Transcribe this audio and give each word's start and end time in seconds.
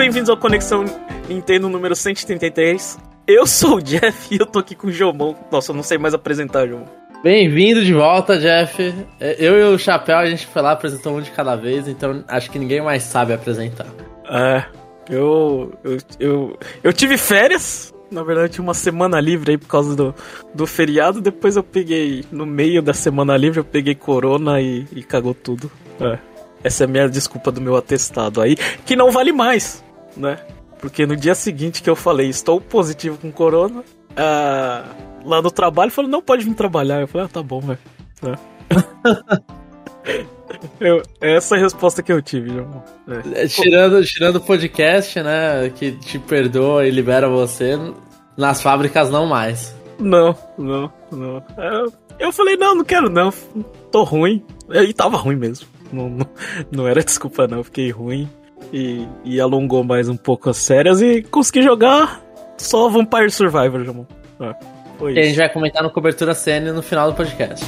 bem-vindos 0.00 0.30
ao 0.30 0.36
Conexão 0.38 0.86
Nintendo 1.28 1.68
número 1.68 1.94
133. 1.94 2.98
Eu 3.26 3.46
sou 3.46 3.76
o 3.76 3.82
Jeff 3.82 4.34
e 4.34 4.38
eu 4.40 4.46
tô 4.46 4.58
aqui 4.58 4.74
com 4.74 4.86
o 4.86 4.90
Jomon. 4.90 5.34
Nossa, 5.52 5.72
eu 5.72 5.76
não 5.76 5.82
sei 5.82 5.98
mais 5.98 6.14
apresentar, 6.14 6.66
Jomon. 6.66 6.86
Bem-vindo 7.22 7.84
de 7.84 7.92
volta, 7.92 8.38
Jeff. 8.38 8.94
É, 9.20 9.36
eu 9.38 9.58
e 9.58 9.62
o 9.74 9.78
Chapéu, 9.78 10.16
a 10.16 10.24
gente 10.24 10.46
foi 10.46 10.62
lá, 10.62 10.72
apresentou 10.72 11.18
um 11.18 11.20
de 11.20 11.30
cada 11.30 11.54
vez, 11.54 11.86
então 11.86 12.24
acho 12.28 12.50
que 12.50 12.58
ninguém 12.58 12.80
mais 12.80 13.02
sabe 13.02 13.34
apresentar. 13.34 13.88
É, 14.26 14.64
eu, 15.10 15.70
eu, 15.84 15.98
eu, 16.18 16.58
eu 16.82 16.92
tive 16.94 17.18
férias, 17.18 17.92
na 18.10 18.22
verdade, 18.22 18.58
uma 18.58 18.72
semana 18.72 19.20
livre 19.20 19.50
aí 19.50 19.58
por 19.58 19.68
causa 19.68 19.94
do, 19.94 20.14
do 20.54 20.66
feriado. 20.66 21.20
Depois 21.20 21.56
eu 21.56 21.62
peguei, 21.62 22.24
no 22.32 22.46
meio 22.46 22.80
da 22.80 22.94
semana 22.94 23.36
livre, 23.36 23.60
eu 23.60 23.64
peguei 23.64 23.94
corona 23.94 24.62
e, 24.62 24.86
e 24.96 25.02
cagou 25.02 25.34
tudo. 25.34 25.70
É. 26.00 26.18
Essa 26.64 26.84
é 26.84 26.86
a 26.86 26.88
minha 26.88 27.06
desculpa 27.06 27.52
do 27.52 27.60
meu 27.60 27.76
atestado 27.76 28.40
aí, 28.40 28.56
que 28.84 28.96
não 28.96 29.10
vale 29.10 29.32
mais, 29.32 29.82
né? 30.16 30.38
Porque 30.80 31.06
no 31.06 31.16
dia 31.16 31.34
seguinte 31.34 31.82
que 31.82 31.90
eu 31.90 31.96
falei, 31.96 32.28
estou 32.28 32.60
positivo 32.60 33.18
com 33.18 33.30
corona, 33.30 33.80
uh, 33.80 35.28
lá 35.28 35.42
no 35.42 35.50
trabalho 35.50 35.90
falou, 35.90 36.10
não 36.10 36.22
pode 36.22 36.44
vir 36.44 36.54
trabalhar. 36.54 37.00
Eu 37.00 37.08
falei, 37.08 37.26
ah, 37.26 37.30
tá 37.30 37.42
bom, 37.42 37.60
velho. 37.60 37.78
É. 38.22 39.50
Eu, 40.80 41.02
essa 41.20 41.56
é 41.56 41.58
a 41.58 41.62
resposta 41.62 42.02
que 42.02 42.12
eu 42.12 42.20
tive, 42.20 42.50
João. 42.50 42.82
É. 43.34 43.46
Tirando, 43.46 44.04
tirando 44.04 44.36
o 44.36 44.40
podcast, 44.40 45.22
né? 45.22 45.70
Que 45.70 45.92
te 45.92 46.18
perdoa 46.18 46.86
e 46.86 46.90
libera 46.90 47.28
você, 47.28 47.78
nas 48.36 48.60
fábricas 48.60 49.10
não 49.10 49.26
mais. 49.26 49.74
Não, 49.98 50.34
não, 50.58 50.92
não. 51.12 51.44
Eu, 51.56 51.92
eu 52.18 52.32
falei, 52.32 52.56
não, 52.56 52.74
não 52.74 52.84
quero 52.84 53.08
não. 53.08 53.32
Tô 53.92 54.02
ruim. 54.02 54.44
E 54.70 54.92
tava 54.92 55.16
ruim 55.16 55.36
mesmo. 55.36 55.66
Não, 55.92 56.08
não, 56.08 56.26
não 56.70 56.88
era 56.88 57.02
desculpa, 57.02 57.46
não. 57.46 57.62
Fiquei 57.62 57.90
ruim. 57.90 58.28
E, 58.72 59.06
e 59.24 59.40
alongou 59.40 59.82
mais 59.82 60.08
um 60.08 60.16
pouco 60.16 60.48
as 60.50 60.56
séries 60.56 61.00
e 61.00 61.22
consegui 61.22 61.62
jogar 61.62 62.20
só 62.56 62.88
Vampire 62.88 63.30
Survivor, 63.30 63.84
João. 63.84 64.06
É, 64.40 64.54
foi 64.98 65.14
que 65.14 65.18
a 65.18 65.22
gente 65.22 65.36
vai 65.36 65.48
comentar 65.52 65.82
no 65.82 65.90
Cobertura 65.90 66.34
CN 66.34 66.72
no 66.72 66.82
final 66.82 67.10
do 67.10 67.16
podcast. 67.16 67.64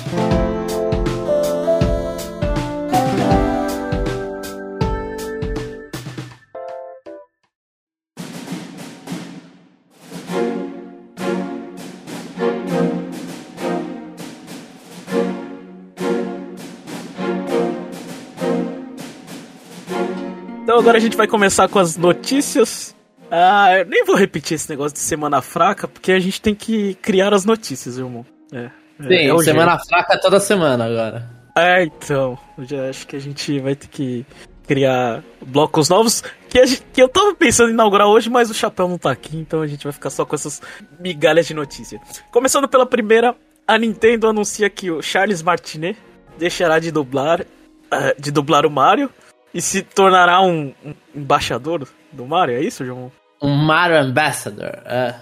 Agora 20.83 20.99
a 20.99 21.01
gente 21.01 21.17
vai 21.17 21.29
começar 21.29 21.69
com 21.69 21.79
as 21.79 21.97
notícias. 21.97 22.95
Ah, 23.31 23.79
eu 23.79 23.87
nem 23.87 24.05
vou 24.05 24.17
repetir 24.17 24.57
esse 24.57 24.69
negócio 24.69 24.95
de 24.95 24.99
semana 24.99 25.41
fraca, 25.41 25.87
porque 25.87 26.11
a 26.11 26.19
gente 26.19 26.43
tem 26.43 26.57
que 26.57 26.95
criar 26.95 27.33
as 27.33 27.45
notícias, 27.45 27.97
irmão. 27.99 28.27
É, 28.53 28.69
é 28.99 29.07
Sim, 29.07 29.31
é 29.31 29.43
semana 29.45 29.73
jeito. 29.73 29.87
fraca 29.87 30.21
toda 30.21 30.41
semana 30.41 30.85
agora. 30.85 31.31
É, 31.57 31.85
então. 31.85 32.37
Eu 32.59 32.65
já 32.65 32.91
acho 32.91 33.07
que 33.07 33.15
a 33.15 33.21
gente 33.21 33.61
vai 33.61 33.77
ter 33.77 33.87
que 33.87 34.27
criar 34.67 35.23
blocos 35.47 35.89
novos. 35.89 36.25
Que, 36.49 36.67
gente, 36.67 36.83
que, 36.93 37.01
eu 37.01 37.09
tava 37.09 37.33
pensando 37.33 37.71
em 37.71 37.75
inaugurar 37.75 38.09
hoje, 38.09 38.29
mas 38.29 38.51
o 38.51 38.55
chapéu 38.55 38.89
não 38.89 38.99
tá 38.99 39.13
aqui, 39.13 39.37
então 39.37 39.63
a 39.63 39.67
gente 39.69 39.85
vai 39.85 39.93
ficar 39.93 40.11
só 40.11 40.25
com 40.25 40.35
essas 40.35 40.61
migalhas 40.99 41.47
de 41.47 41.55
notícia. 41.55 42.01
Começando 42.33 42.69
pela 42.69 42.87
primeira, 42.87 43.37
a 43.69 43.79
Nintendo 43.79 44.29
anuncia 44.29 44.69
que 44.69 44.91
o 44.91 45.01
Charles 45.01 45.43
Martinet 45.43 45.97
deixará 46.37 46.81
de 46.81 46.91
dublar, 46.91 47.43
uh, 47.43 48.21
de 48.21 48.33
dublar 48.33 48.67
o 48.67 48.71
Mario 48.71 49.09
e 49.55 49.61
se 49.61 49.83
tornará 49.83 50.41
um, 50.41 50.73
um 50.85 50.95
embaixador 51.15 51.87
do 52.13 52.27
Mario, 52.27 52.57
é 52.57 52.61
isso, 52.61 52.85
João? 52.85 53.13
Um 53.41 53.55
Mario 53.55 53.99
Ambassador, 53.99 54.73
é. 54.85 55.15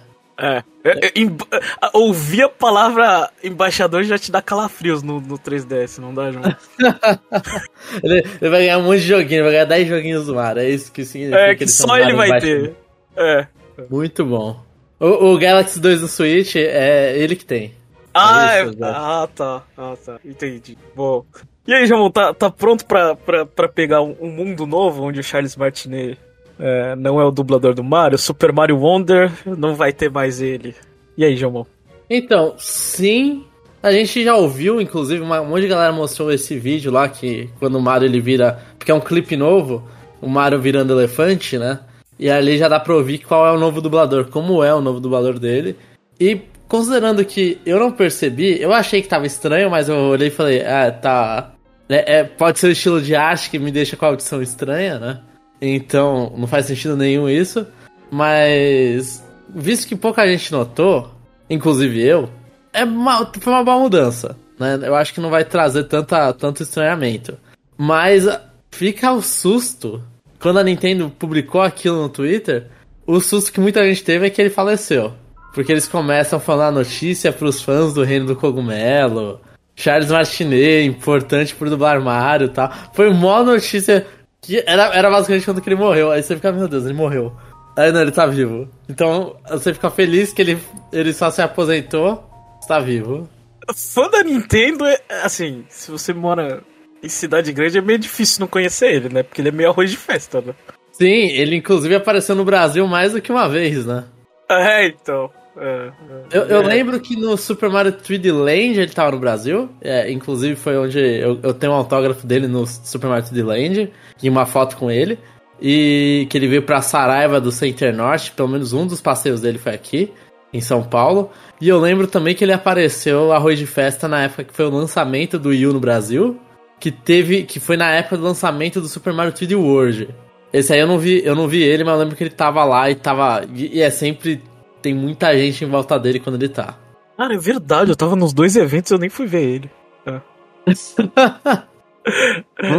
É. 0.43 0.63
é, 0.85 1.07
é 1.07 1.91
ouvir 1.93 2.45
a 2.45 2.49
palavra 2.49 3.31
embaixador 3.45 4.05
já 4.05 4.19
te 4.19 4.33
dá 4.33 4.41
calafrios 4.41 5.03
no, 5.03 5.21
no 5.21 5.39
3DS, 5.39 5.99
não 5.99 6.15
dá, 6.15 6.33
João? 6.33 6.45
ele, 8.03 8.25
ele, 8.41 8.51
vai 8.51 8.61
ganhar 8.61 8.79
um 8.79 8.85
monte 8.85 9.01
de 9.01 9.09
joguinho, 9.09 9.43
vai 9.43 9.53
ganhar 9.53 9.67
10 9.67 9.89
joguinhos 9.89 10.27
do 10.27 10.35
Mario, 10.35 10.63
é 10.63 10.71
isso 10.71 10.91
que 10.91 11.05
significa. 11.05 11.39
É, 11.39 11.55
que, 11.55 11.67
que 11.67 11.71
só 11.71 11.99
ele 11.99 12.15
vai 12.15 12.41
ter. 12.41 12.75
É. 13.15 13.47
Muito 13.91 14.25
bom. 14.25 14.65
O, 14.99 15.33
o, 15.33 15.39
Galaxy 15.39 15.79
2 15.79 16.01
do 16.01 16.09
Switch 16.09 16.57
é 16.57 17.19
ele 17.19 17.37
que 17.37 17.45
tem. 17.45 17.75
Ah, 18.13 18.57
é 18.57 18.65
isso, 18.65 18.85
é... 18.85 18.89
ah 18.89 19.29
tá. 19.35 19.63
Ah, 19.77 19.95
tá. 20.05 20.19
Entendi. 20.25 20.77
Bom. 20.95 21.25
E 21.67 21.75
aí, 21.75 21.87
Jamon, 21.87 22.11
tá, 22.11 22.33
tá 22.33 22.51
pronto 22.51 22.85
pra, 22.87 23.15
pra, 23.15 23.47
pra 23.47 23.69
pegar 23.69 24.03
um, 24.03 24.15
mundo 24.27 24.67
novo 24.67 25.03
onde 25.05 25.21
o 25.21 25.23
Charles 25.23 25.57
Martinet 25.57 26.19
é, 26.59 26.97
não 26.97 27.21
é 27.21 27.25
o 27.25 27.31
dublador 27.31 27.75
do 27.75 27.85
Mario? 27.85 28.19
Super 28.19 28.53
Mario 28.53 28.79
Wonder 28.79 29.31
não 29.45 29.75
vai 29.75 29.93
ter 29.93 30.11
mais 30.11 30.41
ele. 30.41 30.75
E 31.17 31.25
aí, 31.25 31.37
Jamon? 31.37 31.65
Então, 32.09 32.55
sim. 32.59 33.45
A 33.83 33.93
gente 33.93 34.25
já 34.25 34.37
ouviu, 34.37 34.81
inclusive, 34.81 35.23
um 35.23 35.27
monte 35.27 35.63
de 35.63 35.69
galera 35.69 35.93
mostrou 35.93 36.31
esse 36.31 36.59
vídeo 36.59 36.93
lá 36.93 37.09
que 37.09 37.49
quando 37.59 37.79
o 37.79 37.81
Mario 37.81 38.07
ele 38.07 38.21
vira. 38.21 38.61
Porque 38.79 38.91
é 38.91 38.95
um 38.95 39.01
clipe 39.01 39.37
novo, 39.37 39.83
o 40.21 40.29
Mario 40.29 40.61
virando 40.61 40.93
elefante, 40.93 41.57
né? 41.57 41.81
E 42.19 42.29
ali 42.29 42.59
já 42.59 42.69
dá 42.69 42.79
pra 42.79 42.95
ouvir 42.95 43.19
qual 43.19 43.47
é 43.47 43.53
o 43.53 43.59
novo 43.59 43.81
dublador, 43.81 44.27
como 44.27 44.63
é 44.63 44.75
o 44.75 44.83
novo 44.83 45.01
dublador 45.01 45.39
dele. 45.39 45.77
E 46.21 46.43
considerando 46.71 47.25
que 47.25 47.61
eu 47.67 47.81
não 47.81 47.91
percebi, 47.91 48.63
eu 48.63 48.73
achei 48.73 49.03
que 49.03 49.09
tava 49.09 49.27
estranho, 49.27 49.69
mas 49.69 49.89
eu 49.89 49.97
olhei 49.97 50.29
e 50.29 50.31
falei, 50.31 50.65
ah, 50.65 50.93
tá. 50.93 51.53
É, 51.89 52.19
é, 52.19 52.25
pode 52.25 52.61
ser 52.61 52.69
o 52.69 52.71
estilo 52.71 53.03
de 53.03 53.17
arte 53.17 53.51
que 53.51 53.59
me 53.59 53.73
deixa 53.73 53.97
com 53.97 54.05
a 54.05 54.09
audição 54.09 54.41
estranha, 54.41 54.97
né? 55.01 55.21
Então, 55.61 56.33
não 56.37 56.47
faz 56.47 56.67
sentido 56.67 56.97
nenhum 56.97 57.29
isso. 57.29 57.67
Mas, 58.09 59.21
visto 59.53 59.89
que 59.89 59.97
pouca 59.97 60.25
gente 60.29 60.53
notou, 60.53 61.11
inclusive 61.51 62.01
eu, 62.01 62.31
é 62.73 62.85
uma, 62.85 63.27
foi 63.27 63.53
uma 63.53 63.65
boa 63.65 63.81
mudança. 63.81 64.37
Né? 64.57 64.79
Eu 64.81 64.95
acho 64.95 65.13
que 65.13 65.21
não 65.21 65.29
vai 65.29 65.45
trazer 65.45 65.85
tanta, 65.85 66.33
tanto 66.33 66.63
estranhamento. 66.63 67.37
Mas 67.77 68.29
fica 68.71 69.11
o 69.11 69.21
susto. 69.21 70.01
Quando 70.39 70.61
a 70.61 70.65
Nintendo 70.65 71.11
publicou 71.19 71.63
aquilo 71.63 72.01
no 72.01 72.09
Twitter, 72.09 72.69
o 73.05 73.21
susto 73.21 73.53
que 73.53 73.59
muita 73.59 73.85
gente 73.85 74.05
teve 74.05 74.29
é 74.29 74.31
que 74.31 74.41
ele 74.41 74.51
faleceu. 74.51 75.13
Porque 75.53 75.73
eles 75.73 75.89
começam 75.89 76.39
a 76.39 76.41
falar 76.41 76.71
notícia 76.71 77.33
pros 77.33 77.63
fãs 77.63 77.93
do 77.93 78.03
Reino 78.03 78.27
do 78.27 78.37
Cogumelo. 78.37 79.41
Charles 79.75 80.11
Martinet, 80.11 80.87
importante 80.87 81.55
por 81.55 81.71
dublar 81.71 82.01
Mario 82.01 82.47
e 82.47 82.51
tal. 82.51 82.71
Foi 82.93 83.11
mó 83.13 83.43
notícia 83.43 84.07
que 84.41 84.63
era, 84.67 84.95
era 84.95 85.11
basicamente 85.11 85.45
quando 85.45 85.63
ele 85.65 85.75
morreu. 85.75 86.11
Aí 86.11 86.23
você 86.23 86.37
fica, 86.37 86.53
meu 86.53 86.69
Deus, 86.69 86.85
ele 86.85 86.95
morreu. 86.95 87.33
Aí 87.77 87.91
não, 87.93 88.03
ele 88.03 88.11
tá 88.11 88.27
vivo. 88.27 88.69
Então 88.89 89.37
você 89.49 89.73
fica 89.73 89.91
feliz 89.91 90.33
que 90.33 90.43
ele, 90.43 90.59
ele 90.93 91.13
só 91.13 91.31
se 91.31 91.41
aposentou, 91.41 92.23
está 92.61 92.79
vivo. 92.79 93.29
Fã 93.75 94.09
da 94.09 94.23
Nintendo, 94.23 94.85
é, 94.87 94.99
assim, 95.23 95.65
se 95.69 95.91
você 95.91 96.13
mora 96.13 96.63
em 97.03 97.09
cidade 97.09 97.53
grande 97.53 97.79
é 97.79 97.81
meio 97.81 97.99
difícil 97.99 98.41
não 98.41 98.49
conhecer 98.49 98.93
ele, 98.93 99.09
né? 99.09 99.23
Porque 99.23 99.41
ele 99.41 99.49
é 99.49 99.53
meio 99.53 99.71
arroz 99.71 99.91
de 99.91 99.97
festa, 99.97 100.41
né? 100.41 100.55
Sim, 100.93 101.29
ele 101.29 101.57
inclusive 101.57 101.95
apareceu 101.95 102.35
no 102.35 102.45
Brasil 102.45 102.87
mais 102.87 103.13
do 103.13 103.23
que 103.23 103.33
uma 103.33 103.49
vez, 103.49 103.87
né? 103.87 104.05
É, 104.51 104.89
então. 104.89 105.31
É, 105.57 105.91
é, 106.33 106.39
eu, 106.39 106.43
eu, 106.45 106.63
lembro 106.63 106.99
que 107.01 107.17
no 107.17 107.37
Super 107.37 107.69
Mario 107.69 107.93
3D 107.93 108.33
Land 108.33 108.81
ele 108.81 108.93
tava 108.93 109.13
no 109.13 109.19
Brasil. 109.19 109.69
É, 109.81 110.11
inclusive 110.11 110.57
foi 110.57 110.77
onde 110.77 110.99
eu, 110.99 111.39
eu, 111.43 111.55
tenho 111.55 111.73
um 111.73 111.77
autógrafo 111.77 112.27
dele 112.27 112.47
no 112.47 112.67
Super 112.67 113.09
Mario 113.09 113.25
3D 113.25 113.45
Land 113.45 113.93
e 114.23 114.29
uma 114.29 114.47
foto 114.47 114.77
com 114.77 114.91
ele. 114.91 115.19
E 115.61 116.27
que 116.31 116.39
ele 116.39 116.49
veio 116.49 116.63
pra 116.63 116.81
Saraiva 116.81 117.41
do 117.41 117.53
Center 117.53 117.95
Norte, 117.95 118.33
pelo 118.33 118.49
menos 118.49 118.73
um 118.73 118.87
dos 118.87 119.01
passeios 119.01 119.43
dele 119.43 119.59
foi 119.59 119.75
aqui, 119.75 120.11
em 120.53 120.61
São 120.61 120.83
Paulo. 120.83 121.31
E 121.61 121.69
eu 121.69 121.79
lembro 121.79 122.07
também 122.07 122.35
que 122.35 122.43
ele 122.43 122.53
apareceu 122.53 123.33
arroz 123.33 123.59
de 123.59 123.67
festa 123.67 124.09
na 124.09 124.23
época 124.23 124.45
que 124.45 124.55
foi 124.55 124.65
o 124.65 124.71
lançamento 124.71 125.39
do 125.39 125.51
Wii 125.51 125.67
U 125.67 125.73
no 125.75 125.81
Brasil. 125.81 126.39
Que 126.79 126.91
teve. 126.91 127.43
que 127.43 127.61
foi 127.61 127.77
na 127.77 127.91
época 127.91 128.17
do 128.17 128.23
lançamento 128.23 128.81
do 128.81 128.89
Super 128.89 129.13
Mario 129.13 129.33
3D 129.33 129.55
World. 129.55 130.09
Esse 130.53 130.73
aí 130.73 130.81
eu 130.81 130.87
não 130.87 130.99
vi, 130.99 131.23
eu 131.25 131.37
não 131.37 131.47
vi 131.47 131.63
ele, 131.63 131.85
mas 131.85 131.95
eu 131.95 132.01
lembro 132.01 132.17
que 132.17 132.25
ele 132.25 132.31
tava 132.31 132.65
lá 132.65 132.91
e 132.91 132.95
tava. 132.95 133.45
E 133.55 133.81
é 133.81 133.91
sempre 133.91 134.43
tem 134.81 134.95
muita 134.95 135.37
gente 135.37 135.65
em 135.65 135.69
volta 135.69 135.99
dele 135.99 136.21
quando 136.21 136.37
ele 136.37 136.49
tá. 136.49 136.77
Cara, 137.17 137.35
é 137.35 137.39
verdade, 137.39 137.91
eu 137.91 137.97
tava 137.97 138.17
nos 138.17 138.33
dois 138.33 138.57
eventos 138.57 138.91
e 138.91 138.95
eu 138.95 138.99
nem 138.99 139.11
fui 139.11 139.27
ver 139.27 139.43
ele. 139.43 139.71
É. 140.07 140.21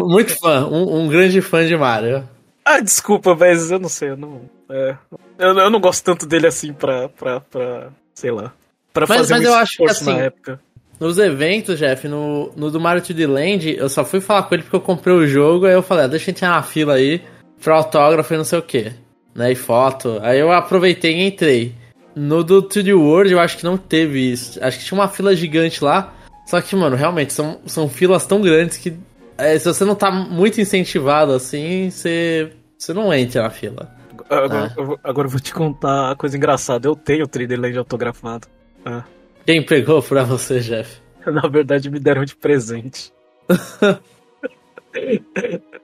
Muito 0.03 0.37
fã, 0.39 0.65
um, 0.65 1.01
um, 1.01 1.07
grande 1.07 1.41
fã 1.41 1.65
de 1.65 1.77
Mario. 1.77 2.27
Ah, 2.65 2.79
desculpa, 2.79 3.35
mas 3.35 3.71
eu 3.71 3.79
não 3.79 3.89
sei, 3.89 4.09
eu 4.09 4.17
não. 4.17 4.41
É, 4.69 4.95
eu, 5.37 5.57
eu, 5.57 5.69
não 5.69 5.79
gosto 5.79 6.03
tanto 6.03 6.25
dele 6.25 6.47
assim 6.47 6.73
pra. 6.73 7.09
pra, 7.09 7.39
pra 7.39 7.89
sei 8.13 8.31
lá. 8.31 8.53
Pra 8.93 9.05
mas, 9.07 9.19
fazer 9.19 9.33
mas 9.33 9.43
um 9.43 9.45
eu 9.45 9.55
acho 9.55 9.77
que 9.77 9.89
assim, 9.89 10.13
na 10.13 10.19
época. 10.19 10.59
Nos 10.99 11.17
eventos, 11.17 11.79
Jeff, 11.79 12.07
no, 12.07 12.51
no 12.55 12.69
do 12.69 12.79
Mario 12.79 13.01
3D 13.01 13.27
Land, 13.27 13.75
eu 13.75 13.89
só 13.89 14.05
fui 14.05 14.21
falar 14.21 14.43
com 14.43 14.53
ele 14.53 14.63
porque 14.63 14.75
eu 14.75 14.81
comprei 14.81 15.15
o 15.15 15.25
jogo, 15.25 15.65
aí 15.65 15.73
eu 15.73 15.81
falei, 15.81 16.05
ah, 16.05 16.07
deixa 16.07 16.25
a 16.25 16.31
gente 16.31 16.43
ir 16.43 16.47
na 16.47 16.61
fila 16.61 16.93
aí, 16.93 17.23
pra 17.59 17.75
autógrafo 17.75 18.33
e 18.33 18.37
não 18.37 18.43
sei 18.43 18.59
o 18.59 18.63
que. 18.63 18.93
Né, 19.33 19.51
e 19.51 19.55
foto. 19.55 20.19
Aí 20.21 20.39
eu 20.39 20.51
aproveitei 20.51 21.13
e 21.13 21.27
entrei. 21.27 21.75
No 22.15 22.43
do 22.43 22.61
3D 22.63 22.93
World 22.97 23.31
eu 23.31 23.39
acho 23.39 23.57
que 23.57 23.63
não 23.63 23.77
teve 23.77 24.31
isso. 24.31 24.63
Acho 24.63 24.79
que 24.79 24.85
tinha 24.85 24.99
uma 24.99 25.07
fila 25.07 25.35
gigante 25.35 25.83
lá. 25.83 26.13
Só 26.45 26.59
que, 26.59 26.75
mano, 26.75 26.95
realmente, 26.95 27.31
são, 27.31 27.61
são 27.65 27.87
filas 27.87 28.25
tão 28.25 28.41
grandes 28.41 28.77
que 28.77 28.93
é, 29.37 29.57
se 29.57 29.65
você 29.65 29.83
não 29.83 29.95
tá 29.95 30.11
muito 30.11 30.61
incentivado 30.61 31.33
assim, 31.33 31.89
você, 31.89 32.51
você 32.77 32.93
não 32.93 33.13
entra 33.13 33.41
na 33.43 33.49
fila. 33.49 33.89
Agora, 34.29 34.71
é. 34.75 34.79
eu, 34.79 34.85
vou, 34.85 34.99
agora 35.03 35.27
eu 35.27 35.31
vou 35.31 35.39
te 35.39 35.53
contar 35.53 36.11
a 36.11 36.15
coisa 36.15 36.37
engraçada. 36.37 36.87
Eu 36.87 36.95
tenho 36.95 37.25
o 37.25 37.27
3D 37.27 37.59
Land 37.59 37.77
autografado. 37.77 38.47
Ah. 38.85 39.03
Quem 39.45 39.65
pegou 39.65 40.01
pra 40.01 40.23
você, 40.23 40.59
Jeff? 40.59 41.01
Na 41.25 41.47
verdade, 41.47 41.89
me 41.89 41.99
deram 41.99 42.23
de 42.23 42.35
presente. 42.35 43.11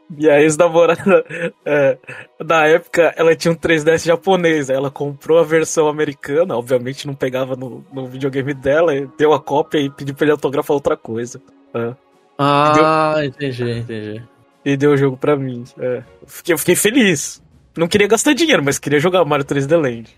Minha 0.10 0.40
ex-namorada, 0.42 1.26
é, 1.66 1.98
na 2.44 2.66
época, 2.66 3.14
ela 3.18 3.36
tinha 3.36 3.52
um 3.52 3.56
3DS 3.56 4.06
japonês. 4.06 4.70
Ela 4.70 4.90
comprou 4.90 5.38
a 5.38 5.44
versão 5.44 5.88
americana, 5.88 6.56
obviamente 6.58 7.06
não 7.06 7.14
pegava 7.14 7.56
no, 7.56 7.86
no 7.92 8.08
videogame 8.08 8.54
dela, 8.54 8.94
deu 9.18 9.34
a 9.34 9.40
cópia 9.40 9.80
e 9.80 9.90
pediu 9.90 10.16
pra 10.16 10.26
ele 10.26 10.32
autografar 10.32 10.76
outra 10.76 10.96
coisa. 10.96 11.42
É. 11.74 11.94
Ah, 12.38 13.16
deu, 13.16 13.26
entendi, 13.26 13.72
entendi. 13.72 14.24
E 14.64 14.78
deu 14.78 14.92
o 14.92 14.98
jogo 14.98 15.18
pra 15.18 15.36
mim. 15.36 15.64
É. 15.80 16.04
Fiquei, 16.26 16.54
eu 16.54 16.58
fiquei 16.58 16.76
feliz. 16.76 17.42
Não 17.76 17.88
queria 17.88 18.08
gastar 18.08 18.34
dinheiro, 18.34 18.64
mas 18.64 18.80
queria 18.80 19.00
jogar 19.00 19.24
Mario 19.26 19.46
3D 19.46 19.80
Land. 19.80 20.16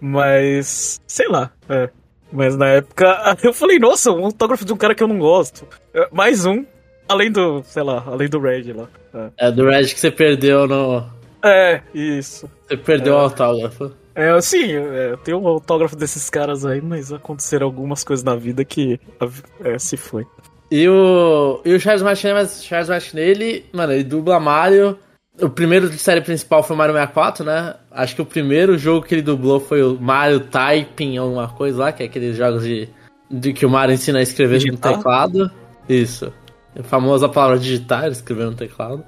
mas, 0.00 1.00
sei 1.06 1.28
lá. 1.28 1.50
É. 1.68 1.90
Mas 2.32 2.56
na 2.56 2.68
época 2.68 3.36
eu 3.42 3.52
falei, 3.52 3.78
nossa, 3.78 4.10
um 4.12 4.26
autógrafo 4.26 4.64
de 4.64 4.72
um 4.72 4.76
cara 4.76 4.94
que 4.94 5.02
eu 5.02 5.08
não 5.08 5.18
gosto. 5.18 5.66
É, 5.94 6.08
mais 6.12 6.44
um, 6.46 6.64
além 7.08 7.30
do, 7.30 7.62
sei 7.64 7.82
lá, 7.82 8.04
além 8.06 8.28
do 8.28 8.40
Red 8.40 8.72
lá. 8.72 8.88
É, 9.38 9.48
é 9.48 9.52
do 9.52 9.64
Red 9.64 9.86
que 9.86 10.00
você 10.00 10.10
perdeu 10.10 10.66
no. 10.66 11.04
É, 11.44 11.80
isso. 11.94 12.50
Você 12.66 12.76
perdeu 12.76 13.14
é. 13.14 13.16
o 13.16 13.20
autógrafo. 13.20 13.92
É, 14.14 14.40
sim, 14.40 14.72
é, 14.72 15.16
tenho 15.22 15.40
um 15.40 15.46
autógrafo 15.46 15.94
desses 15.94 16.28
caras 16.28 16.66
aí, 16.66 16.80
mas 16.80 17.12
aconteceram 17.12 17.66
algumas 17.66 18.02
coisas 18.02 18.24
na 18.24 18.34
vida 18.34 18.64
que 18.64 19.00
é, 19.62 19.78
se 19.78 19.96
foi. 19.96 20.26
E 20.70 20.88
o, 20.88 21.60
e 21.64 21.72
o 21.72 21.80
Charles 21.80 22.02
Martinet, 22.02 22.50
Charles 22.62 22.88
Martinet, 22.88 23.26
ele, 23.26 23.64
mano, 23.72 23.92
ele 23.92 24.04
dubla 24.04 24.40
Mario 24.40 24.98
o 25.40 25.48
primeiro 25.48 25.88
de 25.88 25.98
série 25.98 26.20
principal 26.20 26.62
foi 26.62 26.76
Mario 26.76 26.94
64, 26.94 27.44
né? 27.44 27.74
Acho 27.90 28.16
que 28.16 28.22
o 28.22 28.26
primeiro 28.26 28.76
jogo 28.76 29.06
que 29.06 29.14
ele 29.14 29.22
dublou 29.22 29.60
foi 29.60 29.82
o 29.82 29.98
Mario 29.98 30.40
Typing, 30.40 31.16
alguma 31.16 31.48
coisa 31.48 31.78
lá, 31.78 31.92
que 31.92 32.02
é 32.02 32.06
aqueles 32.06 32.36
jogos 32.36 32.64
de, 32.64 32.88
de 33.30 33.52
que 33.52 33.64
o 33.64 33.70
Mario 33.70 33.94
ensina 33.94 34.18
a 34.18 34.22
escrever 34.22 34.58
Digital? 34.58 34.92
no 34.92 34.96
teclado. 34.98 35.50
Isso. 35.88 36.32
A 36.76 36.82
famosa 36.82 37.28
palavra 37.28 37.58
digitar, 37.58 38.08
escrever 38.08 38.46
no 38.46 38.54
teclado. 38.54 39.04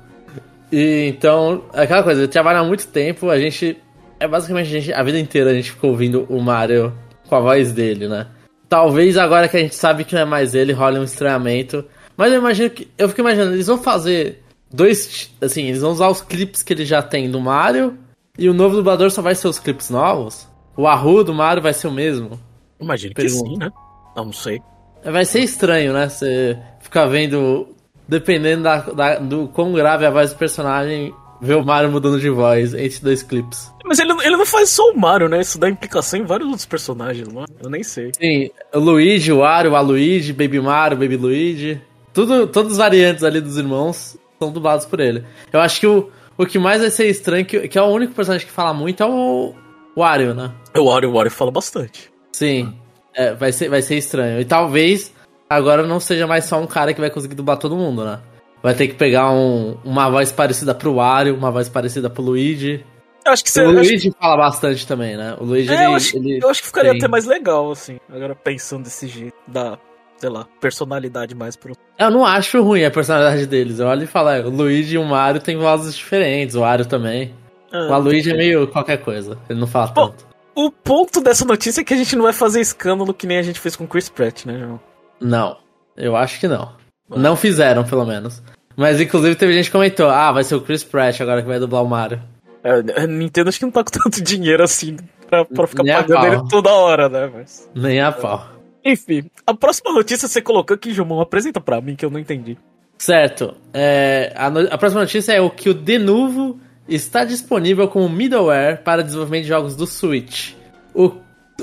E 0.72 1.08
então, 1.08 1.64
é 1.72 1.82
aquela 1.82 2.02
coisa, 2.02 2.20
ele 2.20 2.28
trabalha 2.28 2.60
há 2.60 2.64
muito 2.64 2.86
tempo, 2.86 3.28
a 3.28 3.38
gente. 3.38 3.76
É 4.18 4.28
basicamente 4.28 4.66
a, 4.66 4.80
gente, 4.80 4.92
a 4.92 5.02
vida 5.02 5.18
inteira 5.18 5.50
a 5.50 5.54
gente 5.54 5.72
ficou 5.72 5.90
ouvindo 5.90 6.26
o 6.28 6.40
Mario 6.40 6.92
com 7.28 7.34
a 7.34 7.40
voz 7.40 7.72
dele, 7.72 8.06
né? 8.06 8.26
Talvez 8.68 9.16
agora 9.16 9.48
que 9.48 9.56
a 9.56 9.60
gente 9.60 9.74
sabe 9.74 10.04
que 10.04 10.14
não 10.14 10.22
é 10.22 10.24
mais 10.24 10.54
ele, 10.54 10.72
role 10.72 10.98
um 10.98 11.04
estranhamento. 11.04 11.84
Mas 12.16 12.32
eu 12.32 12.38
imagino 12.38 12.70
que. 12.70 12.88
Eu 12.98 13.08
fico 13.08 13.22
imaginando, 13.22 13.54
eles 13.54 13.66
vão 13.66 13.78
fazer 13.78 14.42
dois. 14.70 15.30
Assim, 15.40 15.64
eles 15.64 15.80
vão 15.80 15.90
usar 15.90 16.08
os 16.08 16.20
clipes 16.20 16.62
que 16.62 16.72
ele 16.72 16.84
já 16.84 17.02
tem 17.02 17.30
do 17.30 17.40
Mario. 17.40 17.98
E 18.38 18.48
o 18.48 18.54
novo 18.54 18.76
dublador 18.76 19.10
só 19.10 19.22
vai 19.22 19.34
ser 19.34 19.48
os 19.48 19.58
clipes 19.58 19.90
novos? 19.90 20.46
O 20.76 20.86
Aru 20.86 21.24
do 21.24 21.34
Mario 21.34 21.62
vai 21.62 21.72
ser 21.72 21.88
o 21.88 21.92
mesmo? 21.92 22.38
Imagino 22.78 23.14
que 23.14 23.28
sim, 23.28 23.56
né? 23.58 23.70
Não, 24.16 24.26
não 24.26 24.32
sei. 24.32 24.62
Vai 25.04 25.24
ser 25.24 25.40
estranho, 25.40 25.92
né? 25.92 26.08
Você 26.08 26.58
ficar 26.90 27.06
vendo. 27.06 27.68
Dependendo 28.06 28.64
da, 28.64 28.78
da, 28.78 29.14
do 29.20 29.46
quão 29.46 29.72
grave 29.72 30.04
é 30.04 30.08
a 30.08 30.10
voz 30.10 30.32
do 30.32 30.36
personagem, 30.36 31.14
ver 31.40 31.54
o 31.54 31.64
Mario 31.64 31.92
mudando 31.92 32.20
de 32.20 32.28
voz 32.28 32.74
entre 32.74 32.98
dois 33.00 33.22
clipes. 33.22 33.72
Mas 33.84 34.00
ele, 34.00 34.12
ele 34.24 34.36
não 34.36 34.44
faz 34.44 34.70
só 34.70 34.90
o 34.90 34.98
Mario, 34.98 35.28
né? 35.28 35.40
Isso 35.40 35.60
dá 35.60 35.68
implicação 35.68 36.18
em 36.18 36.24
vários 36.24 36.48
outros 36.48 36.66
personagens, 36.66 37.28
não 37.28 37.42
é? 37.42 37.44
Eu 37.62 37.70
nem 37.70 37.84
sei. 37.84 38.10
Sim, 38.20 38.50
o 38.74 38.80
Luigi, 38.80 39.30
o 39.30 39.38
Wario, 39.38 39.76
a 39.76 39.80
Luigi, 39.80 40.32
Baby 40.32 40.60
Mario, 40.60 40.98
Baby 40.98 41.16
Luigi. 41.16 41.80
Tudo, 42.12 42.48
todas 42.48 42.72
as 42.72 42.78
variantes 42.78 43.22
ali 43.22 43.40
dos 43.40 43.56
irmãos 43.56 44.18
são 44.40 44.50
dublados 44.50 44.86
por 44.86 44.98
ele. 44.98 45.24
Eu 45.52 45.60
acho 45.60 45.78
que 45.78 45.86
o, 45.86 46.10
o 46.36 46.44
que 46.44 46.58
mais 46.58 46.80
vai 46.80 46.90
ser 46.90 47.06
estranho, 47.06 47.46
que, 47.46 47.68
que 47.68 47.78
é 47.78 47.82
o 47.82 47.86
único 47.86 48.12
personagem 48.12 48.44
que 48.44 48.52
fala 48.52 48.74
muito, 48.74 49.00
é 49.00 49.06
o 49.06 49.54
Wario, 49.96 50.34
né? 50.34 50.50
O 50.76 50.86
Wario, 50.86 51.10
o 51.10 51.12
Wario 51.12 51.30
fala 51.30 51.52
bastante. 51.52 52.10
Sim. 52.32 52.74
É, 53.14 53.34
vai, 53.34 53.52
ser, 53.52 53.68
vai 53.68 53.82
ser 53.82 53.96
estranho. 53.96 54.40
E 54.40 54.44
talvez 54.44 55.12
agora 55.50 55.84
não 55.84 55.98
seja 55.98 56.26
mais 56.26 56.44
só 56.44 56.60
um 56.60 56.66
cara 56.66 56.94
que 56.94 57.00
vai 57.00 57.10
conseguir 57.10 57.34
dublar 57.34 57.58
todo 57.58 57.76
mundo, 57.76 58.04
né? 58.04 58.20
Vai 58.62 58.74
ter 58.74 58.86
que 58.86 58.94
pegar 58.94 59.32
um, 59.32 59.76
uma 59.84 60.08
voz 60.08 60.30
parecida 60.30 60.74
pro 60.74 60.94
Wario, 60.94 61.34
uma 61.34 61.50
voz 61.50 61.68
parecida 61.68 62.08
pro 62.08 62.22
Luigi. 62.22 62.84
Eu 63.24 63.32
acho 63.32 63.42
que 63.42 63.50
você, 63.50 63.62
o 63.62 63.72
Luigi 63.72 64.08
acho... 64.08 64.16
fala 64.18 64.36
bastante 64.36 64.86
também, 64.86 65.16
né? 65.16 65.36
O 65.40 65.44
Luigi, 65.44 65.70
é, 65.70 65.74
ele, 65.74 65.84
eu, 65.84 65.94
acho, 65.94 66.16
ele 66.16 66.38
eu 66.42 66.48
acho 66.48 66.60
que 66.60 66.68
ficaria 66.68 66.92
tem... 66.92 67.00
até 67.00 67.08
mais 67.08 67.26
legal, 67.26 67.70
assim, 67.70 67.98
agora 68.08 68.34
pensando 68.34 68.84
desse 68.84 69.08
jeito, 69.08 69.36
da 69.48 69.78
sei 70.18 70.28
lá, 70.28 70.46
personalidade 70.60 71.34
mais 71.34 71.56
pro. 71.56 71.74
Eu 71.98 72.10
não 72.10 72.24
acho 72.26 72.62
ruim 72.62 72.84
a 72.84 72.90
personalidade 72.90 73.46
deles. 73.46 73.78
Eu 73.78 73.86
olho 73.86 74.04
e 74.04 74.06
falo, 74.06 74.28
é, 74.28 74.44
o 74.44 74.50
Luigi 74.50 74.94
e 74.96 74.98
o 74.98 75.04
Mario 75.04 75.40
têm 75.40 75.56
vozes 75.56 75.94
diferentes, 75.96 76.54
o 76.54 76.60
Mario 76.60 76.84
também. 76.84 77.34
Ah, 77.72 77.96
o 77.96 78.00
Luigi 78.00 78.30
é 78.30 78.36
meio 78.36 78.68
qualquer 78.68 78.98
coisa, 78.98 79.38
ele 79.48 79.58
não 79.58 79.66
fala 79.66 79.88
Pô, 79.88 80.08
tanto. 80.08 80.26
O 80.54 80.70
ponto 80.70 81.20
dessa 81.22 81.44
notícia 81.44 81.80
é 81.80 81.84
que 81.84 81.94
a 81.94 81.96
gente 81.96 82.14
não 82.16 82.24
vai 82.24 82.32
fazer 82.32 82.60
escândalo 82.60 83.14
que 83.14 83.26
nem 83.26 83.38
a 83.38 83.42
gente 83.42 83.58
fez 83.58 83.76
com 83.76 83.84
o 83.84 83.88
Chris 83.88 84.08
Pratt, 84.10 84.44
né, 84.44 84.58
João? 84.58 84.80
Não, 85.20 85.56
eu 85.96 86.16
acho 86.16 86.40
que 86.40 86.48
não. 86.48 86.72
Não 87.08 87.36
fizeram, 87.36 87.84
pelo 87.84 88.06
menos. 88.06 88.42
Mas 88.76 89.00
inclusive 89.00 89.34
teve 89.34 89.52
gente 89.52 89.66
que 89.66 89.72
comentou, 89.72 90.08
ah, 90.08 90.32
vai 90.32 90.44
ser 90.44 90.54
o 90.54 90.60
Chris 90.60 90.84
Pratt 90.84 91.20
agora 91.20 91.42
que 91.42 91.48
vai 91.48 91.58
dublar 91.58 91.82
o 91.82 91.88
Mario. 91.88 92.22
É, 92.62 93.02
a 93.02 93.06
Nintendo 93.06 93.48
acho 93.48 93.58
que 93.58 93.64
não 93.64 93.72
tá 93.72 93.82
com 93.82 93.90
tanto 93.98 94.22
dinheiro 94.22 94.62
assim 94.62 94.96
pra, 95.28 95.44
pra 95.44 95.66
ficar 95.66 95.82
Nem 95.82 95.94
pagando 95.94 96.26
ele 96.26 96.48
toda 96.48 96.70
hora, 96.70 97.08
né? 97.08 97.30
Mas... 97.32 97.68
Nem 97.74 98.00
a 98.00 98.12
pau. 98.12 98.46
Enfim, 98.84 99.30
a 99.46 99.54
próxima 99.54 99.92
notícia 99.92 100.26
você 100.26 100.40
colocou 100.40 100.74
aqui, 100.74 100.92
Jumon, 100.92 101.20
apresenta 101.20 101.60
pra 101.60 101.80
mim 101.80 101.94
que 101.94 102.04
eu 102.04 102.10
não 102.10 102.18
entendi. 102.18 102.56
Certo. 102.96 103.54
É, 103.72 104.32
a, 104.36 104.50
no, 104.50 104.60
a, 104.60 104.78
próxima 104.78 105.02
notícia 105.02 105.32
é 105.32 105.40
o 105.40 105.50
que 105.50 105.68
o 105.70 105.74
Denuvo 105.74 106.58
está 106.88 107.24
disponível 107.24 107.88
como 107.88 108.08
middleware 108.08 108.82
para 108.82 109.02
desenvolvimento 109.02 109.42
de 109.42 109.48
jogos 109.48 109.76
do 109.76 109.86
Switch. 109.86 110.54
O, 110.94 111.12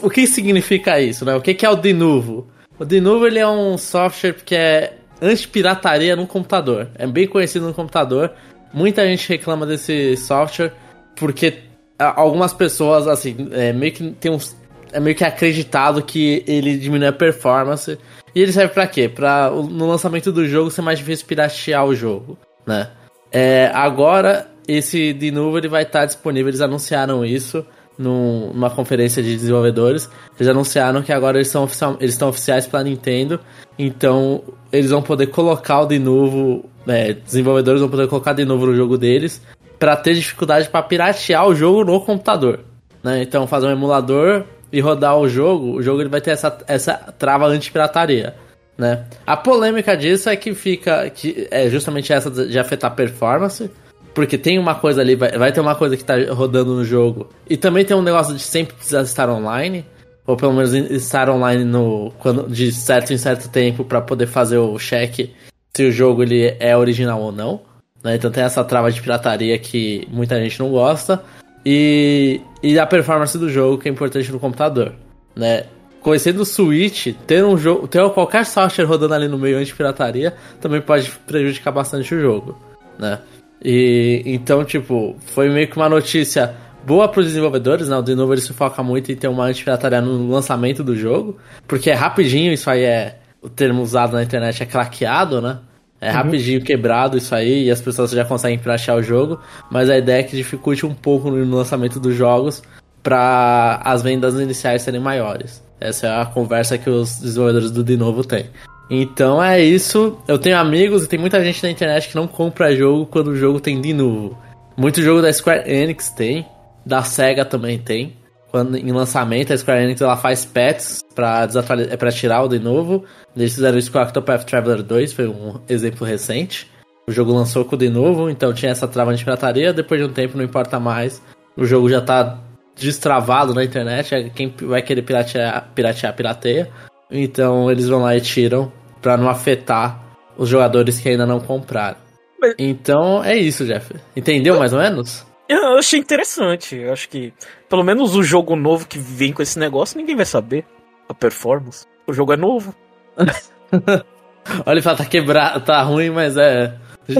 o 0.02 0.10
que 0.10 0.26
significa 0.26 1.00
isso, 1.00 1.26
né? 1.26 1.36
O 1.36 1.42
que, 1.42 1.54
que 1.54 1.66
é 1.66 1.70
o 1.70 1.76
Denuvo? 1.76 2.48
O 2.80 2.86
Denuvo 2.86 3.26
ele 3.26 3.40
é 3.40 3.48
um 3.48 3.78
software 3.78 4.34
que 4.46 4.56
é 4.56 4.98
anti-pirataria 5.22 6.16
no 6.16 6.28
computador. 6.28 6.90
É 6.96 7.08
bem 7.08 7.28
conhecido 7.28 7.66
no 7.66 7.74
computador. 7.74 8.32
Muita 8.74 9.06
gente 9.08 9.28
reclama 9.30 9.66
desse 9.66 10.16
software 10.18 10.74
porque 11.16 11.64
algumas 11.98 12.54
pessoas, 12.54 13.08
assim, 13.08 13.50
é, 13.52 13.74
meio 13.74 13.92
que 13.92 14.12
tem 14.12 14.32
uns 14.32 14.56
é 14.92 15.00
meio 15.00 15.16
que 15.16 15.24
acreditado 15.24 16.02
que 16.02 16.44
ele 16.48 16.78
diminui 16.78 17.08
a 17.08 17.14
performance. 17.14 17.98
E 18.34 18.42
ele 18.42 18.52
serve 18.52 18.74
para 18.74 18.88
quê? 18.88 19.10
Para 19.10 19.50
no 19.50 19.88
lançamento 19.88 20.32
do 20.32 20.48
jogo 20.48 20.72
ser 20.72 20.82
mais 20.82 21.00
difícil 21.00 21.26
piratear 21.26 21.86
o 21.86 21.96
jogo, 21.96 22.38
né? 22.66 22.90
É, 23.32 23.70
agora 23.74 24.48
esse 24.68 25.14
de 25.14 25.32
novo 25.32 25.58
ele 25.58 25.68
vai 25.68 25.84
estar 25.84 26.06
disponível. 26.06 26.50
Eles 26.50 26.62
anunciaram 26.62 27.26
isso 27.26 27.66
num, 27.98 28.52
numa 28.54 28.70
conferência 28.70 29.24
de 29.24 29.36
desenvolvedores. 29.36 30.10
Eles 30.38 30.50
anunciaram 30.50 31.02
que 31.02 31.12
agora 31.12 31.38
eles, 31.38 31.48
são 31.48 31.64
oficial, 31.64 31.98
eles 32.00 32.14
estão 32.14 32.30
oficiais 32.30 32.68
para 32.68 32.84
Nintendo. 32.84 33.40
Então 33.78 34.44
eles 34.72 34.92
vão 34.92 35.02
poder 35.02 35.28
colocar 35.28 35.86
de 35.86 36.00
novo. 36.00 36.66
É, 36.88 37.14
desenvolvedores 37.14 37.82
vão 37.82 37.90
poder 37.90 38.08
colocar 38.08 38.34
de 38.34 38.46
novo 38.46 38.68
no 38.68 38.76
jogo 38.76 38.98
deles 38.98 39.42
para 39.78 39.96
ter 39.96 40.14
dificuldade 40.14 40.70
para 40.70 40.82
piratear 40.82 41.48
o 41.48 41.56
jogo 41.56 41.84
no 41.84 42.00
computador. 42.02 42.62
Né? 43.04 43.22
Então 43.22 43.46
fazer 43.48 43.68
um 43.68 43.72
emulador 43.72 44.46
e 44.72 44.80
rodar 44.80 45.18
o 45.18 45.30
jogo, 45.30 45.78
o 45.78 45.82
jogo 45.82 46.02
ele 46.02 46.10
vai 46.10 46.22
ter 46.22 46.32
essa, 46.32 46.58
essa 46.68 46.94
trava 47.18 47.46
anti-pirataria. 47.48 48.36
Né? 48.78 49.06
A 49.26 49.36
polêmica 49.36 49.98
disso 49.98 50.30
é 50.30 50.36
que 50.36 50.54
fica. 50.54 51.10
que 51.10 51.48
é 51.50 51.70
justamente 51.70 52.14
essa 52.14 52.30
de 52.30 52.60
afetar 52.60 52.96
performance. 52.96 53.70
Porque 54.18 54.36
tem 54.36 54.58
uma 54.58 54.74
coisa 54.74 55.00
ali, 55.00 55.14
vai, 55.14 55.30
vai 55.38 55.52
ter 55.52 55.60
uma 55.60 55.76
coisa 55.76 55.96
que 55.96 56.04
tá 56.04 56.16
rodando 56.32 56.74
no 56.74 56.84
jogo. 56.84 57.30
E 57.48 57.56
também 57.56 57.86
tem 57.86 57.96
um 57.96 58.02
negócio 58.02 58.34
de 58.34 58.42
sempre 58.42 58.74
precisar 58.74 59.04
estar 59.04 59.30
online. 59.30 59.86
Ou 60.26 60.36
pelo 60.36 60.54
menos 60.54 60.74
estar 60.74 61.30
online 61.30 61.64
no, 61.64 62.12
quando, 62.18 62.50
de 62.50 62.72
certo 62.72 63.14
em 63.14 63.18
certo 63.20 63.48
tempo 63.48 63.86
para 63.86 64.02
poder 64.02 64.26
fazer 64.26 64.58
o 64.58 64.76
check 64.80 65.30
se 65.72 65.84
o 65.84 65.92
jogo 65.92 66.24
ele 66.24 66.58
é 66.60 66.76
original 66.76 67.22
ou 67.22 67.32
não. 67.32 67.62
Né? 68.04 68.16
Então 68.16 68.32
tem 68.32 68.44
essa 68.44 68.64
trava 68.64 68.92
de 68.92 69.00
pirataria 69.00 69.56
que 69.60 70.08
muita 70.10 70.42
gente 70.42 70.60
não 70.62 70.72
gosta 70.72 71.24
e, 71.64 72.42
e 72.64 72.80
a 72.80 72.88
performance 72.88 73.38
do 73.38 73.52
jogo, 73.52 73.78
que 73.78 73.88
é 73.88 73.92
importante 73.92 74.32
no 74.32 74.40
computador, 74.40 74.96
né? 75.36 75.66
Conhecendo 76.02 76.42
o 76.42 76.46
Switch, 76.46 77.14
ter 77.28 77.46
um 77.46 77.56
jogo, 77.56 77.88
ter 77.88 78.02
qualquer 78.10 78.48
software 78.48 78.86
rodando 78.86 79.14
ali 79.14 79.28
no 79.28 79.38
meio 79.38 79.60
anti-pirataria 79.60 80.34
também 80.60 80.82
pode 80.82 81.12
prejudicar 81.28 81.72
bastante 81.72 82.16
o 82.16 82.20
jogo, 82.20 82.58
né? 82.98 83.20
E 83.64 84.22
então, 84.26 84.64
tipo, 84.64 85.16
foi 85.28 85.50
meio 85.50 85.68
que 85.68 85.76
uma 85.78 85.90
notícia 85.90 86.56
boa 86.86 87.08
para 87.08 87.20
os 87.20 87.28
desenvolvedores, 87.28 87.90
né? 87.90 87.98
O 87.98 88.02
de 88.02 88.16
novo 88.16 88.34
ele 88.34 88.42
se 88.42 88.54
foca 88.54 88.82
muito 88.82 89.12
em 89.12 89.16
ter 89.16 89.28
uma 89.28 89.46
anti-pirataria 89.46 90.02
no 90.02 90.30
lançamento 90.30 90.84
do 90.84 90.96
jogo, 90.96 91.38
porque 91.68 91.90
é 91.90 91.94
rapidinho, 91.94 92.54
isso 92.54 92.70
aí 92.70 92.84
é 92.84 93.18
o 93.42 93.50
termo 93.50 93.82
usado 93.82 94.14
na 94.14 94.24
internet 94.24 94.64
é 94.64 94.66
craqueado, 94.66 95.42
né? 95.42 95.60
É 96.00 96.10
uhum. 96.10 96.16
rapidinho 96.16 96.62
quebrado 96.62 97.18
isso 97.18 97.34
aí 97.34 97.66
e 97.66 97.72
as 97.72 97.82
pessoas 97.82 98.12
já 98.12 98.24
conseguem 98.24 98.58
piratear 98.58 98.98
o 98.98 99.02
jogo, 99.02 99.40
mas 99.72 99.90
a 99.90 99.98
ideia 99.98 100.20
é 100.20 100.24
que 100.24 100.36
dificulte 100.36 100.86
um 100.86 100.94
pouco 100.94 101.32
no 101.32 101.58
lançamento 101.58 102.00
dos 102.00 102.16
jogos 102.16 102.62
para 103.02 103.82
as 103.84 104.04
vendas 104.04 104.36
iniciais 104.36 104.82
serem 104.84 105.02
maiores. 105.02 105.64
Essa 105.80 106.08
é 106.08 106.22
a 106.22 106.26
conversa 106.26 106.78
que 106.78 106.90
os 106.90 107.20
desenvolvedores 107.20 107.72
do 107.72 107.84
De 107.84 107.98
Novo 107.98 108.24
têm. 108.24 108.46
Então 108.90 109.44
é 109.44 109.62
isso. 109.62 110.18
Eu 110.28 110.40
tenho 110.40 110.58
amigos 110.58 111.04
e 111.04 111.08
tem 111.08 111.20
muita 111.20 111.44
gente 111.44 111.62
na 111.64 111.70
internet 111.70 112.10
que 112.10 112.16
não 112.16 112.28
compra 112.28 112.76
jogo 112.76 113.06
quando 113.06 113.30
o 113.30 113.36
jogo 113.36 113.60
tem 113.60 113.82
de 113.82 113.94
novo. 113.94 114.38
Muito 114.78 115.02
jogo 115.02 115.22
da 115.22 115.32
Square 115.32 115.70
Enix 115.70 116.10
tem. 116.10 116.46
Da 116.86 117.04
SEGA 117.04 117.44
também 117.44 117.78
tem. 117.78 118.16
Quando, 118.50 118.78
em 118.78 118.92
lançamento, 118.92 119.52
a 119.52 119.58
Square 119.58 119.84
Enix 119.84 120.00
ela 120.00 120.16
faz 120.16 120.46
patches 120.46 121.04
pra, 121.14 121.46
desatualizar, 121.46 121.98
pra 121.98 122.12
tirar 122.12 122.44
o 122.44 122.48
de 122.48 122.60
novo. 122.60 123.04
Eles 123.36 123.54
fizeram 123.54 123.78
isso 123.78 123.92
com 123.92 124.00
Octopath 124.00 124.46
Traveler 124.46 124.82
2, 124.82 125.12
foi 125.12 125.28
um 125.28 125.60
exemplo 125.68 126.08
recente. 126.08 126.68
O 127.10 127.12
jogo 127.12 127.34
lançou 127.34 127.66
com 127.66 127.76
o 127.76 127.80
de 127.80 127.90
novo, 127.90 128.30
então 128.30 128.54
tinha 128.54 128.72
essa 128.72 128.88
trava 128.88 129.14
de 129.14 129.24
pirataria. 129.24 129.74
Depois 129.74 130.00
de 130.00 130.08
um 130.08 130.14
tempo, 130.14 130.38
não 130.38 130.44
importa 130.44 130.80
mais. 130.80 131.22
O 131.58 131.66
jogo 131.66 131.90
já 131.90 132.02
tá 132.02 132.38
destravado 132.76 133.54
na 133.54 133.64
internet. 133.64 134.14
É 134.14 134.30
quem 134.30 134.54
vai 134.62 134.82
querer 134.82 135.02
piratear, 135.02 135.70
piratear, 135.74 136.16
pirateia. 136.16 136.70
Então 137.10 137.72
eles 137.72 137.88
vão 137.88 138.02
lá 138.02 138.16
e 138.16 138.22
tiram 138.22 138.72
pra 139.02 139.18
não 139.18 139.30
afetar 139.30 140.00
os 140.38 140.48
jogadores 140.50 141.00
que 141.00 141.10
ainda 141.10 141.26
não 141.26 141.40
compraram. 141.40 141.98
Mas- 142.40 142.56
Então 142.60 143.24
é 143.24 143.36
isso, 143.36 143.66
Jeff. 143.66 143.94
Entendeu 144.16 144.58
mais 144.60 144.74
ou 144.74 144.80
menos? 144.80 145.26
Eu 145.50 145.78
achei 145.78 146.00
interessante. 146.00 146.76
Eu 146.76 146.92
acho 146.94 147.08
que, 147.10 147.34
pelo 147.70 147.84
menos 147.84 148.16
o 148.16 148.22
jogo 148.24 148.56
novo 148.56 148.88
que 148.88 149.00
vem 149.00 149.32
com 149.32 149.42
esse 149.42 149.58
negócio, 149.58 149.98
ninguém 149.98 150.16
vai 150.16 150.26
saber 150.26 150.66
a 151.10 151.14
performance. 151.14 151.86
O 152.06 152.14
jogo 152.14 152.34
é 152.34 152.38
novo. 152.38 152.76
Olha 154.66 154.80
e 154.80 154.82
fala, 154.82 154.98
tá 154.98 155.06
quebrado, 155.06 155.62
tá 155.66 155.82
ruim, 155.82 156.10
mas 156.10 156.38
é. 156.38 156.76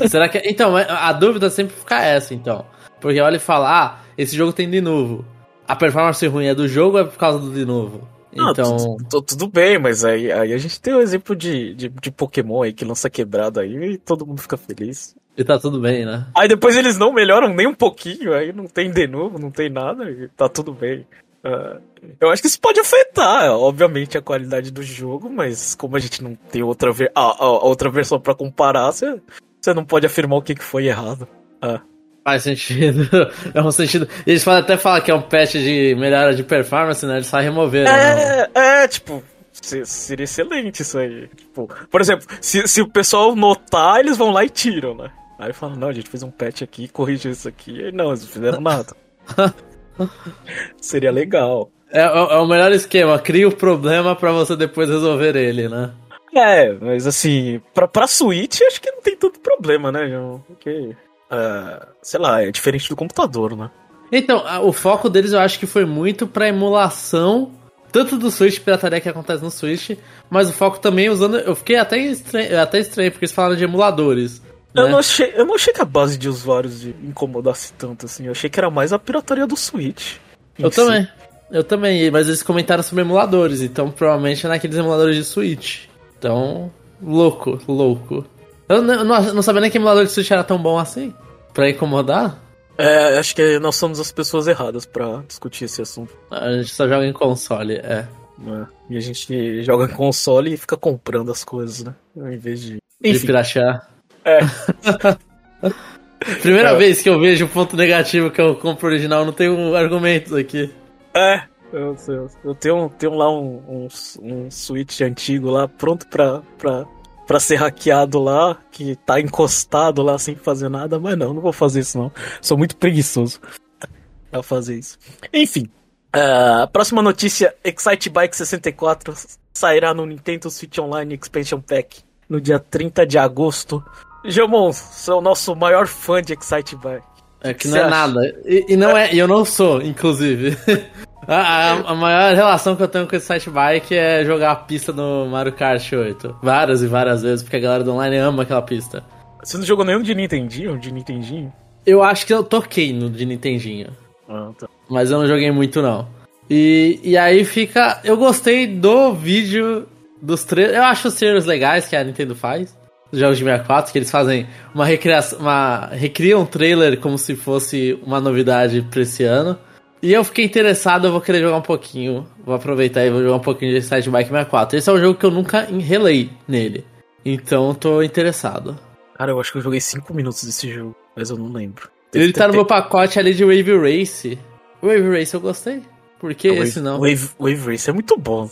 Será 0.08 0.30
que. 0.30 0.38
Então, 0.46 0.72
mas 0.72 0.88
a 0.90 1.12
dúvida 1.14 1.50
sempre 1.50 1.76
fica 1.76 2.02
essa, 2.02 2.34
então. 2.34 2.66
Porque 3.02 3.20
olha 3.22 3.36
e 3.38 3.40
fala, 3.40 3.70
ah, 3.70 3.98
esse 4.18 4.36
jogo 4.36 4.52
tem 4.54 4.70
de 4.70 4.82
novo. 4.82 5.26
A 5.68 5.76
performance 5.76 6.26
ruim 6.28 6.48
é 6.48 6.56
do 6.56 6.68
jogo 6.68 6.98
ou 6.98 7.04
é 7.04 7.06
por 7.06 7.18
causa 7.18 7.40
do 7.40 7.52
de 7.54 7.64
novo? 7.66 8.08
Não, 8.38 8.52
Então. 8.52 8.98
tu- 8.98 9.06
tu- 9.10 9.22
tudo 9.22 9.48
bem, 9.48 9.78
mas 9.80 10.06
aí, 10.06 10.32
aí 10.32 10.54
a 10.54 10.58
gente 10.58 10.80
tem 10.80 10.94
o 10.94 11.02
exemplo 11.02 11.36
de, 11.36 11.74
de, 11.74 11.90
de 11.90 12.12
Pokémon 12.12 12.62
aí 12.64 12.72
que 12.74 12.86
lança 12.86 13.10
quebrado 13.10 13.60
aí 13.60 13.76
e 13.94 13.98
todo 13.98 14.26
mundo 14.26 14.42
fica 14.42 14.56
feliz. 14.58 15.16
E 15.38 15.44
tá 15.44 15.60
tudo 15.60 15.80
bem, 15.80 16.06
né? 16.06 16.26
Aí 16.36 16.48
depois 16.48 16.76
eles 16.76 16.98
não 16.98 17.14
melhoram 17.14 17.54
nem 17.54 17.68
um 17.68 17.74
pouquinho, 17.76 18.34
aí 18.34 18.52
não 18.54 18.66
tem 18.66 18.90
de 18.90 19.06
novo, 19.08 19.38
não 19.38 19.52
tem 19.52 19.70
nada, 19.70 20.10
e 20.10 20.28
tá 20.30 20.48
tudo 20.50 20.74
bem. 20.74 21.06
Ah, 21.44 21.78
eu 22.20 22.30
acho 22.30 22.42
que 22.42 22.48
isso 22.48 22.60
pode 22.60 22.80
afetar, 22.80 23.52
obviamente, 23.52 24.18
a 24.18 24.22
qualidade 24.22 24.72
do 24.72 24.82
jogo, 24.82 25.30
mas 25.30 25.76
como 25.76 25.96
a 25.96 26.00
gente 26.00 26.24
não 26.24 26.34
tem 26.36 26.64
outra, 26.64 26.92
ver 26.92 27.12
a, 27.14 27.22
a- 27.22 27.36
a 27.40 27.64
outra 27.66 27.90
versão 27.90 28.20
pra 28.20 28.34
comparar, 28.36 28.92
você 28.92 29.22
você 29.62 29.74
não 29.74 29.84
pode 29.86 30.06
afirmar 30.06 30.38
o 30.38 30.42
que, 30.42 30.56
que 30.56 30.64
foi 30.64 30.88
errado. 30.88 31.28
Ah, 31.62 31.82
Faz 32.28 32.44
sentido. 32.44 33.08
É 33.56 33.62
um 33.62 33.72
sentido. 33.72 34.06
Eles 34.26 34.44
podem 34.44 34.60
até 34.60 34.76
falar 34.76 35.00
que 35.00 35.10
é 35.10 35.16
um 35.16 35.22
patch 35.22 35.54
de 35.54 35.96
melhora 35.98 36.36
de 36.36 36.44
performance, 36.44 37.06
né? 37.06 37.16
Eles 37.16 37.28
só 37.28 37.38
removeram. 37.38 37.90
né? 37.90 38.48
É, 38.54 38.84
é, 38.84 38.88
tipo, 38.90 39.24
se- 39.54 39.86
seria 39.86 40.26
excelente 40.26 40.82
isso 40.82 40.98
aí. 40.98 41.30
Tipo, 41.34 41.70
por 41.90 42.02
exemplo, 42.02 42.28
se, 42.42 42.68
se 42.68 42.82
o 42.82 42.90
pessoal 42.90 43.34
notar, 43.34 44.02
eles 44.02 44.18
vão 44.18 44.32
lá 44.32 44.44
e 44.44 44.50
tiram, 44.50 44.94
né? 44.94 45.10
Aí 45.40 45.54
falam, 45.54 45.78
não, 45.78 45.88
a 45.88 45.94
gente 45.94 46.10
fez 46.10 46.22
um 46.22 46.30
patch 46.32 46.64
aqui, 46.64 46.90
corrigiu 46.90 47.32
isso 47.32 47.48
aqui. 47.48 47.82
Aí, 47.86 47.92
não, 47.94 48.08
eles 48.10 48.24
não 48.24 48.28
fizeram 48.30 48.60
nada. 48.60 48.94
seria 50.82 51.12
legal. 51.12 51.72
É, 51.92 52.02
é- 52.02 52.06
é 52.06 52.38
o 52.40 52.46
melhor 52.48 52.72
esquema. 52.74 53.18
Cria 53.20 53.48
o 53.48 53.56
problema 53.56 54.16
pra 54.18 54.34
você 54.34 54.56
depois 54.56 54.90
resolver 54.90 55.36
ele, 55.38 55.70
né? 55.70 55.92
É, 56.36 56.74
mas 56.74 57.08
assim, 57.08 57.62
pra, 57.74 57.88
pra 57.88 58.06
Switch 58.06 58.60
acho 58.62 58.82
que 58.82 58.92
não 58.92 59.02
tem 59.02 59.16
tanto 59.16 59.40
problema, 59.40 59.92
né, 59.92 60.08
João? 60.10 60.44
Porque, 60.46 60.96
ah, 61.30 61.88
sei 62.02 62.20
lá, 62.20 62.42
é 62.42 62.52
diferente 62.52 62.90
do 62.90 62.96
computador, 62.96 63.56
né? 63.56 63.70
Então, 64.12 64.44
o 64.66 64.72
foco 64.72 65.10
deles 65.10 65.34
eu 65.34 65.40
acho 65.40 65.60
que 65.60 65.66
foi 65.66 65.86
muito 65.86 66.26
pra 66.26 66.48
emulação, 66.48 67.52
tanto 67.92 68.18
do 68.18 68.32
Switch, 68.32 68.60
pirataria 68.60 69.02
que 69.02 69.10
acontece 69.10 69.44
no 69.44 69.52
Switch, 69.52 69.98
mas 70.30 70.50
o 70.50 70.54
foco 70.54 70.80
também 70.80 71.10
usando. 71.10 71.38
Eu 71.38 71.56
fiquei 71.56 71.76
até 71.76 71.98
estranho, 71.98 72.60
até 72.62 72.80
estranho 72.80 73.12
porque 73.12 73.26
eles 73.26 73.34
falaram 73.34 73.56
de 73.56 73.64
emuladores. 73.64 74.42
Eu, 74.74 74.84
né? 74.84 74.92
não 74.92 75.00
achei, 75.00 75.34
eu 75.36 75.46
não 75.46 75.56
achei 75.56 75.74
que 75.74 75.82
a 75.82 75.86
base 75.86 76.18
de 76.18 76.30
usuários 76.30 76.80
de 76.80 76.90
incomodasse 77.04 77.74
tanto, 77.74 78.06
assim. 78.06 78.26
Eu 78.26 78.32
achei 78.32 78.50
que 78.50 78.60
era 78.60 78.70
mais 78.70 78.94
a 78.94 79.00
pirataria 79.00 79.48
do 79.48 79.58
Switch. 79.58 80.18
Eu 80.58 80.72
si. 80.72 80.76
também. 80.76 81.08
Eu 81.50 81.64
também, 81.64 82.12
mas 82.12 82.28
eles 82.28 82.44
comentaram 82.44 82.84
sobre 82.84 83.04
emuladores, 83.04 83.62
então 83.62 83.90
provavelmente 83.90 84.46
é 84.46 84.50
naqueles 84.50 84.76
emuladores 84.76 85.16
de 85.16 85.24
Switch. 85.24 85.86
Então, 86.18 86.70
louco, 87.02 87.60
louco. 87.68 88.26
Eu 88.70 88.82
não, 88.82 88.94
eu 88.96 89.34
não, 89.34 89.42
sabia 89.42 89.62
nem 89.62 89.72
que 89.72 89.78
emulador 89.78 90.06
de 90.06 90.12
Switch 90.12 90.30
era 90.30 90.44
tão 90.44 90.58
bom 90.58 90.78
assim. 90.78 91.14
Pra 91.54 91.70
incomodar. 91.70 92.38
É, 92.78 93.18
acho 93.18 93.36
que 93.36 93.58
nós 93.60 93.76
somos 93.76 94.00
as 94.00 94.12
pessoas 94.12 94.48
erradas 94.48 94.86
pra 94.86 95.24
discutir 95.28 95.66
esse 95.66 95.82
assunto. 95.82 96.14
A 96.30 96.52
gente 96.52 96.74
só 96.74 96.88
joga 96.88 97.06
em 97.06 97.14
console, 97.14 97.76
é. 97.76 98.08
né? 98.38 98.68
E 98.90 98.98
a 98.98 99.00
gente 99.00 99.64
joga 99.64 99.86
em 99.86 99.96
console 99.96 100.54
e 100.54 100.58
fica 100.58 100.78
comprando 100.78 101.32
as 101.32 101.44
coisas, 101.44 101.84
né? 101.84 101.96
Ao 102.20 102.32
invés 102.32 102.62
de. 102.62 102.78
De 103.02 103.10
Enfim, 103.12 103.26
piratear. 103.28 103.88
é. 104.26 104.40
Primeira 106.42 106.70
É. 106.72 106.76
vez 106.76 107.02
que 107.02 107.10
eu 107.10 107.20
vejo 107.20 107.46
o 107.46 107.50
ponto 107.50 107.76
negativo 107.76 108.32
que 108.32 108.42
eu 108.42 108.56
compro 108.56 108.88
original, 108.88 109.26
não 109.26 109.34
tenho 109.34 109.76
argumentos 109.76 110.34
aqui. 110.34 110.74
É. 111.16 111.44
Eu, 111.72 111.96
eu, 112.08 112.30
eu 112.46 112.56
tenho, 112.56 112.90
tenho 112.98 113.14
lá 113.14 113.30
um, 113.30 113.62
um, 113.68 113.88
um 114.22 114.50
Switch 114.52 115.02
antigo 115.02 115.50
lá, 115.52 115.68
pronto 115.68 116.08
pra, 116.08 116.42
pra, 116.58 116.86
pra 117.28 117.40
ser 117.40 117.58
hackeado 117.58 118.20
lá, 118.20 118.58
que 118.72 118.96
tá 118.96 119.20
encostado 119.20 120.02
lá 120.02 120.18
sem 120.18 120.36
fazer 120.36 120.70
nada, 120.70 120.98
mas 120.98 121.18
não, 121.18 121.34
não 121.34 121.42
vou 121.42 121.54
fazer 121.54 121.82
isso 121.82 121.98
não. 121.98 122.12
Sou 122.42 122.58
muito 122.58 122.76
preguiçoso 122.78 123.40
pra 124.32 124.42
fazer 124.42 124.80
isso. 124.80 124.98
Enfim, 125.32 125.70
a 126.12 126.66
próxima 126.68 127.02
notícia: 127.02 127.54
Excite 127.64 128.10
Bike 128.10 128.36
64 128.36 129.14
sairá 129.54 129.94
no 129.94 130.06
Nintendo 130.06 130.50
Switch 130.50 130.78
Online 130.80 131.20
Expansion 131.22 131.60
Pack 131.60 132.00
no 132.30 132.40
dia 132.40 132.58
30 132.60 133.06
de 133.06 133.18
agosto. 133.18 133.84
Gemon, 134.26 134.74
sou 134.74 135.20
o 135.20 135.22
nosso 135.22 135.56
maior 135.56 135.88
fã 135.88 136.22
de 136.22 136.34
Excite 136.34 136.76
Bike. 136.76 137.06
É 137.42 137.54
que 137.54 137.68
Você 137.68 137.76
não 137.76 137.78
é 137.78 137.82
acha? 137.82 137.90
nada. 137.90 138.42
E, 138.46 138.66
e 138.70 138.76
não 138.76 138.98
é, 138.98 139.14
eu 139.14 139.28
não 139.28 139.46
sou, 139.46 139.82
inclusive. 139.82 140.58
a, 141.36 141.92
a- 141.92 141.96
maior 141.96 142.36
relação 142.36 142.76
que 142.76 142.84
eu 142.84 142.88
tenho 142.88 143.08
com 143.08 143.16
esse 143.16 143.26
site 143.26 143.50
bike 143.50 143.94
é 143.96 144.24
jogar 144.24 144.52
a 144.52 144.56
pista 144.56 144.94
no 144.94 145.26
Mario 145.28 145.54
Kart 145.54 145.92
8. 145.92 146.38
Várias 146.42 146.82
e 146.82 146.88
várias 146.88 147.22
vezes, 147.22 147.44
porque 147.44 147.58
a 147.58 147.60
galera 147.60 147.84
do 147.84 147.92
online 147.94 148.18
ama 148.18 148.44
aquela 148.44 148.62
pista. 148.62 149.04
Você 149.44 149.58
não 149.58 149.66
jogou 149.66 149.86
nenhum 149.86 150.02
de 150.02 150.16
Nintendinho? 150.16 150.78
De 150.80 150.92
Nintendinho? 150.92 151.52
Eu 151.86 152.04
acho 152.04 152.26
que 152.26 152.34
eu 152.34 152.44
toquei 152.44 152.92
no 152.94 153.10
de 153.10 153.26
Nintendinho. 153.26 153.90
Ah, 154.28 154.50
tá. 154.60 154.68
Mas 154.90 155.10
eu 155.12 155.20
não 155.20 155.28
joguei 155.28 155.52
muito, 155.52 155.82
não. 155.82 156.08
E, 156.50 157.00
e 157.04 157.18
aí 157.18 157.44
fica. 157.46 158.00
Eu 158.04 158.18
gostei 158.18 158.68
do 158.68 159.14
vídeo 159.14 159.88
dos 160.22 160.44
trailers. 160.44 160.78
Eu 160.78 160.84
acho 160.84 161.08
os 161.08 161.14
trailers 161.16 161.46
legais 161.46 161.88
que 161.88 161.96
a 161.96 162.04
Nintendo 162.04 162.36
faz. 162.36 162.76
Dos 163.12 163.22
jogos 163.22 163.38
de 163.38 163.44
64, 163.46 163.92
que 163.92 163.98
eles 164.00 164.12
fazem 164.12 164.48
uma 164.76 164.86
recriação. 164.86 165.40
Uma, 165.40 165.88
recriam 165.94 166.42
um 166.42 166.46
trailer 166.46 167.00
como 167.00 167.18
se 167.18 167.36
fosse 167.36 167.98
uma 168.06 168.20
novidade 168.20 168.82
pra 168.92 169.02
esse 169.02 169.24
ano. 169.24 169.58
E 170.02 170.14
eu 170.14 170.24
fiquei 170.24 170.46
interessado, 170.46 171.08
eu 171.08 171.12
vou 171.12 171.22
querer 171.22 171.42
jogar 171.42 171.58
um 171.58 171.62
pouquinho. 171.62 172.28
Vou 172.46 172.56
aproveitar 172.56 173.06
e 173.06 173.10
vou 173.10 173.22
jogar 173.22 173.36
um 173.36 173.42
pouquinho 173.42 173.74
de 173.74 173.82
Side 173.82 174.10
Bike 174.10 174.30
64. 174.30 174.78
Esse 174.78 174.90
é 174.90 174.94
um 174.94 175.00
jogo 175.00 175.18
que 175.18 175.26
eu 175.26 175.32
nunca 175.32 175.62
relei 175.62 176.30
nele. 176.48 176.86
Então 177.26 177.70
eu 177.70 177.76
tô 177.76 178.02
interessado. 178.04 178.78
Cara, 179.16 179.32
eu 179.32 179.40
acho 179.40 179.52
que 179.52 179.58
eu 179.58 179.62
joguei 179.62 179.82
5 179.82 180.14
minutos 180.14 180.44
desse 180.44 180.72
jogo, 180.72 180.96
mas 181.16 181.30
eu 181.30 181.38
não 181.38 181.52
lembro. 181.52 181.90
Ele 182.14 182.32
tá 182.32 182.48
no 182.48 182.54
meu 182.54 182.66
pacote 182.66 183.20
ali 183.20 183.34
de 183.34 183.44
Wave 183.44 183.78
Race. 183.78 184.38
Wave 184.82 185.10
Race 185.10 185.34
eu 185.34 185.42
gostei. 185.42 185.82
Por 186.20 186.34
que 186.34 186.50
Wave, 186.50 186.62
esse 186.62 186.80
não? 186.80 187.00
Wave, 187.00 187.30
Wave 187.40 187.72
Race 187.72 187.90
é 187.90 187.94
muito 187.94 188.18
bom. 188.18 188.50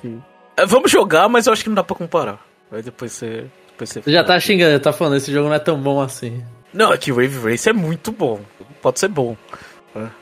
Que... 0.00 0.18
É, 0.56 0.66
vamos 0.66 0.90
jogar, 0.90 1.28
mas 1.28 1.46
eu 1.46 1.52
acho 1.52 1.62
que 1.62 1.68
não 1.68 1.76
dá 1.76 1.84
pra 1.84 1.94
comparar. 1.94 2.40
Aí 2.72 2.82
depois 2.82 3.12
você... 3.12 3.44
Depois 3.70 3.90
você 3.90 4.00
Você 4.02 4.10
já 4.10 4.24
tá 4.24 4.40
xingando, 4.40 4.80
tá 4.80 4.92
falando, 4.92 5.16
esse 5.16 5.30
jogo 5.30 5.48
não 5.48 5.54
é 5.54 5.58
tão 5.58 5.80
bom 5.80 6.00
assim. 6.00 6.42
Não, 6.72 6.92
é 6.92 6.98
que 6.98 7.12
Wave 7.12 7.50
Race 7.50 7.68
é 7.68 7.72
muito 7.72 8.10
bom. 8.10 8.40
Pode 8.82 8.98
ser 8.98 9.08
bom. 9.08 9.36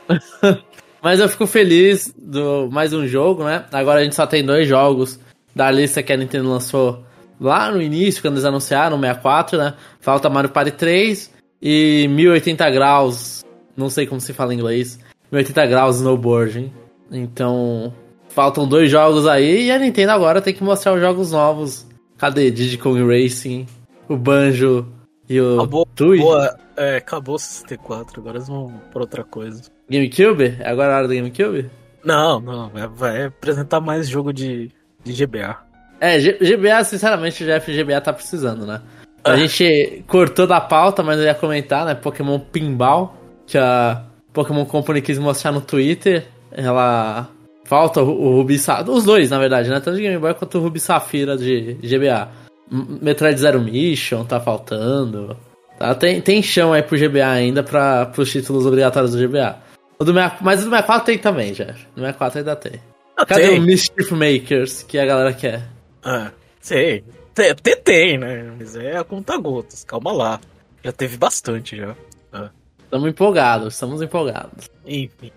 Mas 1.01 1.19
eu 1.19 1.29
fico 1.29 1.45
feliz 1.45 2.13
do 2.17 2.69
mais 2.71 2.91
um 2.93 3.07
jogo, 3.07 3.43
né? 3.43 3.65
Agora 3.71 3.99
a 3.99 4.03
gente 4.03 4.15
só 4.15 4.25
tem 4.25 4.43
dois 4.43 4.67
jogos 4.67 5.19
da 5.55 5.69
lista 5.71 6.03
que 6.03 6.11
a 6.11 6.17
Nintendo 6.17 6.49
lançou 6.49 7.03
lá 7.39 7.71
no 7.71 7.81
início, 7.81 8.21
quando 8.21 8.35
eles 8.35 8.45
anunciaram 8.45 8.97
o 8.97 8.99
64, 8.99 9.57
né? 9.57 9.73
Falta 9.99 10.29
Mario 10.29 10.49
Party 10.49 10.71
3 10.71 11.31
e 11.61 12.07
1080 12.09 12.69
graus, 12.69 13.45
não 13.75 13.89
sei 13.89 14.05
como 14.05 14.19
se 14.21 14.33
fala 14.33 14.53
em 14.53 14.57
inglês, 14.57 14.99
1080 15.31 15.65
graus 15.67 15.97
snowboarding. 15.97 16.71
Então, 17.11 17.93
faltam 18.29 18.67
dois 18.67 18.89
jogos 18.89 19.27
aí 19.27 19.67
e 19.67 19.71
a 19.71 19.79
Nintendo 19.79 20.11
agora 20.11 20.41
tem 20.41 20.53
que 20.53 20.63
mostrar 20.63 20.93
os 20.93 21.01
jogos 21.01 21.31
novos. 21.31 21.85
Cadê 22.17 22.49
Diddy 22.49 22.77
Kong 22.77 23.01
Racing, 23.03 23.67
o 24.09 24.17
Banjo 24.17 24.87
e 25.29 25.39
o 25.39 25.55
Acabou, 25.55 25.87
Tui? 25.95 26.19
Boa, 26.19 26.57
é, 26.77 26.97
acabou 26.97 27.35
o 27.35 27.39
64, 27.39 28.21
agora 28.21 28.37
eles 28.37 28.47
vão 28.47 28.71
por 28.91 29.01
outra 29.01 29.23
coisa. 29.23 29.61
GameCube? 29.89 30.55
É 30.59 30.69
agora 30.69 30.93
a 30.93 30.97
hora 30.97 31.07
do 31.07 31.13
GameCube? 31.15 31.69
Não, 32.03 32.39
não, 32.39 32.71
é- 32.75 32.87
vai 32.87 33.25
apresentar 33.25 33.79
mais 33.81 34.07
jogo 34.07 34.31
de, 34.31 34.71
de 35.03 35.13
GBA. 35.13 35.57
É, 35.99 36.19
G- 36.19 36.37
GBA, 36.39 36.83
sinceramente, 36.83 37.43
o 37.43 37.47
Jeff 37.47 37.71
GBA 37.75 37.99
tá 38.01 38.13
precisando, 38.13 38.65
né? 38.65 38.81
A 39.23 39.31
Ah. 39.31 39.35
gente 39.35 40.03
cortou 40.07 40.45
da 40.47 40.61
pauta, 40.61 41.01
mas 41.03 41.17
eu 41.19 41.25
ia 41.25 41.33
comentar, 41.35 41.85
né? 41.85 41.95
Pokémon 41.95 42.39
Pinball, 42.39 43.13
que 43.45 43.57
a 43.57 44.03
Pokémon 44.31 44.63
Company 44.65 45.01
quis 45.01 45.17
mostrar 45.17 45.51
no 45.51 45.59
Twitter. 45.61 46.27
Ela. 46.51 47.27
Falta 47.65 48.01
o, 48.01 48.35
Ruby 48.37 48.57
Safira. 48.57 48.91
Os 48.91 49.03
dois, 49.03 49.29
na 49.29 49.37
verdade, 49.39 49.69
né? 49.69 49.79
Tanto 49.81 49.97
de 49.97 50.03
Game 50.03 50.17
Boy 50.17 50.33
quanto 50.35 50.57
o 50.57 50.61
Ruby 50.61 50.79
Safira 50.79 51.35
de 51.35 51.73
GBA. 51.83 52.29
Metroid 53.01 53.37
Zero 53.39 53.59
Mission 53.59 54.23
tá 54.23 54.39
faltando. 54.39 55.35
Tá? 55.77 55.93
Tem, 55.95 56.19
tem 56.21 56.41
chão 56.41 56.73
aí 56.73 56.81
pro 56.81 56.97
GBA 56.97 57.27
ainda 57.27 57.63
para 57.63 58.05
pros 58.07 58.31
títulos 58.31 58.65
obrigatórios 58.65 59.11
do 59.13 59.27
GBA. 59.27 59.57
O 59.99 60.03
do 60.03 60.13
64, 60.13 60.45
mas 60.45 60.59
o 60.61 60.63
do 60.65 60.69
64 60.69 61.05
tem 61.05 61.17
também, 61.17 61.53
Jeff. 61.53 61.85
No 61.95 62.03
64 62.03 62.39
ainda 62.39 62.55
tem. 62.55 62.81
Ah, 63.15 63.25
Cadê 63.25 63.47
tem. 63.49 63.59
o 63.59 63.61
Mischief 63.63 64.11
Makers 64.11 64.83
que 64.83 64.97
a 64.99 65.05
galera 65.05 65.33
quer? 65.33 65.63
Ah, 66.03 66.31
sei. 66.59 67.03
Tem, 67.33 67.53
tem, 67.55 67.75
tem, 67.77 68.17
né? 68.17 68.51
Mas 68.57 68.75
é 68.75 68.97
a 68.97 69.03
conta 69.03 69.37
gotas, 69.37 69.83
calma 69.83 70.11
lá. 70.11 70.39
Já 70.83 70.91
teve 70.91 71.17
bastante 71.17 71.77
já. 71.77 71.95
Ah, 72.31 72.49
Estamos 72.83 73.09
empolgados, 73.09 73.73
estamos 73.73 74.01
empolgados. 74.01 74.69
enfim. 74.85 75.31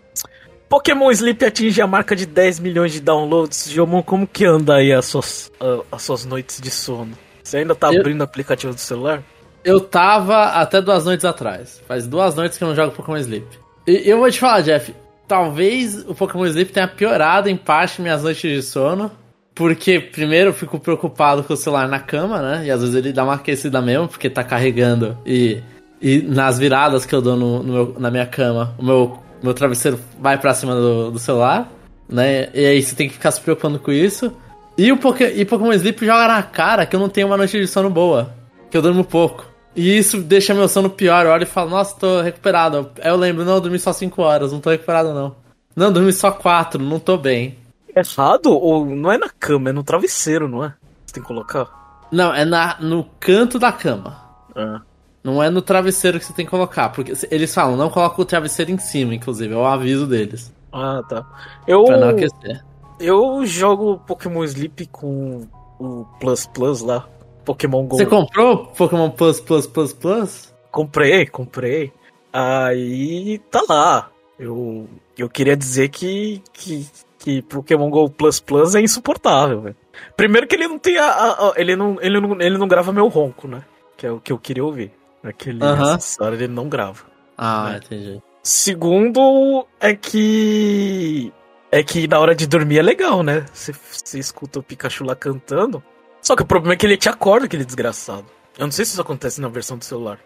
Pokémon 0.69 1.11
Sleep 1.11 1.45
atinge 1.45 1.83
a 1.83 1.87
marca 1.87 2.15
de 2.15 2.25
10 2.27 2.61
milhões 2.61 2.93
de 2.93 3.01
downloads. 3.01 3.69
Jomon, 3.71 4.03
como 4.05 4.25
que 4.27 4.45
anda 4.45 4.77
aí 4.77 4.93
as 4.93 5.07
suas, 5.07 5.51
ah, 5.61 5.81
as 5.91 6.03
suas 6.03 6.25
noites 6.25 6.61
de 6.61 6.71
sono? 6.71 7.13
Você 7.43 7.57
ainda 7.59 7.75
tá 7.75 7.93
Eu- 7.93 8.01
abrindo 8.01 8.21
o 8.21 8.25
aplicativo 8.25 8.73
do 8.73 8.79
celular? 8.81 9.23
Eu 9.65 9.81
tava 9.81 10.45
até 10.45 10.81
duas 10.81 11.05
noites 11.05 11.25
atrás. 11.25 11.81
Faz 11.87 12.07
duas 12.07 12.35
noites 12.35 12.57
que 12.57 12.65
eu 12.65 12.69
não 12.69 12.75
jogo 12.75 12.93
Pokémon 12.93 13.19
Sleep. 13.19 13.47
E 13.87 14.09
eu 14.09 14.19
vou 14.19 14.31
te 14.31 14.39
falar, 14.41 14.63
Jeff. 14.63 14.95
Talvez 15.29 16.05
o 16.09 16.15
Pokémon 16.15 16.47
Sleep 16.47 16.73
tenha 16.73 16.89
piorado 16.89 17.49
em 17.49 17.57
parte 17.57 18.01
minhas 18.03 18.23
noites 18.23 18.51
de 18.51 18.63
sono. 18.63 19.11
Porque, 19.55 20.01
primeiro, 20.01 20.51
eu 20.51 20.55
fico 20.55 20.79
preocupado 20.79 21.43
com 21.45 21.53
o 21.53 21.57
celular 21.57 21.87
na 21.87 21.99
cama, 22.01 22.41
né? 22.41 22.63
E 22.67 22.71
às 22.71 22.81
vezes 22.81 22.95
ele 22.97 23.13
dá 23.13 23.23
uma 23.25 23.35
aquecida 23.35 23.83
mesmo, 23.83 24.09
porque 24.09 24.31
tá 24.31 24.43
carregando. 24.43 25.19
E, 25.27 25.61
e 26.01 26.23
nas 26.23 26.59
viradas 26.59 27.05
que 27.05 27.15
eu 27.15 27.21
dou 27.21 27.37
no, 27.37 27.63
no 27.63 27.73
meu- 27.73 27.97
na 27.99 28.11
minha 28.11 28.25
cama, 28.27 28.75
o 28.79 28.85
meu, 28.85 29.19
meu 29.43 29.53
travesseiro 29.53 30.01
vai 30.19 30.39
pra 30.39 30.55
cima 30.55 30.75
do, 30.75 31.11
do 31.11 31.19
celular, 31.19 31.71
né? 32.09 32.49
E 32.55 32.65
aí 32.65 32.83
você 32.83 32.95
tem 32.95 33.07
que 33.09 33.15
ficar 33.15 33.31
se 33.33 33.41
preocupando 33.41 33.79
com 33.79 33.93
isso. 33.93 34.33
E 34.79 34.91
o 34.93 34.97
Poké- 34.97 35.35
e 35.35 35.45
Pokémon 35.45 35.73
Sleep 35.75 36.07
joga 36.07 36.27
na 36.27 36.43
cara 36.43 36.87
que 36.87 36.97
eu 36.97 37.01
não 37.01 37.09
tenho 37.11 37.27
uma 37.27 37.37
noite 37.37 37.61
de 37.61 37.67
sono 37.67 37.91
boa. 37.91 38.33
Que 38.71 38.77
eu 38.79 38.83
durmo 38.83 39.05
pouco. 39.05 39.50
E 39.75 39.97
isso 39.97 40.21
deixa 40.21 40.53
meu 40.55 40.69
sono 40.69 40.91
pior. 40.91 41.25
Eu 41.27 41.33
olho 41.33 41.45
e 41.45 41.47
falo, 41.47 41.71
nossa, 41.71 41.97
tô 41.97 42.21
recuperado. 42.21 42.91
Aí 43.01 43.09
eu 43.11 43.17
lembro, 43.17 43.45
não, 43.45 43.55
eu 43.55 43.61
dormi 43.61 43.79
só 43.79 43.93
5 43.93 44.21
horas, 44.23 44.53
não 44.53 44.61
tô 44.61 44.71
recuperado 44.71 45.15
não. 45.15 45.37
Não, 45.77 45.93
dormi 45.93 46.13
só 46.13 46.31
4, 46.33 46.83
não 46.83 46.99
tô 46.99 47.17
bem. 47.17 47.57
É 47.95 48.01
errado? 48.01 48.47
Ou 48.53 48.85
não 48.87 49.11
é 49.13 49.19
na 49.19 49.29
cama, 49.29 49.71
é 49.71 49.73
no 49.73 49.83
travesseiro, 49.83 50.49
não 50.49 50.65
é? 50.65 50.75
Você 51.07 51.15
tem 51.15 51.23
que 51.23 51.29
colocar? 51.29 51.69
Não, 52.11 52.35
é 52.35 52.45
na, 52.45 52.77
no 52.81 53.05
canto 53.21 53.59
da 53.59 53.71
cama. 53.73 54.21
Ah. 54.57 54.81
Não 55.23 55.43
é 55.43 55.51
no 55.51 55.63
travesseiro 55.63 56.19
que 56.19 56.25
você 56.25 56.33
tem 56.33 56.45
que 56.45 56.51
colocar. 56.51 56.89
Porque 56.91 57.13
eles 57.31 57.55
falam, 57.55 57.77
não 57.77 57.91
coloca 57.91 58.21
o 58.21 58.25
travesseiro 58.25 58.71
em 58.71 58.79
cima, 58.79 59.15
inclusive. 59.15 59.55
É 59.55 59.57
o 59.57 59.65
aviso 59.67 60.07
deles. 60.07 60.53
Ah, 60.73 61.03
tá. 61.09 61.25
Eu, 61.67 61.85
Pra 61.85 61.99
não 61.99 62.09
aquecer. 62.11 62.65
eu 62.99 63.45
jogo 63.47 63.99
Pokémon 64.07 64.43
Sleep 64.45 64.87
com 64.87 65.47
o 65.79 66.05
Plus 66.21 66.47
Plus 66.47 66.81
lá. 66.81 67.07
Pokémon 67.53 67.85
Go. 67.87 67.97
Você 67.97 68.07
comprou 68.07 68.67
Pokémon 68.67 69.11
Plus 69.11 69.41
Plus 69.41 69.67
Plus 69.67 69.93
Plus? 69.93 70.55
Comprei, 70.71 71.27
comprei. 71.27 71.93
Aí 72.33 73.39
tá 73.51 73.63
lá. 73.69 74.11
Eu, 74.39 74.89
eu 75.19 75.29
queria 75.29 75.57
dizer 75.57 75.89
que, 75.89 76.43
que, 76.53 76.87
que 77.19 77.43
Pokémon 77.43 77.91
Go 77.91 78.09
Plus 78.09 78.41
Plus 78.41 78.75
é 78.75 78.81
insuportável, 78.81 79.61
velho. 79.63 79.77
Primeiro 80.17 80.47
que 80.47 80.55
ele 80.55 80.69
não 80.69 80.79
tem 80.79 80.97
a, 80.97 81.07
a- 81.07 81.49
a- 81.49 81.53
ele, 81.57 81.77
não, 81.77 81.99
ele, 82.01 82.21
não, 82.21 82.41
ele 82.41 82.57
não 82.59 82.67
grava 82.69 82.93
meu 82.93 83.09
ronco, 83.09 83.47
né? 83.49 83.63
Que 83.97 84.07
é 84.07 84.11
o 84.13 84.21
que 84.21 84.33
eu 84.33 84.39
queria 84.39 84.65
ouvir. 84.65 84.93
Aquele 85.23 85.63
Aham. 85.63 85.97
acessório 85.97 86.37
ele 86.37 86.49
não 86.49 86.69
grava. 86.69 87.05
Ah, 87.37 87.73
É. 87.75 87.77
entendi. 87.79 88.23
Segundo 88.43 89.67
é 89.79 89.95
que. 89.95 91.33
É 91.73 91.83
que 91.85 92.09
na 92.09 92.19
hora 92.19 92.35
de 92.35 92.47
dormir 92.47 92.79
é 92.79 92.83
legal, 92.83 93.23
né? 93.23 93.45
Você, 93.53 93.73
você 93.73 94.19
escuta 94.19 94.59
o 94.59 94.63
Pikachu 94.63 95.05
lá 95.05 95.15
cantando. 95.15 95.83
Só 96.23 96.37
que 96.37 96.43
o 96.43 96.47
problema 96.47 96.75
é 96.75 96.77
que 96.77 96.87
ele 96.87 96.97
te 96.97 97.09
acorda, 97.09 97.47
aquele 97.47 97.65
desgraçado. 97.65 98.27
Eu 98.59 98.67
não 98.67 98.73
sei 98.73 98.85
se 98.85 98.93
isso 98.93 99.01
acontece 99.01 99.41
na 99.41 99.49
versão 99.49 99.79
do 99.79 99.85
celular. 99.85 100.19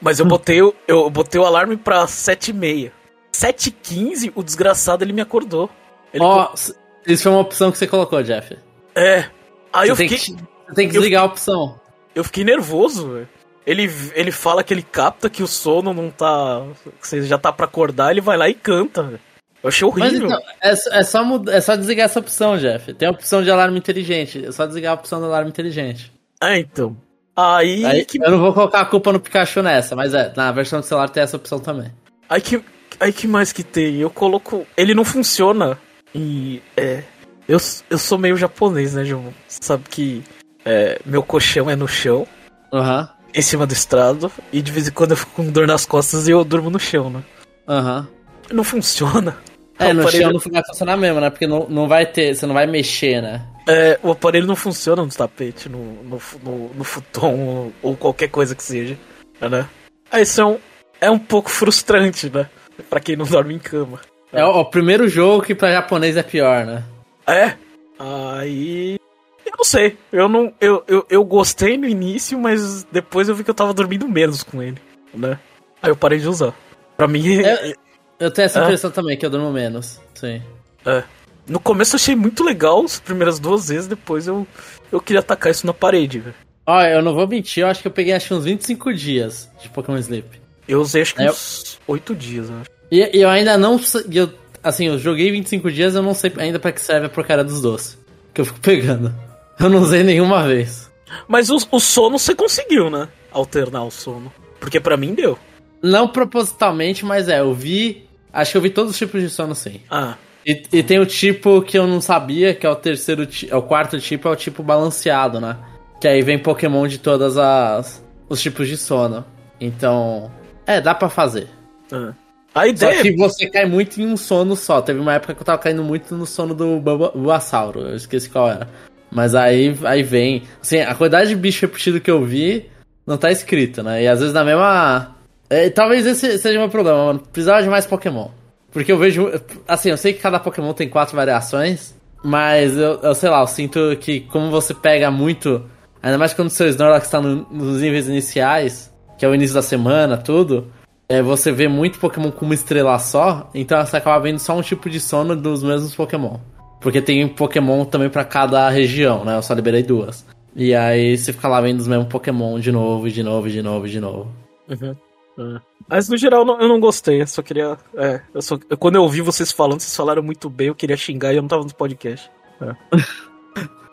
Mas 0.00 0.18
eu 0.20 0.26
botei, 0.26 0.62
o- 0.62 0.74
eu 0.86 1.08
botei 1.10 1.40
o 1.40 1.44
alarme 1.44 1.76
pra 1.76 2.06
7h30. 2.06 2.92
7h15, 3.32 4.32
o 4.34 4.42
desgraçado 4.42 5.04
ele 5.04 5.12
me 5.12 5.20
acordou. 5.20 5.68
Ele 6.12 6.22
Ó, 6.24 6.52
s- 6.54 6.74
isso 7.06 7.22
foi 7.24 7.32
uma 7.32 7.40
opção 7.40 7.70
que 7.72 7.78
você 7.78 7.86
colocou, 7.86 8.22
Jeff. 8.22 8.54
co- 8.54 8.60
É. 9.00 9.28
Aí 9.72 9.86
Você 9.88 9.92
eu 9.92 9.96
tem, 9.96 10.08
fiquei, 10.08 10.24
que, 10.36 10.42
você 10.68 10.74
tem 10.74 10.88
que 10.88 10.96
eu 10.96 11.00
desligar 11.00 11.22
a 11.22 11.26
opção. 11.26 11.78
eu 12.14 12.24
fiquei 12.24 12.44
nervoso, 12.44 13.12
velho. 13.12 13.28
Ele, 13.66 13.90
ele 14.14 14.30
fala 14.30 14.62
que 14.62 14.72
ele 14.72 14.82
capta 14.82 15.28
que 15.28 15.42
o 15.42 15.46
sono 15.46 15.92
não 15.92 16.08
tá. 16.10 16.62
Que 17.00 17.06
você 17.08 17.22
já 17.22 17.36
tá 17.36 17.52
pra 17.52 17.66
acordar, 17.66 18.12
ele 18.12 18.20
vai 18.20 18.36
lá 18.36 18.48
e 18.48 18.54
canta, 18.54 19.02
velho. 19.02 19.20
Eu 19.62 19.68
achei 19.68 19.86
horrível. 19.88 20.26
então, 20.26 20.40
é, 20.60 20.76
só- 20.76 20.90
é, 20.90 21.02
só 21.02 21.24
mud- 21.24 21.48
é 21.48 21.60
só 21.60 21.74
desligar 21.76 22.04
essa 22.06 22.20
opção, 22.20 22.56
Jeff. 22.58 22.92
Tem 22.94 23.08
a 23.08 23.10
opção 23.10 23.42
de 23.42 23.50
alarme 23.50 23.78
inteligente. 23.78 24.44
É 24.46 24.52
só 24.52 24.66
desligar 24.66 24.92
a 24.92 24.94
opção 24.94 25.18
do 25.20 25.26
alarme 25.26 25.50
inteligente. 25.50 26.12
Ah, 26.40 26.58
então. 26.58 26.96
Aí, 27.34 27.84
Aí, 27.84 28.04
que, 28.04 28.18
Eu 28.22 28.30
não 28.30 28.38
vou 28.40 28.52
colocar 28.52 28.80
a 28.80 28.84
culpa 28.84 29.12
no 29.12 29.20
Pikachu 29.20 29.62
nessa, 29.62 29.94
mas 29.96 30.14
é, 30.14 30.32
na 30.36 30.50
versão 30.52 30.80
do 30.80 30.86
celular 30.86 31.08
tem 31.08 31.22
essa 31.22 31.36
opção 31.36 31.58
também. 31.58 31.92
aí 32.28 32.40
que. 32.40 32.62
Aí 32.98 33.12
que 33.12 33.26
mais 33.28 33.52
que 33.52 33.62
tem? 33.62 33.96
Eu 33.96 34.08
coloco. 34.08 34.66
Ele 34.76 34.94
não 34.94 35.04
funciona. 35.04 35.78
E. 36.14 36.62
É. 36.76 37.02
Eu, 37.48 37.58
eu 37.90 37.98
sou 37.98 38.16
meio 38.18 38.36
japonês, 38.36 38.94
né, 38.94 39.04
João? 39.04 39.34
Sabe 39.48 39.84
que. 39.88 40.22
é, 40.64 40.98
meu 41.04 41.22
colchão 41.22 41.68
é 41.70 41.76
no 41.76 41.86
chão, 41.86 42.26
Aham, 42.72 43.08
em 43.34 43.42
cima 43.42 43.66
do 43.66 43.72
estrado, 43.72 44.32
e 44.52 44.60
de 44.62 44.72
vez 44.72 44.88
em 44.88 44.90
quando 44.92 45.10
eu 45.12 45.16
fico 45.16 45.32
com 45.32 45.50
dor 45.50 45.66
nas 45.66 45.84
costas 45.86 46.26
e 46.26 46.30
eu 46.32 46.42
durmo 46.44 46.70
no 46.70 46.78
chão, 46.80 47.10
né? 47.10 47.22
aham. 47.68 48.08
Não 48.52 48.64
funciona. 48.64 49.36
É, 49.78 49.88
O 49.90 49.94
no 49.94 50.00
aparelho- 50.02 50.22
chão 50.24 50.32
não 50.32 50.52
vai 50.52 50.62
funcionar 50.66 50.96
mesmo, 50.96 51.20
né? 51.20 51.28
Porque 51.30 51.46
não, 51.46 51.68
não 51.68 51.86
vai 51.88 52.06
ter, 52.06 52.34
você 52.34 52.46
não 52.46 52.54
vai 52.54 52.66
mexer, 52.66 53.20
né? 53.20 53.42
É, 53.68 53.98
o 54.02 54.12
aparelho 54.12 54.46
não 54.46 54.56
funciona 54.56 55.02
no 55.02 55.08
tapete, 55.08 55.68
no, 55.68 55.78
no, 56.02 56.20
no, 56.42 56.68
no 56.74 56.84
futon 56.84 57.72
ou 57.82 57.96
qualquer 57.96 58.28
coisa 58.28 58.54
que 58.54 58.62
seja, 58.62 58.96
né? 59.40 59.68
Aí 60.10 60.22
isso 60.22 60.40
é 60.40 60.44
um, 60.46 60.58
é 61.00 61.10
um 61.10 61.18
pouco 61.18 61.50
frustrante, 61.50 62.30
né? 62.30 62.48
Pra 62.88 63.00
quem 63.00 63.16
não 63.16 63.26
dorme 63.26 63.54
em 63.54 63.58
cama. 63.58 64.00
É 64.32 64.44
o, 64.44 64.60
o 64.60 64.64
primeiro 64.64 65.08
jogo 65.08 65.42
que 65.44 65.54
pra 65.54 65.72
japonês 65.72 66.16
é 66.16 66.22
pior, 66.22 66.64
né? 66.64 66.82
É. 67.26 67.54
Aí. 67.98 68.98
Eu 69.44 69.52
não 69.58 69.64
sei. 69.64 69.96
Eu 70.12 70.28
não. 70.28 70.52
Eu, 70.60 70.82
eu, 70.86 71.06
eu 71.10 71.24
gostei 71.24 71.76
no 71.76 71.86
início, 71.86 72.38
mas 72.38 72.84
depois 72.84 73.28
eu 73.28 73.34
vi 73.34 73.44
que 73.44 73.50
eu 73.50 73.54
tava 73.54 73.72
dormindo 73.74 74.08
menos 74.08 74.42
com 74.42 74.62
ele, 74.62 74.78
né? 75.14 75.38
Aí 75.82 75.90
eu 75.90 75.96
parei 75.96 76.18
de 76.18 76.28
usar. 76.28 76.54
Pra 76.96 77.06
mim. 77.08 77.40
É- 77.42 77.74
Eu 78.18 78.30
tenho 78.30 78.46
essa 78.46 78.60
Ah. 78.60 78.64
impressão 78.64 78.90
também, 78.90 79.16
que 79.16 79.24
eu 79.26 79.30
durmo 79.30 79.52
menos. 79.52 80.00
Sim. 80.14 80.42
É. 80.84 81.02
No 81.48 81.60
começo 81.60 81.94
eu 81.94 81.98
achei 81.98 82.16
muito 82.16 82.42
legal 82.42 82.82
as 82.84 82.98
primeiras 82.98 83.38
duas 83.38 83.68
vezes, 83.68 83.86
depois 83.86 84.26
eu, 84.26 84.46
eu 84.90 85.00
queria 85.00 85.20
atacar 85.20 85.50
isso 85.52 85.66
na 85.66 85.72
parede, 85.74 86.18
velho. 86.18 86.34
Ó, 86.66 86.82
eu 86.82 87.00
não 87.02 87.14
vou 87.14 87.26
mentir, 87.28 87.62
eu 87.62 87.68
acho 87.68 87.80
que 87.82 87.86
eu 87.88 87.92
peguei 87.92 88.12
acho 88.12 88.34
uns 88.34 88.44
25 88.44 88.92
dias 88.92 89.48
de 89.62 89.68
Pokémon 89.68 89.98
Sleep. 89.98 90.26
Eu 90.66 90.80
usei 90.80 91.02
acho 91.02 91.14
que 91.14 91.22
É, 91.22 91.26
eu- 91.28 91.30
uns 91.32 91.78
oito 91.86 92.14
dias, 92.14 92.48
eu 92.50 92.56
acho. 92.60 92.70
E, 92.90 93.18
e 93.18 93.22
eu 93.22 93.28
ainda 93.28 93.56
não. 93.56 93.78
Eu, 94.12 94.30
assim, 94.62 94.86
eu 94.86 94.98
joguei 94.98 95.30
25 95.30 95.70
dias, 95.70 95.94
eu 95.94 96.02
não 96.02 96.14
sei 96.14 96.32
ainda 96.38 96.58
pra 96.58 96.72
que 96.72 96.80
serve 96.80 97.06
a 97.06 97.08
porcaria 97.08 97.44
dos 97.44 97.60
doces. 97.60 97.96
Que 98.34 98.40
eu 98.40 98.44
fico 98.44 98.60
pegando. 98.60 99.14
Eu 99.58 99.70
não 99.70 99.80
usei 99.80 100.02
nenhuma 100.02 100.46
vez. 100.46 100.90
Mas 101.26 101.48
o, 101.48 101.56
o 101.70 101.80
sono 101.80 102.18
você 102.18 102.34
conseguiu, 102.34 102.90
né? 102.90 103.08
Alternar 103.32 103.84
o 103.84 103.90
sono. 103.90 104.30
Porque 104.60 104.78
pra 104.78 104.98
mim 104.98 105.14
deu. 105.14 105.38
Não 105.82 106.06
propositalmente, 106.06 107.06
mas 107.06 107.26
é, 107.30 107.40
eu 107.40 107.54
vi. 107.54 108.05
Acho 108.32 108.52
que 108.52 108.56
eu 108.58 108.62
vi 108.62 108.70
todos 108.70 108.92
os 108.92 108.98
tipos 108.98 109.20
de 109.22 109.28
sono 109.30 109.54
sim. 109.54 109.80
Ah, 109.90 110.16
E, 110.44 110.62
e 110.72 110.82
tem 110.82 110.98
o 110.98 111.06
tipo 111.06 111.60
que 111.62 111.78
eu 111.78 111.86
não 111.86 112.00
sabia, 112.00 112.54
que 112.54 112.66
é 112.66 112.70
o 112.70 112.76
terceiro 112.76 113.26
é 113.48 113.56
o 113.56 113.62
quarto 113.62 113.98
tipo, 113.98 114.28
é 114.28 114.30
o 114.30 114.36
tipo 114.36 114.62
balanceado, 114.62 115.40
né? 115.40 115.56
Que 116.00 116.06
aí 116.06 116.22
vem 116.22 116.38
Pokémon 116.38 116.86
de 116.86 116.98
todas 116.98 117.36
as 117.38 118.04
os 118.28 118.40
tipos 118.42 118.68
de 118.68 118.76
sono. 118.76 119.24
Então, 119.60 120.30
é, 120.66 120.80
dá 120.80 120.94
pra 120.94 121.08
fazer. 121.08 121.48
ah. 121.92 122.12
A 122.54 122.60
Só 122.60 122.66
ideia 122.68 123.02
que 123.02 123.14
você 123.16 123.50
cai 123.50 123.66
muito 123.66 124.00
em 124.00 124.06
um 124.06 124.16
sono 124.16 124.56
só. 124.56 124.80
Teve 124.80 124.98
uma 124.98 125.12
época 125.12 125.34
que 125.34 125.42
eu 125.42 125.44
tava 125.44 125.58
caindo 125.58 125.84
muito 125.84 126.14
no 126.16 126.24
sono 126.24 126.54
do 126.54 126.80
Bulbasauro, 126.80 127.80
eu 127.80 127.96
esqueci 127.96 128.30
qual 128.30 128.48
era. 128.48 128.66
Mas 129.10 129.34
aí, 129.34 129.76
aí 129.84 130.02
vem. 130.02 130.42
Assim, 130.62 130.80
a 130.80 130.94
quantidade 130.94 131.28
de 131.28 131.36
bicho 131.36 131.66
repetido 131.66 132.00
que 132.00 132.10
eu 132.10 132.24
vi 132.24 132.70
não 133.06 133.18
tá 133.18 133.30
escrito, 133.30 133.82
né? 133.82 134.02
E 134.04 134.08
às 134.08 134.20
vezes 134.20 134.32
na 134.32 134.42
mesma. 134.42 135.15
É, 135.48 135.70
talvez 135.70 136.06
esse 136.06 136.38
seja 136.38 136.58
o 136.58 136.62
meu 136.62 136.70
problema, 136.70 137.06
mano. 137.06 137.20
Precisava 137.32 137.62
de 137.62 137.68
mais 137.68 137.86
Pokémon. 137.86 138.28
Porque 138.72 138.90
eu 138.92 138.98
vejo. 138.98 139.30
Assim, 139.66 139.90
eu 139.90 139.96
sei 139.96 140.12
que 140.12 140.20
cada 140.20 140.38
Pokémon 140.38 140.72
tem 140.72 140.88
quatro 140.88 141.16
variações. 141.16 141.94
Mas 142.24 142.76
eu, 142.76 142.98
eu 143.02 143.14
sei 143.14 143.28
lá, 143.30 143.40
eu 143.40 143.46
sinto 143.46 143.96
que 144.00 144.20
como 144.20 144.50
você 144.50 144.74
pega 144.74 145.10
muito. 145.10 145.64
Ainda 146.02 146.18
mais 146.18 146.34
quando 146.34 146.48
o 146.48 146.50
seu 146.50 146.68
Snorlax 146.68 147.08
tá 147.10 147.20
no- 147.20 147.46
nos 147.50 147.80
níveis 147.80 148.08
iniciais, 148.08 148.92
que 149.18 149.24
é 149.24 149.28
o 149.28 149.34
início 149.34 149.54
da 149.54 149.62
semana, 149.62 150.16
tudo. 150.16 150.66
É, 151.08 151.22
você 151.22 151.52
vê 151.52 151.68
muito 151.68 152.00
Pokémon 152.00 152.32
com 152.32 152.44
uma 152.44 152.54
estrela 152.54 152.98
só, 152.98 153.48
então 153.54 153.84
você 153.84 153.96
acaba 153.96 154.18
vendo 154.20 154.40
só 154.40 154.56
um 154.56 154.62
tipo 154.62 154.90
de 154.90 154.98
sono 154.98 155.36
dos 155.36 155.62
mesmos 155.62 155.94
Pokémon. 155.94 156.36
Porque 156.80 157.00
tem 157.00 157.26
Pokémon 157.28 157.84
também 157.84 158.08
pra 158.10 158.24
cada 158.24 158.68
região, 158.68 159.24
né? 159.24 159.36
Eu 159.36 159.42
só 159.42 159.54
liberei 159.54 159.82
duas. 159.84 160.26
E 160.54 160.74
aí 160.74 161.16
você 161.16 161.32
fica 161.32 161.46
lá 161.48 161.60
vendo 161.60 161.78
os 161.80 161.86
mesmos 161.86 162.08
Pokémon 162.08 162.58
de 162.58 162.72
novo, 162.72 163.08
de 163.08 163.22
novo, 163.22 163.48
de 163.48 163.62
novo, 163.62 163.88
de 163.88 164.00
novo. 164.00 164.32
Uhum. 164.68 164.96
É. 165.38 165.60
Mas 165.88 166.08
no 166.08 166.16
geral 166.16 166.46
eu 166.60 166.68
não 166.68 166.80
gostei, 166.80 167.22
eu 167.22 167.26
só 167.26 167.42
queria. 167.42 167.76
É, 167.96 168.20
eu 168.34 168.42
só, 168.42 168.58
quando 168.78 168.96
eu 168.96 169.02
ouvi 169.02 169.20
vocês 169.20 169.52
falando, 169.52 169.80
vocês 169.80 169.94
falaram 169.94 170.22
muito 170.22 170.48
bem, 170.48 170.68
eu 170.68 170.74
queria 170.74 170.96
xingar 170.96 171.32
e 171.32 171.36
eu 171.36 171.42
não 171.42 171.48
tava 171.48 171.62
no 171.62 171.74
podcast. 171.74 172.30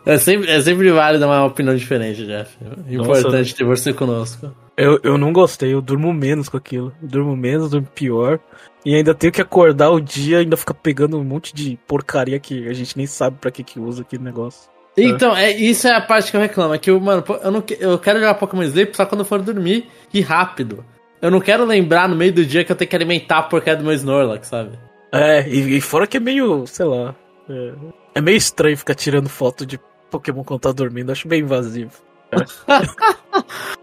É 0.06 0.17
sempre, 0.17 0.49
é 0.49 0.62
sempre 0.62 0.91
válido 0.91 1.25
uma 1.25 1.45
opinião 1.45 1.75
diferente, 1.75 2.25
Jeff. 2.25 2.58
Importante 2.89 3.34
Nossa, 3.34 3.56
ter 3.56 3.63
você 3.63 3.93
conosco. 3.93 4.51
Eu, 4.75 4.99
eu 5.03 5.17
não 5.17 5.32
gostei, 5.32 5.73
eu 5.73 5.82
durmo 5.82 6.12
menos 6.13 6.49
com 6.49 6.58
aquilo. 6.58 6.93
Eu 7.01 7.08
durmo 7.08 7.36
menos, 7.36 7.69
durmo 7.69 7.88
pior. 7.93 8.39
E 8.86 8.95
ainda 8.95 9.13
tenho 9.13 9.32
que 9.32 9.41
acordar 9.41 9.91
o 9.91 9.99
dia 9.99 10.39
ainda 10.39 10.58
ficar 10.58 10.73
pegando 10.73 11.17
um 11.17 11.23
monte 11.23 11.53
de 11.53 11.77
porcaria 11.88 12.39
que 12.39 12.67
a 12.67 12.73
gente 12.73 12.97
nem 12.97 13.06
sabe 13.06 13.38
para 13.39 13.51
que 13.51 13.63
que 13.63 13.79
usa 13.79 14.01
aquele 14.01 14.23
negócio. 14.23 14.69
Então, 14.95 15.36
é, 15.36 15.51
isso 15.51 15.88
é 15.88 15.95
a 15.95 16.01
parte 16.01 16.29
que 16.29 16.38
eu 16.38 16.41
reclamo. 16.41 16.73
É 16.73 16.77
que, 16.77 16.89
eu, 16.89 16.99
mano, 16.99 17.23
eu, 17.43 17.51
não, 17.51 17.63
eu 17.79 17.97
quero 17.97 18.19
jogar 18.19 18.36
Pokémon 18.36 18.63
Sleep 18.63 18.95
só 18.95 19.06
quando 19.06 19.21
eu 19.21 19.25
for 19.25 19.41
dormir 19.41 19.89
e 20.13 20.21
rápido. 20.21 20.86
Eu 21.24 21.32
não 21.32 21.40
quero 21.40 21.64
lembrar 21.64 22.10
no 22.10 22.18
meio 22.18 22.34
do 22.34 22.46
dia 22.46 22.66
que 22.66 22.72
eu 22.74 22.76
tenho 22.76 22.90
que 22.90 22.96
alimentar 22.98 23.38
a 23.38 23.44
porcaria 23.44 23.78
do 23.78 23.86
meu 23.86 23.94
Snorlax, 23.94 24.46
sabe? 24.46 24.78
É, 25.10 25.48
e, 25.48 25.78
e 25.78 25.80
fora 25.80 26.06
que 26.06 26.18
é 26.18 26.20
meio, 26.20 26.68
sei 26.68 26.86
lá. 26.86 27.16
É, 27.50 27.74
é, 28.16 28.22
meio 28.22 28.36
estranho 28.36 28.78
ficar 28.78 28.94
tirando 28.94 29.30
foto 29.30 29.66
de 29.66 29.80
Pokémon 30.12 30.44
quando 30.44 30.60
tá 30.60 30.74
dormindo. 30.74 31.14
Acho 31.14 31.26
bem 31.30 31.40
invasivo. 31.40 31.94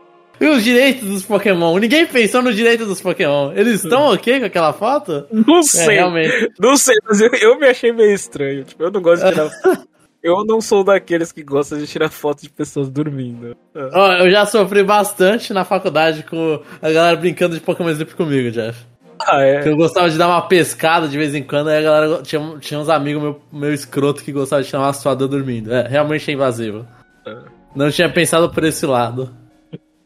E 0.41 0.49
os 0.49 0.65
direitos 0.65 1.07
dos 1.07 1.23
Pokémon? 1.23 1.77
Ninguém 1.77 2.07
pensou 2.07 2.41
no 2.41 2.55
direito 2.55 2.87
dos 2.87 2.99
Pokémon. 3.03 3.53
Eles 3.55 3.85
estão 3.85 4.11
ok 4.11 4.41
com 4.41 4.47
aquela 4.47 4.73
foto? 4.73 5.27
Não 5.31 5.59
é, 5.59 5.63
sei. 5.63 5.97
É, 5.97 5.99
realmente. 5.99 6.53
Não 6.59 6.79
sei, 6.79 6.97
mas 7.07 7.21
eu, 7.21 7.31
eu, 7.35 7.59
me 7.59 7.67
achei 7.67 7.93
meio 7.93 8.15
estranho. 8.15 8.65
Tipo, 8.65 8.85
eu 8.85 8.91
não 8.91 9.03
gosto 9.03 9.23
de 9.23 9.33
tirar. 9.33 9.51
eu 10.23 10.45
não 10.45 10.61
sou 10.61 10.85
daqueles 10.85 11.33
que 11.33 11.43
gostam 11.43 11.79
de 11.79 11.87
tirar 11.87 12.11
foto 12.11 12.43
de 12.43 12.51
pessoas 12.51 12.89
dormindo. 12.89 13.57
Oh, 13.75 14.13
eu 14.25 14.31
já 14.31 14.45
sofri 14.47 14.83
bastante 14.83 15.53
na 15.53 15.65
faculdade 15.65 16.23
com 16.25 16.61
a 16.81 16.91
galera 16.91 17.17
brincando 17.17 17.55
de 17.55 17.61
Pokémon 17.61 17.91
Sleep 17.91 18.15
comigo, 18.15 18.51
Jeff. 18.51 18.91
Ah, 19.27 19.43
é? 19.43 19.69
Eu 19.69 19.77
gostava 19.77 20.09
de 20.09 20.17
dar 20.17 20.29
uma 20.29 20.43
pescada 20.43 21.07
de 21.09 21.17
vez 21.17 21.35
em 21.35 21.43
quando, 21.43 21.69
aí 21.69 21.79
a 21.79 21.83
galera 21.83 22.23
tinha, 22.23 22.59
tinha 22.59 22.81
uns 22.81 22.89
amigos 22.89 23.23
meu, 23.23 23.41
meu 23.53 23.75
escroto 23.75 24.25
que 24.25 24.33
gostavam 24.33 24.63
de 24.63 24.69
tirar 24.69 24.81
uma 24.81 24.93
suada 24.93 25.29
dormindo. 25.29 25.73
É, 25.73 25.87
realmente 25.87 26.31
é 26.31 26.35
invasivo. 26.35 26.87
É. 27.27 27.37
Não 27.75 27.91
tinha 27.91 28.11
pensado 28.11 28.51
por 28.51 28.65
esse 28.65 28.87
lado. 28.87 29.31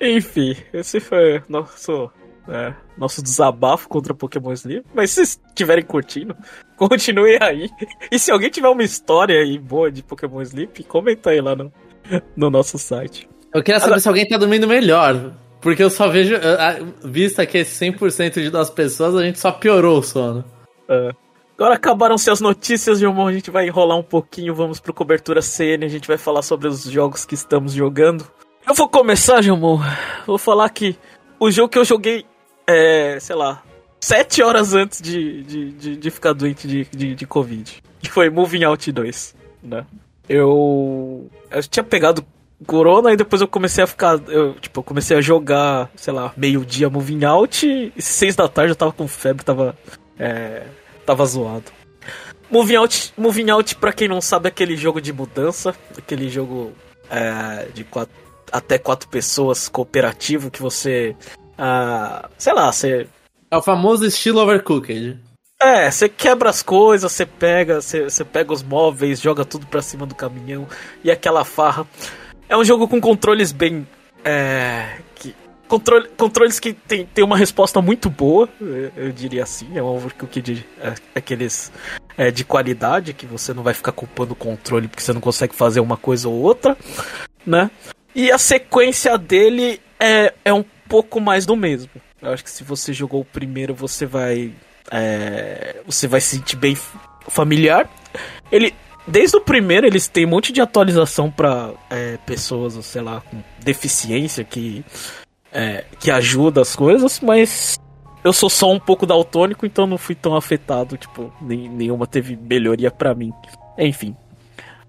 Enfim, 0.01 0.57
esse 0.73 1.01
foi 1.01 1.43
nosso, 1.49 2.11
é, 2.49 2.75
nosso 2.97 3.23
desabafo 3.23 3.89
contra 3.89 4.15
Pokémon 4.15 4.53
Sleep. 4.53 4.87
Mas 4.95 5.11
se 5.11 5.17
vocês 5.17 5.41
estiverem 5.49 5.85
curtindo, 5.85 6.37
continue 6.77 7.39
aí. 7.41 7.71
E 8.11 8.19
se 8.19 8.31
alguém 8.31 8.51
tiver 8.51 8.69
uma 8.69 8.83
história 8.83 9.41
aí 9.41 9.59
boa 9.59 9.91
de 9.91 10.03
Pokémon 10.03 10.43
Sleep, 10.43 10.85
comenta 10.85 11.31
aí 11.31 11.41
lá 11.41 11.55
no, 11.57 11.73
no 12.37 12.51
nosso 12.51 12.79
site. 12.79 13.29
Eu 13.53 13.63
queria 13.63 13.81
saber 13.81 14.01
se 14.01 14.09
alguém 14.09 14.27
tá 14.29 14.37
dormindo 14.37 14.67
melhor. 14.67 15.33
Porque 15.61 15.83
eu 15.83 15.89
só 15.89 16.09
vejo, 16.09 16.35
vista 17.03 17.47
que 17.47 17.57
esse 17.57 17.87
100% 17.87 18.51
das 18.51 18.69
pessoas, 18.69 19.17
a 19.17 19.23
gente 19.23 19.39
só 19.39 19.51
piorou 19.51 19.99
o 19.99 20.03
sono. 20.03 20.45
É. 20.87 21.11
Agora 21.57 21.75
acabaram-se 21.75 22.31
as 22.31 22.41
notícias, 22.41 22.99
Gilmão. 22.99 23.29
A 23.29 23.33
gente 23.33 23.51
vai 23.51 23.67
enrolar 23.67 23.97
um 23.97 24.03
pouquinho. 24.03 24.55
Vamos 24.55 24.79
pro 24.79 24.93
cobertura 24.93 25.41
CN. 25.41 25.87
A 25.87 25.89
gente 25.89 26.07
vai 26.07 26.19
falar 26.19 26.43
sobre 26.43 26.69
os 26.69 26.83
jogos 26.83 27.25
que 27.25 27.35
estamos 27.35 27.73
jogando. 27.73 28.27
Eu 28.69 28.75
vou 28.75 28.89
começar, 28.89 29.41
Gilmão. 29.41 29.81
Vou 30.27 30.37
falar 30.37 30.69
que 30.69 30.99
o 31.39 31.51
jogo 31.51 31.69
que 31.69 31.79
eu 31.79 31.85
joguei, 31.85 32.27
é, 32.67 33.19
sei 33.21 33.37
lá, 33.37 33.63
sete 34.01 34.43
horas 34.43 34.75
antes 34.75 35.01
de, 35.01 35.43
de, 35.43 35.73
de, 35.73 35.97
de 35.97 36.11
ficar 36.11 36.33
doente 36.33 36.67
de, 36.67 36.85
de, 36.85 37.15
de, 37.15 37.27
Covid. 37.27 37.83
Que 38.01 38.11
foi 38.11 38.29
Moving 38.31 38.65
Out 38.65 38.91
2, 38.91 39.35
né? 39.63 39.87
Eu. 40.29 41.31
Eu 41.51 41.63
tinha 41.63 41.85
pegado 41.85 42.25
Corona 42.67 43.13
e 43.13 43.17
depois 43.17 43.43
eu 43.43 43.49
comecei 43.49 43.85
a 43.85 43.87
ficar. 43.87 44.21
Eu, 44.29 44.55
tipo, 44.55 44.81
eu 44.81 44.85
comecei 44.85 45.17
a 45.17 45.21
jogar, 45.21 45.91
sei 45.97 46.13
lá, 46.13 46.33
meio-dia 46.37 46.91
Moving 46.91 47.25
Out 47.25 47.93
e 47.97 48.03
seis 48.03 48.37
da 48.37 48.49
tarde 48.49 48.73
eu 48.73 48.77
tava 48.77 48.93
com 48.93 49.09
febre, 49.09 49.45
tava. 49.45 49.77
É, 50.19 50.65
tava 51.05 51.25
zoado. 51.27 51.73
Moving 52.51 52.77
Out, 52.77 53.15
Moving 53.17 53.51
Out, 53.51 53.77
pra 53.77 53.93
quem 53.93 54.07
não 54.07 54.21
sabe, 54.21 54.47
é 54.47 54.49
aquele 54.49 54.77
jogo 54.77 55.01
de 55.01 55.13
mudança, 55.13 55.75
aquele 55.97 56.29
jogo 56.29 56.73
é, 57.11 57.69
de 57.75 57.85
quatro 57.85 58.25
até 58.53 58.79
quatro 58.79 59.09
pessoas 59.09 59.69
cooperativo 59.69 60.51
que 60.51 60.63
você. 60.63 61.17
Ah, 61.59 62.29
sei 62.39 62.53
lá, 62.53 62.71
você. 62.73 63.07
É 63.51 63.57
o 63.57 63.63
famoso 63.63 64.05
estilo 64.05 64.41
overcooked. 64.41 65.19
É, 65.61 65.91
você 65.91 66.09
quebra 66.09 66.51
as 66.51 66.63
coisas, 66.63 67.11
você 67.11 67.25
pega, 67.25 67.81
você, 67.81 68.05
você 68.05 68.25
pega 68.25 68.53
os 68.53 68.63
móveis, 68.63 69.21
joga 69.21 69.45
tudo 69.45 69.67
pra 69.67 69.81
cima 69.81 70.05
do 70.05 70.15
caminhão 70.15 70.67
e 71.03 71.11
aquela 71.11 71.45
farra. 71.45 71.87
É 72.49 72.57
um 72.57 72.65
jogo 72.65 72.87
com 72.89 73.01
controles 73.01 73.53
bem. 73.53 73.87
É, 74.25 74.99
que, 75.15 75.35
controle, 75.69 76.09
controles 76.17 76.61
que 76.61 76.73
tem, 76.73 77.07
tem 77.07 77.25
uma 77.25 77.37
resposta 77.37 77.81
muito 77.81 78.11
boa, 78.11 78.49
eu 78.97 79.11
diria 79.13 79.43
assim. 79.43 79.69
É 79.77 79.83
um 79.83 79.87
overcooked 79.87 80.67
é, 80.81 80.95
aqueles 81.15 81.73
é, 82.19 82.31
de 82.31 82.45
qualidade, 82.45 83.15
que 83.15 83.27
você 83.27 83.55
não 83.55 83.63
vai 83.63 83.75
ficar 83.75 83.93
culpando 83.93 84.33
o 84.33 84.37
controle 84.37 84.89
porque 84.89 85.03
você 85.03 85.13
não 85.13 85.21
consegue 85.21 85.55
fazer 85.55 85.81
uma 85.81 85.97
coisa 85.97 86.29
ou 86.29 86.35
outra, 86.35 86.77
né? 87.47 87.71
E 88.15 88.31
a 88.31 88.39
sequência 88.39 89.17
dele 89.17 89.81
é, 89.99 90.35
é 90.45 90.53
um 90.53 90.65
pouco 90.89 91.21
mais 91.21 91.47
do 91.47 91.57
mesmo. 91.57 91.91
Eu 92.21 92.33
acho 92.33 92.45
que 92.45 92.51
se 92.51 92.65
você 92.65 92.93
jogou 92.93 93.21
o 93.21 93.25
primeiro, 93.25 93.75
você 93.75 94.07
vai. 94.07 94.53
É, 94.91 95.83
você 95.87 96.07
vai 96.07 96.21
se 96.21 96.37
sentir 96.37 96.57
bem 96.57 96.77
familiar. 97.29 97.89
Ele. 98.51 98.75
Desde 99.07 99.37
o 99.37 99.41
primeiro, 99.41 99.87
eles 99.87 100.09
têm 100.09 100.25
um 100.25 100.31
monte 100.31 100.51
de 100.51 100.63
atualização 100.63 101.31
para 101.31 101.73
é, 101.91 102.17
pessoas, 102.25 102.83
sei 102.87 103.03
lá, 103.03 103.21
com 103.21 103.37
deficiência 103.63 104.43
que, 104.43 104.83
é, 105.53 105.85
que 106.01 106.11
ajuda 106.11 106.63
as 106.63 106.75
coisas, 106.75 107.21
mas 107.21 107.79
eu 108.25 108.33
sou 108.33 108.49
só 108.49 108.73
um 108.73 108.81
pouco 108.81 109.05
daltônico, 109.05 109.67
então 109.67 109.87
não 109.87 109.99
fui 109.99 110.15
tão 110.15 110.35
afetado, 110.35 110.97
tipo, 110.97 111.31
nem, 111.43 111.69
nenhuma 111.69 112.07
teve 112.07 112.35
melhoria 112.35 112.91
para 112.91 113.15
mim. 113.15 113.31
Enfim. 113.77 114.17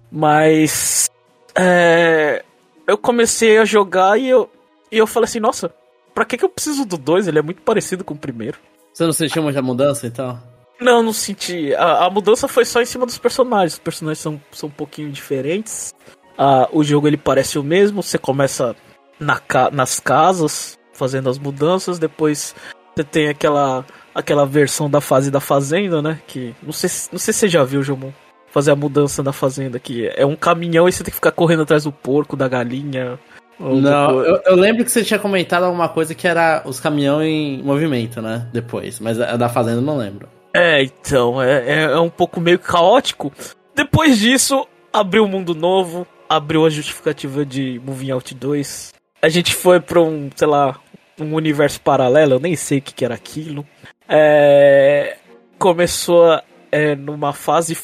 Mas. 0.10 1.10
É, 1.54 2.42
eu 2.88 2.98
comecei 2.98 3.58
a 3.58 3.66
jogar 3.66 4.18
e 4.18 4.30
eu, 4.30 4.50
e 4.92 4.98
eu 4.98 5.08
falei 5.08 5.26
assim, 5.26 5.40
nossa, 5.40 5.74
pra 6.16 6.26
que, 6.26 6.38
que 6.38 6.46
eu 6.46 6.50
preciso 6.50 6.86
do 6.86 6.98
2? 6.98 7.28
Ele 7.28 7.38
é 7.38 7.42
muito 7.44 7.62
parecido 7.62 8.04
com 8.04 8.16
o 8.16 8.18
primeiro. 8.18 8.58
Você 8.92 9.04
não 9.04 9.12
sentiu 9.14 9.44
muita 9.44 9.62
mudança 9.62 10.08
então? 10.08 10.42
Não, 10.82 11.04
não 11.04 11.14
senti. 11.14 11.76
A, 11.76 12.06
a, 12.06 12.10
mudança 12.10 12.48
foi 12.48 12.66
só 12.66 12.82
em 12.82 12.86
cima 12.86 13.06
dos 13.06 13.20
personagens. 13.20 13.74
Os 13.74 13.80
personagens 13.80 14.20
são, 14.20 14.42
são 14.52 14.70
um 14.70 14.72
pouquinho 14.72 15.12
diferentes. 15.12 15.94
Ah, 16.38 16.68
o 16.72 16.84
jogo 16.84 17.08
ele 17.08 17.18
parece 17.18 17.60
o 17.60 17.64
mesmo. 17.64 18.02
Você 18.02 18.18
começa 18.18 18.76
na, 19.20 19.40
nas 19.72 20.00
casas 20.00 20.80
fazendo 20.94 21.30
as 21.30 21.38
mudanças. 21.38 22.00
Depois 22.00 22.56
você 22.96 23.04
tem 23.04 23.28
aquela 23.28 23.86
aquela 24.14 24.46
versão 24.46 24.90
da 24.90 25.02
fase 25.02 25.30
da 25.30 25.42
fazenda, 25.42 26.02
né? 26.02 26.22
Que 26.26 26.56
não 26.64 26.72
sei, 26.72 26.90
não 27.12 27.20
sei 27.20 27.34
se 27.34 27.42
você 27.42 27.50
já 27.50 27.64
viu, 27.66 27.84
Jomon 27.84 28.14
fazer 28.56 28.72
a 28.72 28.76
mudança 28.76 29.22
na 29.22 29.34
fazenda 29.34 29.76
aqui. 29.76 30.08
É 30.16 30.26
um 30.26 30.38
caminhão 30.38 30.88
e 30.88 30.92
você 30.94 31.04
tem 31.04 31.12
que 31.12 31.16
ficar 31.16 31.34
correndo 31.34 31.64
atrás 31.64 31.84
do 31.84 31.92
porco, 31.92 32.38
da 32.38 32.48
galinha. 32.48 33.20
Não, 33.60 34.20
eu, 34.22 34.42
eu, 34.46 34.56
lembro 34.56 34.84
que 34.84 34.92
você 34.92 35.04
tinha 35.04 35.20
comentado 35.20 35.64
alguma 35.64 35.88
coisa 35.88 36.14
que 36.14 36.28
era 36.28 36.62
os 36.66 36.80
caminhões 36.80 37.28
em 37.28 37.64
movimento, 37.64 38.22
né? 38.22 38.48
Depois, 38.52 39.00
mas 39.00 39.20
a 39.20 39.38
da 39.38 39.48
fazenda 39.48 39.78
eu 39.78 39.82
não 39.82 39.98
lembro. 39.98 40.28
É, 40.54 40.84
então, 40.84 41.42
é, 41.42 41.64
é, 41.66 41.84
é 41.84 42.00
um 42.00 42.10
pouco 42.10 42.40
meio 42.40 42.60
caótico. 42.60 43.32
Depois 43.74 44.20
disso, 44.20 44.68
abriu 44.92 45.24
um 45.24 45.28
mundo 45.28 45.54
novo, 45.54 46.08
abriu 46.30 46.66
a 46.66 46.70
justificativa 46.70 47.46
de 47.46 47.82
Moving 47.84 48.12
Out 48.12 48.34
2. 48.34 48.94
A 49.22 49.30
gente 49.30 49.54
foi 49.54 49.80
pra 49.80 50.02
um, 50.02 50.30
sei 50.36 50.48
lá, 50.48 50.80
um 51.20 51.34
universo 51.34 51.80
paralelo, 51.82 52.34
eu 52.34 52.40
nem 52.40 52.56
sei 52.56 52.80
o 52.80 52.82
que, 52.82 52.94
que 52.94 53.06
era 53.06 53.16
aquilo. 53.16 53.66
É, 54.08 55.18
começou 55.58 56.40
é, 56.72 56.96
numa 56.96 57.34
fase 57.34 57.76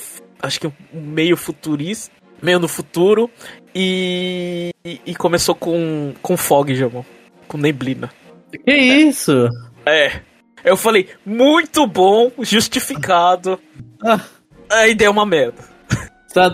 acho 0.41 0.59
que 0.59 0.71
meio 0.91 1.37
futurista, 1.37 2.11
meio 2.41 2.59
no 2.59 2.67
futuro, 2.67 3.29
e, 3.73 4.71
e, 4.83 5.15
começou 5.15 5.55
com, 5.55 6.13
com 6.21 6.35
fog, 6.35 6.73
Jamon, 6.75 7.03
com 7.47 7.57
neblina. 7.57 8.11
Que 8.65 8.73
isso? 8.73 9.49
É. 9.85 10.21
Eu 10.63 10.75
falei, 10.75 11.09
muito 11.25 11.87
bom, 11.87 12.31
justificado. 12.39 13.59
Ah. 14.03 14.19
Aí 14.69 14.93
deu 14.93 15.11
uma 15.11 15.25
merda. 15.25 15.63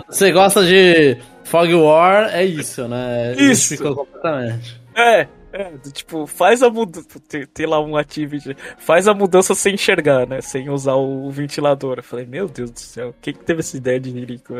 Você 0.08 0.32
gosta 0.32 0.64
de 0.64 1.16
Fog 1.44 1.72
War, 1.74 2.34
é 2.34 2.44
isso, 2.44 2.88
né? 2.88 3.34
Isso. 3.36 3.76
Ficou 3.76 3.94
completamente. 3.94 4.80
É, 4.94 5.28
é, 5.52 5.72
tipo, 5.92 6.26
faz 6.26 6.62
a 6.62 6.68
mudança. 6.68 7.06
Tem, 7.28 7.46
tem, 7.46 7.66
lá 7.66 7.80
um 7.80 7.96
activity. 7.96 8.56
Faz 8.76 9.06
a 9.06 9.14
mudança 9.14 9.54
sem 9.54 9.74
enxergar, 9.74 10.26
né? 10.26 10.40
Sem 10.40 10.68
usar 10.68 10.94
o 10.94 11.30
ventilador. 11.30 11.98
Eu 11.98 12.02
falei, 12.02 12.26
meu 12.26 12.48
Deus 12.48 12.70
do 12.70 12.80
céu, 12.80 13.14
quem 13.20 13.32
que 13.32 13.44
teve 13.44 13.60
essa 13.60 13.76
ideia 13.76 14.00
de 14.00 14.12
Nirico? 14.12 14.54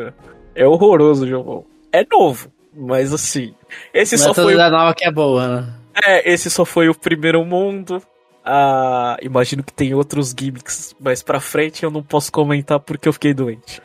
É 0.55 0.67
horroroso 0.67 1.25
o 1.25 1.27
jogo. 1.27 1.67
É 1.91 2.05
novo, 2.09 2.51
mas 2.73 3.13
assim. 3.13 3.53
Esse 3.93 4.15
mas 4.15 4.21
só 4.21 4.33
foi. 4.33 4.55
O... 4.55 4.57
nova 4.57 4.93
que 4.93 5.05
é 5.05 5.11
boa, 5.11 5.47
né? 5.47 5.73
É, 6.03 6.31
esse 6.31 6.49
só 6.49 6.65
foi 6.65 6.89
o 6.89 6.95
primeiro 6.95 7.43
mundo. 7.45 8.01
Ah, 8.43 9.17
imagino 9.21 9.63
que 9.63 9.73
tem 9.73 9.93
outros 9.93 10.33
gimmicks 10.37 10.95
mais 10.99 11.21
pra 11.21 11.39
frente 11.39 11.83
eu 11.83 11.91
não 11.91 12.01
posso 12.01 12.31
comentar 12.31 12.79
porque 12.79 13.07
eu 13.07 13.13
fiquei 13.13 13.33
doente. 13.33 13.81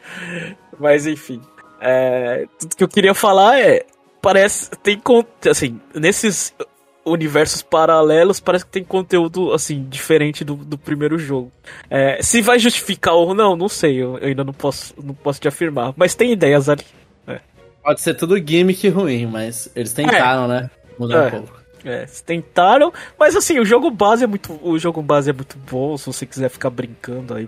Mas 0.78 1.06
enfim. 1.06 1.40
É, 1.80 2.46
tudo 2.58 2.76
que 2.76 2.84
eu 2.84 2.88
queria 2.88 3.14
falar 3.14 3.60
é. 3.60 3.84
Parece. 4.22 4.70
Tem. 4.82 5.02
Assim, 5.50 5.80
nesses 5.94 6.54
universos 7.04 7.62
paralelos, 7.62 8.40
parece 8.40 8.64
que 8.64 8.70
tem 8.70 8.84
conteúdo, 8.84 9.52
assim, 9.52 9.84
diferente 9.88 10.44
do, 10.44 10.54
do 10.54 10.78
primeiro 10.78 11.18
jogo. 11.18 11.52
É, 11.90 12.22
se 12.22 12.40
vai 12.40 12.58
justificar 12.58 13.14
ou 13.14 13.34
não, 13.34 13.56
não 13.56 13.68
sei, 13.68 13.96
eu, 13.96 14.18
eu, 14.18 14.28
ainda 14.28 14.44
não 14.44 14.52
posso, 14.52 14.94
não 15.02 15.14
posso 15.14 15.40
te 15.40 15.48
afirmar, 15.48 15.92
mas 15.96 16.14
tem 16.14 16.32
ideias 16.32 16.68
ali. 16.68 16.84
É. 17.26 17.40
Pode 17.82 18.00
ser 18.00 18.14
tudo 18.14 18.36
gimmick 18.38 18.88
ruim, 18.88 19.26
mas 19.26 19.70
eles 19.74 19.92
tentaram, 19.92 20.44
é. 20.44 20.48
né? 20.48 20.70
Mudar 20.98 21.24
é. 21.24 21.26
um 21.26 21.30
pouco. 21.30 21.64
É, 21.84 22.06
tentaram, 22.24 22.90
mas 23.18 23.36
assim, 23.36 23.58
o 23.58 23.64
jogo 23.64 23.90
base 23.90 24.24
é 24.24 24.26
muito. 24.26 24.58
O 24.62 24.78
jogo 24.78 25.02
base 25.02 25.28
é 25.28 25.34
muito 25.34 25.58
bom, 25.70 25.98
se 25.98 26.06
você 26.06 26.24
quiser 26.24 26.48
ficar 26.48 26.70
brincando 26.70 27.34
aí. 27.34 27.46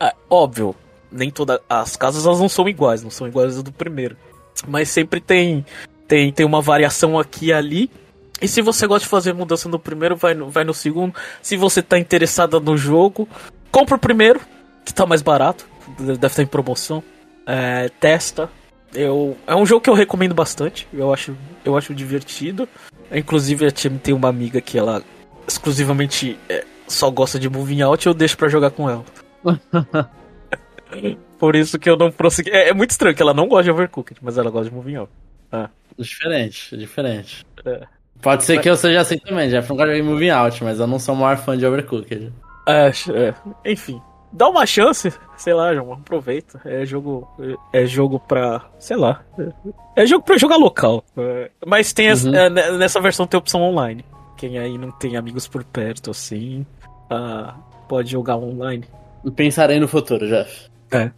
É, 0.00 0.12
óbvio, 0.28 0.74
nem 1.12 1.30
todas 1.30 1.60
as 1.68 1.96
casas 1.96 2.26
elas 2.26 2.40
não 2.40 2.48
são 2.48 2.68
iguais, 2.68 3.04
não 3.04 3.10
são 3.10 3.28
iguais 3.28 3.62
do 3.62 3.70
primeiro. 3.70 4.16
Mas 4.66 4.88
sempre 4.88 5.20
tem, 5.20 5.64
tem, 6.08 6.32
tem 6.32 6.44
uma 6.44 6.60
variação 6.60 7.18
aqui 7.18 7.46
e 7.46 7.52
ali. 7.52 7.90
E 8.42 8.48
se 8.48 8.60
você 8.60 8.88
gosta 8.88 9.04
de 9.04 9.08
fazer 9.08 9.32
mudança 9.32 9.68
no 9.68 9.78
primeiro, 9.78 10.16
vai 10.16 10.34
no, 10.34 10.50
vai 10.50 10.64
no 10.64 10.74
segundo. 10.74 11.14
Se 11.40 11.56
você 11.56 11.80
tá 11.80 11.96
interessada 11.96 12.58
no 12.58 12.76
jogo, 12.76 13.28
compra 13.70 13.94
o 13.94 13.98
primeiro, 13.98 14.40
que 14.84 14.92
tá 14.92 15.06
mais 15.06 15.22
barato. 15.22 15.64
Deve 15.96 16.26
estar 16.26 16.42
em 16.42 16.46
promoção. 16.46 17.02
É, 17.46 17.88
testa. 18.00 18.50
Eu, 18.92 19.36
é 19.46 19.54
um 19.54 19.64
jogo 19.64 19.80
que 19.80 19.88
eu 19.88 19.94
recomendo 19.94 20.34
bastante. 20.34 20.88
Eu 20.92 21.12
acho, 21.12 21.36
eu 21.64 21.76
acho 21.76 21.94
divertido. 21.94 22.68
Inclusive, 23.12 23.66
a 23.66 23.70
time 23.70 23.98
tem 23.98 24.12
uma 24.12 24.28
amiga 24.28 24.60
que 24.60 24.76
ela 24.76 25.02
exclusivamente 25.46 26.38
é, 26.48 26.64
só 26.88 27.10
gosta 27.10 27.38
de 27.38 27.48
moving 27.48 27.82
out 27.82 28.06
e 28.06 28.08
eu 28.08 28.14
deixo 28.14 28.36
pra 28.36 28.48
jogar 28.48 28.70
com 28.70 28.90
ela. 28.90 29.04
Por 31.38 31.54
isso 31.56 31.78
que 31.78 31.88
eu 31.88 31.96
não 31.96 32.10
prossegui. 32.10 32.50
É, 32.50 32.70
é, 32.70 32.74
muito 32.74 32.90
estranho 32.90 33.14
que 33.14 33.22
ela 33.22 33.34
não 33.34 33.46
gosta 33.48 33.64
de 33.64 33.70
Overcooked, 33.70 34.20
mas 34.20 34.36
ela 34.36 34.50
gosta 34.50 34.68
de 34.68 34.74
moving 34.74 34.96
out. 34.96 35.12
Ah. 35.50 35.70
Diferente, 35.98 36.76
diferente. 36.76 37.44
É. 37.64 37.86
Pode 38.22 38.44
ser 38.44 38.60
que 38.60 38.70
eu 38.70 38.76
seja 38.76 39.00
assim 39.00 39.18
também, 39.18 39.48
Jeff. 39.48 39.68
Não 39.68 39.76
gosto 39.76 39.92
de 39.92 40.02
moving 40.02 40.30
out, 40.30 40.62
mas 40.62 40.78
eu 40.78 40.86
não 40.86 40.98
sou 40.98 41.14
o 41.14 41.18
maior 41.18 41.36
fã 41.36 41.58
de 41.58 41.66
Overcooked. 41.66 42.32
É, 42.68 42.92
é. 43.10 43.34
enfim. 43.70 44.00
Dá 44.32 44.48
uma 44.48 44.64
chance, 44.64 45.12
sei 45.36 45.52
lá, 45.52 45.74
João, 45.74 45.92
aproveita. 45.92 46.60
É 46.64 46.86
jogo, 46.86 47.28
é 47.72 47.84
jogo 47.84 48.18
pra, 48.18 48.64
sei 48.78 48.96
lá, 48.96 49.22
é, 49.94 50.06
jogo 50.06 50.24
pra 50.24 50.38
jogar 50.38 50.56
local. 50.56 51.04
É, 51.18 51.50
mas 51.66 51.92
tem 51.92 52.10
uhum. 52.10 52.34
é, 52.34 52.48
nessa 52.78 53.00
versão 53.00 53.26
tem 53.26 53.36
opção 53.36 53.60
online. 53.60 54.04
Quem 54.38 54.58
aí 54.58 54.78
não 54.78 54.90
tem 54.90 55.16
amigos 55.16 55.46
por 55.46 55.62
perto, 55.64 56.10
assim, 56.10 56.64
uh, 57.10 57.52
pode 57.86 58.10
jogar 58.10 58.36
online. 58.36 58.84
Pensarei 59.36 59.78
no 59.78 59.86
futuro, 59.86 60.26
Jeff. 60.26 60.70
É. 60.90 61.10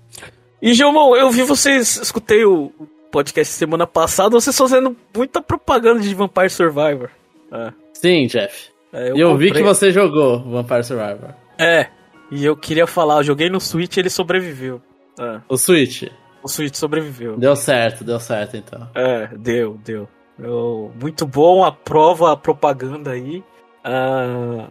E, 0.61 0.75
João, 0.75 1.17
eu 1.17 1.31
vi 1.31 1.43
vocês, 1.43 1.97
escutei 1.97 2.45
o 2.45 2.73
podcast 3.15 3.55
semana 3.55 3.87
passada, 3.87 4.31
vocês 4.31 4.59
fazendo 4.59 4.97
muita 5.17 5.41
propaganda 5.41 6.01
de 6.01 6.13
Vampire 6.13 6.51
Survivor. 6.51 7.11
É. 7.53 7.73
Sim, 7.93 8.27
Jeff. 8.27 8.71
É, 8.93 9.11
eu, 9.11 9.17
eu 9.19 9.37
vi 9.37 9.53
que 9.53 9.63
você 9.63 9.93
jogou 9.93 10.43
Vampire 10.43 10.83
Survivor. 10.83 11.33
É, 11.57 11.87
e 12.29 12.45
eu 12.45 12.57
queria 12.57 12.89
falar, 12.89 13.19
eu 13.19 13.23
joguei 13.23 13.49
no 13.49 13.61
Switch 13.61 13.97
e 13.97 14.01
ele 14.01 14.11
sobreviveu. 14.11 14.83
É. 15.17 15.41
O 15.49 15.57
Switch? 15.57 16.11
O 16.43 16.49
Switch 16.49 16.75
sobreviveu. 16.75 17.37
Deu 17.37 17.55
certo, 17.55 18.03
deu 18.03 18.19
certo 18.19 18.57
então. 18.57 18.91
É, 18.97 19.29
deu, 19.29 19.79
deu. 19.85 20.09
Eu, 20.37 20.91
muito 21.01 21.25
bom, 21.25 21.63
aprova 21.63 22.33
a 22.33 22.37
propaganda 22.37 23.13
aí. 23.13 23.45
Uh, 23.87 24.67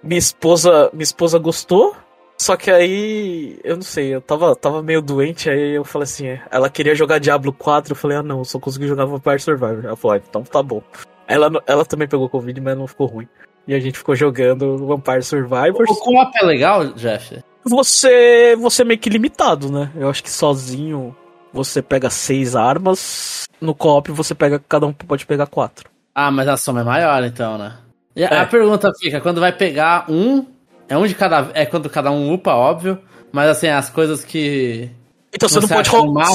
minha 0.00 0.18
esposa, 0.18 0.90
minha 0.92 1.02
esposa 1.02 1.40
gostou. 1.40 1.96
Só 2.40 2.56
que 2.56 2.70
aí, 2.70 3.58
eu 3.64 3.76
não 3.76 3.82
sei, 3.82 4.14
eu 4.14 4.20
tava, 4.20 4.54
tava 4.54 4.82
meio 4.82 5.02
doente, 5.02 5.50
aí 5.50 5.74
eu 5.74 5.84
falei 5.84 6.04
assim, 6.04 6.26
é, 6.28 6.42
ela 6.50 6.70
queria 6.70 6.94
jogar 6.94 7.18
Diablo 7.18 7.52
4, 7.52 7.92
eu 7.92 7.96
falei, 7.96 8.16
ah 8.16 8.22
não, 8.22 8.38
eu 8.38 8.44
só 8.44 8.58
consegui 8.58 8.86
jogar 8.86 9.06
Vampire 9.06 9.40
Survivor. 9.40 9.84
Ela 9.84 9.96
falou, 9.96 10.16
ah, 10.16 10.22
então 10.28 10.42
tá 10.42 10.62
bom. 10.62 10.82
Ela, 11.26 11.50
ela 11.66 11.84
também 11.84 12.08
pegou 12.08 12.28
Covid, 12.28 12.60
mas 12.60 12.78
não 12.78 12.86
ficou 12.86 13.06
ruim 13.06 13.28
e 13.68 13.74
a 13.74 13.78
gente 13.78 13.98
ficou 13.98 14.16
jogando 14.16 14.78
Vampire 14.86 15.22
Survivors. 15.22 15.90
O 15.90 15.96
co-op 15.96 16.32
é 16.40 16.44
legal, 16.44 16.86
Jeff? 16.94 17.38
Você, 17.62 18.56
você 18.56 18.80
é 18.80 18.84
meio 18.86 18.98
que 18.98 19.10
limitado, 19.10 19.70
né? 19.70 19.92
Eu 19.94 20.08
acho 20.08 20.22
que 20.22 20.30
sozinho 20.30 21.14
você 21.52 21.82
pega 21.82 22.08
seis 22.08 22.56
armas, 22.56 23.46
no 23.60 23.74
co-op 23.74 24.10
você 24.10 24.34
pega, 24.34 24.58
cada 24.66 24.86
um 24.86 24.92
pode 24.92 25.26
pegar 25.26 25.46
quatro. 25.46 25.90
Ah, 26.14 26.30
mas 26.30 26.48
a 26.48 26.56
soma 26.56 26.80
é 26.80 26.84
maior 26.84 27.22
então, 27.22 27.58
né? 27.58 27.76
E 28.16 28.24
é. 28.24 28.38
a 28.38 28.46
pergunta 28.46 28.90
fica, 28.98 29.20
quando 29.20 29.38
vai 29.38 29.52
pegar 29.52 30.06
um, 30.08 30.46
é 30.88 30.96
um 30.96 31.06
de 31.06 31.14
cada, 31.14 31.50
é 31.54 31.66
quando 31.66 31.90
cada 31.90 32.10
um 32.10 32.32
upa, 32.32 32.52
óbvio, 32.52 32.98
mas 33.32 33.48
assim, 33.48 33.68
as 33.68 33.90
coisas 33.90 34.24
que... 34.24 34.90
Então 35.32 35.48
você, 35.48 35.60
não 35.60 35.68
pode 35.68 35.90
roubar... 35.90 36.28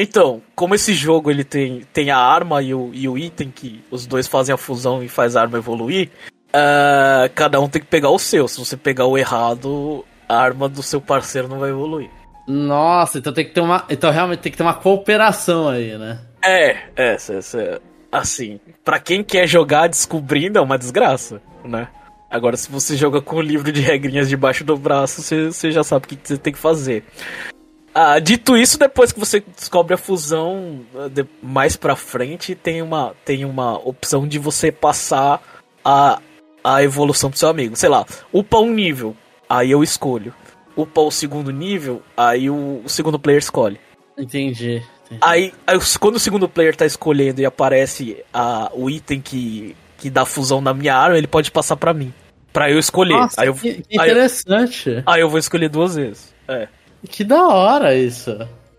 Então, 0.00 0.40
como 0.54 0.76
esse 0.76 0.94
jogo 0.94 1.28
ele 1.28 1.42
tem, 1.42 1.82
tem 1.92 2.12
a 2.12 2.18
arma 2.18 2.62
e 2.62 2.72
o, 2.72 2.90
e 2.94 3.08
o 3.08 3.18
item 3.18 3.50
que 3.50 3.82
os 3.90 4.06
dois 4.06 4.28
fazem 4.28 4.54
a 4.54 4.56
fusão 4.56 5.02
e 5.02 5.08
faz 5.08 5.34
a 5.34 5.40
arma 5.40 5.58
evoluir, 5.58 6.08
uh, 6.50 7.28
cada 7.34 7.60
um 7.60 7.68
tem 7.68 7.82
que 7.82 7.88
pegar 7.88 8.10
o 8.10 8.18
seu. 8.18 8.46
Se 8.46 8.60
você 8.60 8.76
pegar 8.76 9.06
o 9.06 9.18
errado, 9.18 10.04
a 10.28 10.36
arma 10.36 10.68
do 10.68 10.84
seu 10.84 11.00
parceiro 11.00 11.48
não 11.48 11.58
vai 11.58 11.70
evoluir. 11.70 12.08
Nossa, 12.46 13.18
então 13.18 13.32
tem 13.32 13.44
que 13.44 13.50
ter 13.52 13.60
uma. 13.60 13.84
Então 13.90 14.10
realmente 14.12 14.38
tem 14.38 14.52
que 14.52 14.56
ter 14.56 14.62
uma 14.62 14.74
cooperação 14.74 15.68
aí, 15.68 15.98
né? 15.98 16.20
É, 16.44 16.70
é, 16.96 17.16
é 17.16 17.80
assim, 18.12 18.60
para 18.84 19.00
quem 19.00 19.24
quer 19.24 19.48
jogar 19.48 19.88
descobrindo 19.88 20.58
é 20.58 20.62
uma 20.62 20.78
desgraça, 20.78 21.42
né? 21.64 21.88
Agora, 22.30 22.56
se 22.56 22.70
você 22.70 22.96
joga 22.96 23.22
com 23.22 23.36
o 23.36 23.42
livro 23.42 23.72
de 23.72 23.80
regrinhas 23.80 24.28
debaixo 24.28 24.62
do 24.62 24.76
braço, 24.76 25.22
você, 25.22 25.46
você 25.46 25.70
já 25.70 25.82
sabe 25.82 26.04
o 26.04 26.08
que 26.08 26.18
você 26.22 26.36
tem 26.36 26.52
que 26.52 26.58
fazer. 26.58 27.04
Ah, 27.94 28.18
dito 28.18 28.56
isso, 28.56 28.78
depois 28.78 29.12
que 29.12 29.18
você 29.18 29.42
descobre 29.56 29.94
a 29.94 29.98
fusão, 29.98 30.84
de, 31.10 31.26
mais 31.42 31.74
pra 31.74 31.96
frente, 31.96 32.54
tem 32.54 32.82
uma, 32.82 33.14
tem 33.24 33.44
uma 33.44 33.78
opção 33.78 34.28
de 34.28 34.38
você 34.38 34.70
passar 34.70 35.42
a, 35.84 36.20
a 36.62 36.82
evolução 36.82 37.30
pro 37.30 37.38
seu 37.38 37.48
amigo. 37.48 37.74
Sei 37.76 37.88
lá, 37.88 38.04
upa 38.32 38.58
um 38.58 38.72
nível, 38.72 39.16
aí 39.48 39.70
eu 39.70 39.82
escolho. 39.82 40.34
Upa 40.76 41.00
o 41.00 41.10
segundo 41.10 41.50
nível, 41.50 42.02
aí 42.16 42.48
o, 42.50 42.82
o 42.84 42.88
segundo 42.88 43.18
player 43.18 43.40
escolhe. 43.40 43.80
Entendi. 44.16 44.82
entendi. 45.06 45.20
Aí, 45.20 45.52
aí, 45.66 45.78
quando 45.98 46.16
o 46.16 46.20
segundo 46.20 46.48
player 46.48 46.76
tá 46.76 46.84
escolhendo 46.84 47.40
e 47.40 47.46
aparece 47.46 48.22
a, 48.32 48.70
o 48.74 48.88
item 48.88 49.20
que, 49.20 49.74
que 49.98 50.08
dá 50.08 50.24
fusão 50.24 50.60
na 50.60 50.72
minha 50.72 50.96
arma, 50.96 51.18
ele 51.18 51.26
pode 51.26 51.50
passar 51.50 51.76
para 51.76 51.92
mim. 51.92 52.14
Pra 52.52 52.70
eu 52.70 52.78
escolher. 52.78 53.14
Nossa, 53.14 53.44
eu, 53.44 53.54
que 53.54 53.84
interessante. 53.90 54.88
Aí 54.90 54.96
eu, 54.96 55.02
aí 55.06 55.20
eu 55.20 55.28
vou 55.28 55.38
escolher 55.38 55.68
duas 55.68 55.96
vezes. 55.96 56.32
É. 56.46 56.68
Que 57.06 57.22
da 57.22 57.46
hora 57.46 57.94
isso. 57.94 58.36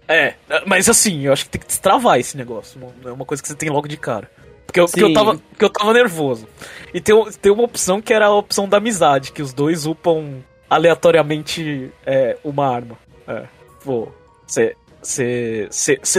É, 0.08 0.34
mas 0.66 0.90
assim, 0.90 1.22
eu 1.22 1.34
acho 1.34 1.46
que 1.46 1.52
tem 1.52 1.62
que 1.62 1.68
destravar 1.68 2.20
esse 2.20 2.36
negócio. 2.36 2.80
Não 2.80 3.12
é 3.12 3.14
uma 3.14 3.26
coisa 3.26 3.44
que 3.44 3.48
você 3.48 3.56
tem 3.56 3.70
logo 3.70 3.88
de 3.88 3.96
cara. 3.96 4.30
Porque 4.66 4.80
eu, 4.80 4.86
porque 4.86 5.04
eu, 5.04 5.14
tava, 5.14 5.38
porque 5.38 5.66
eu 5.66 5.70
tava 5.70 5.94
nervoso. 5.94 6.48
E 6.94 7.00
tem, 7.00 7.16
tem 7.42 7.52
uma 7.52 7.64
opção 7.64 8.02
que 8.02 8.14
era 8.14 8.26
a 8.26 8.36
opção 8.36 8.68
da 8.68 8.78
amizade, 8.78 9.32
que 9.32 9.42
os 9.42 9.54
dois 9.54 9.86
upam 9.86 10.44
aleatoriamente 10.70 11.92
é, 12.06 12.38
uma 12.44 12.68
arma. 12.68 12.98
É, 13.28 13.44
pô, 13.84 14.10
você 14.48 14.76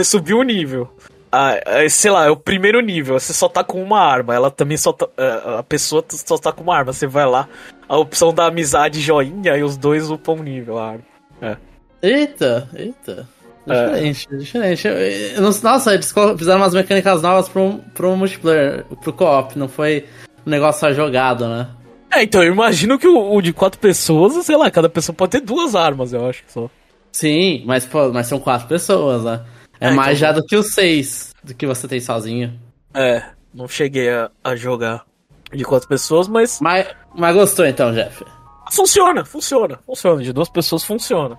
subiu 0.03 0.39
o 0.39 0.43
nível. 0.43 0.89
Ah, 1.31 1.55
sei 1.89 2.11
lá, 2.11 2.25
é 2.25 2.29
o 2.29 2.35
primeiro 2.35 2.81
nível, 2.81 3.17
você 3.17 3.33
só 3.33 3.47
tá 3.47 3.63
com 3.63 3.81
uma 3.81 4.01
arma, 4.01 4.35
ela 4.35 4.51
também 4.51 4.75
só 4.75 4.91
tá, 4.91 5.07
é, 5.17 5.59
a 5.59 5.63
pessoa 5.63 6.03
só 6.09 6.37
tá 6.37 6.51
com 6.51 6.63
uma 6.63 6.75
arma, 6.75 6.91
você 6.91 7.07
vai 7.07 7.25
lá, 7.25 7.47
a 7.87 7.97
opção 7.97 8.33
da 8.33 8.47
amizade 8.47 8.99
joinha 8.99 9.55
e 9.55 9.63
os 9.63 9.77
dois 9.77 10.11
upam 10.11 10.35
o 10.35 10.43
nível, 10.43 10.77
a 10.77 10.89
arma. 10.89 11.03
É. 11.41 11.57
Eita, 12.01 12.67
eita. 12.75 13.29
Diferente, 13.65 14.27
é. 14.31 14.37
diferente. 14.37 15.63
Nossa, 15.63 15.93
eles 15.93 16.13
fizeram 16.37 16.59
umas 16.59 16.73
mecânicas 16.73 17.21
novas 17.21 17.47
pro, 17.47 17.79
pro 17.93 18.17
multiplayer, 18.17 18.83
pro 19.01 19.13
co-op, 19.13 19.57
não 19.57 19.69
foi 19.69 20.05
um 20.45 20.49
negócio 20.49 20.81
só 20.81 20.93
jogado, 20.93 21.47
né? 21.47 21.67
É, 22.13 22.23
então 22.23 22.43
eu 22.43 22.51
imagino 22.51 22.99
que 22.99 23.07
o, 23.07 23.33
o, 23.33 23.41
de 23.41 23.53
quatro 23.53 23.79
pessoas, 23.79 24.33
sei 24.45 24.57
lá, 24.57 24.69
cada 24.69 24.89
pessoa 24.89 25.15
pode 25.15 25.31
ter 25.31 25.41
duas 25.41 25.75
armas, 25.75 26.11
eu 26.11 26.27
acho 26.27 26.43
só. 26.47 26.69
Sim, 27.11 27.63
mas, 27.65 27.85
pô, 27.85 28.11
mas 28.11 28.27
são 28.27 28.39
quatro 28.39 28.67
pessoas, 28.67 29.23
né? 29.23 29.41
É, 29.81 29.87
é 29.87 29.91
mais 29.91 30.19
então... 30.19 30.29
já 30.29 30.31
do 30.31 30.45
que 30.45 30.55
os 30.55 30.73
seis 30.73 31.33
do 31.43 31.53
que 31.55 31.65
você 31.65 31.87
tem 31.87 31.99
sozinho. 31.99 32.57
É, 32.93 33.23
não 33.53 33.67
cheguei 33.67 34.09
a, 34.09 34.29
a 34.43 34.55
jogar 34.55 35.05
de 35.51 35.63
quatro 35.65 35.87
pessoas, 35.87 36.27
mas... 36.27 36.59
mas. 36.61 36.87
Mas 37.13 37.35
gostou 37.35 37.65
então, 37.65 37.91
Jeff? 37.91 38.23
Funciona, 38.71 39.25
funciona, 39.25 39.79
funciona. 39.85 40.23
De 40.23 40.31
duas 40.31 40.47
pessoas 40.47 40.83
funciona. 40.83 41.37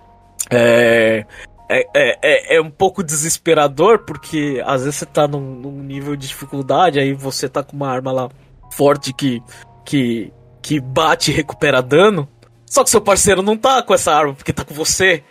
É, 0.51 1.25
é, 1.69 1.87
é, 1.95 2.19
é, 2.21 2.55
é, 2.57 2.61
um 2.61 2.69
pouco 2.69 3.03
desesperador, 3.03 3.99
porque 3.99 4.61
às 4.65 4.83
vezes 4.83 4.97
você 4.97 5.05
tá 5.05 5.27
num, 5.27 5.39
num, 5.39 5.81
nível 5.81 6.15
de 6.15 6.27
dificuldade, 6.27 6.99
aí 6.99 7.13
você 7.13 7.49
tá 7.49 7.63
com 7.63 7.75
uma 7.75 7.89
arma 7.89 8.11
lá 8.11 8.29
forte 8.71 9.13
que, 9.13 9.41
que, 9.83 10.31
que 10.61 10.79
bate 10.79 11.31
e 11.31 11.33
recupera 11.33 11.81
dano. 11.81 12.27
Só 12.65 12.83
que 12.83 12.89
seu 12.89 13.01
parceiro 13.01 13.41
não 13.41 13.57
tá 13.57 13.81
com 13.81 13.93
essa 13.93 14.13
arma, 14.13 14.33
porque 14.33 14.53
tá 14.53 14.63
com 14.63 14.73
você. 14.73 15.23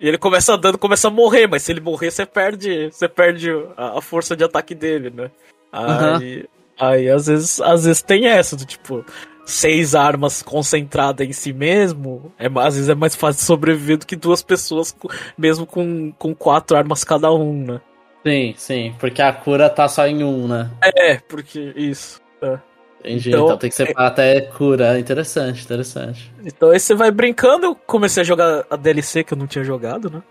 E 0.00 0.08
ele 0.08 0.18
começa 0.18 0.56
dando, 0.56 0.78
começa 0.78 1.08
a 1.08 1.10
morrer, 1.10 1.46
mas 1.46 1.62
se 1.62 1.72
ele 1.72 1.80
morrer, 1.80 2.10
você 2.10 2.26
perde. 2.26 2.90
Você 2.90 3.08
perde 3.08 3.50
a, 3.76 3.98
a 3.98 4.00
força 4.02 4.36
de 4.36 4.44
ataque 4.44 4.74
dele, 4.74 5.10
né? 5.10 5.30
Aí, 5.72 6.36
uhum. 6.38 6.44
aí 6.78 7.10
às 7.10 7.26
vezes, 7.26 7.60
às 7.60 7.84
vezes 7.84 8.02
tem 8.02 8.26
essa, 8.26 8.56
do 8.56 8.64
tipo, 8.64 9.04
seis 9.46 9.94
armas 9.94 10.42
concentradas 10.42 11.26
em 11.26 11.32
si 11.32 11.52
mesmo, 11.52 12.32
é, 12.38 12.46
às 12.46 12.74
vezes 12.74 12.88
é 12.88 12.94
mais 12.94 13.14
fácil 13.14 13.44
sobreviver 13.44 13.98
do 13.98 14.06
que 14.06 14.16
duas 14.16 14.42
pessoas, 14.42 14.94
mesmo 15.38 15.64
com, 15.64 16.12
com 16.12 16.34
quatro 16.34 16.76
armas 16.76 17.04
cada 17.04 17.32
um, 17.32 17.64
né? 17.64 17.80
Sim, 18.26 18.54
sim, 18.56 18.94
porque 18.98 19.22
a 19.22 19.32
cura 19.32 19.70
tá 19.70 19.86
só 19.86 20.06
em 20.06 20.24
um, 20.24 20.48
né? 20.48 20.68
É, 20.82 21.18
porque 21.18 21.72
isso. 21.76 22.20
É. 22.42 22.58
Entendi, 23.06 23.28
então, 23.28 23.44
então 23.44 23.56
tem 23.56 23.70
que 23.70 23.76
separar 23.76 24.06
é... 24.06 24.08
até 24.08 24.40
cura. 24.40 24.98
Interessante, 24.98 25.64
interessante. 25.64 26.32
Então 26.44 26.70
aí 26.70 26.80
você 26.80 26.94
vai 26.94 27.10
brincando, 27.10 27.66
eu 27.66 27.74
comecei 27.74 28.22
a 28.22 28.24
jogar 28.24 28.66
a 28.68 28.76
DLC 28.76 29.22
que 29.22 29.32
eu 29.32 29.38
não 29.38 29.46
tinha 29.46 29.64
jogado, 29.64 30.10
né? 30.10 30.22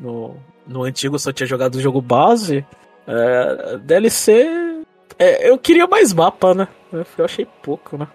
no, 0.00 0.36
no 0.66 0.84
antigo 0.84 1.18
só 1.18 1.30
tinha 1.30 1.46
jogado 1.46 1.74
o 1.74 1.80
jogo 1.80 2.00
base. 2.00 2.64
É, 3.06 3.76
DLC. 3.78 4.82
É, 5.18 5.48
eu 5.50 5.58
queria 5.58 5.86
mais 5.86 6.12
mapa, 6.12 6.54
né? 6.54 6.66
Eu 6.92 7.24
achei 7.24 7.46
pouco, 7.62 7.98
né? 7.98 8.08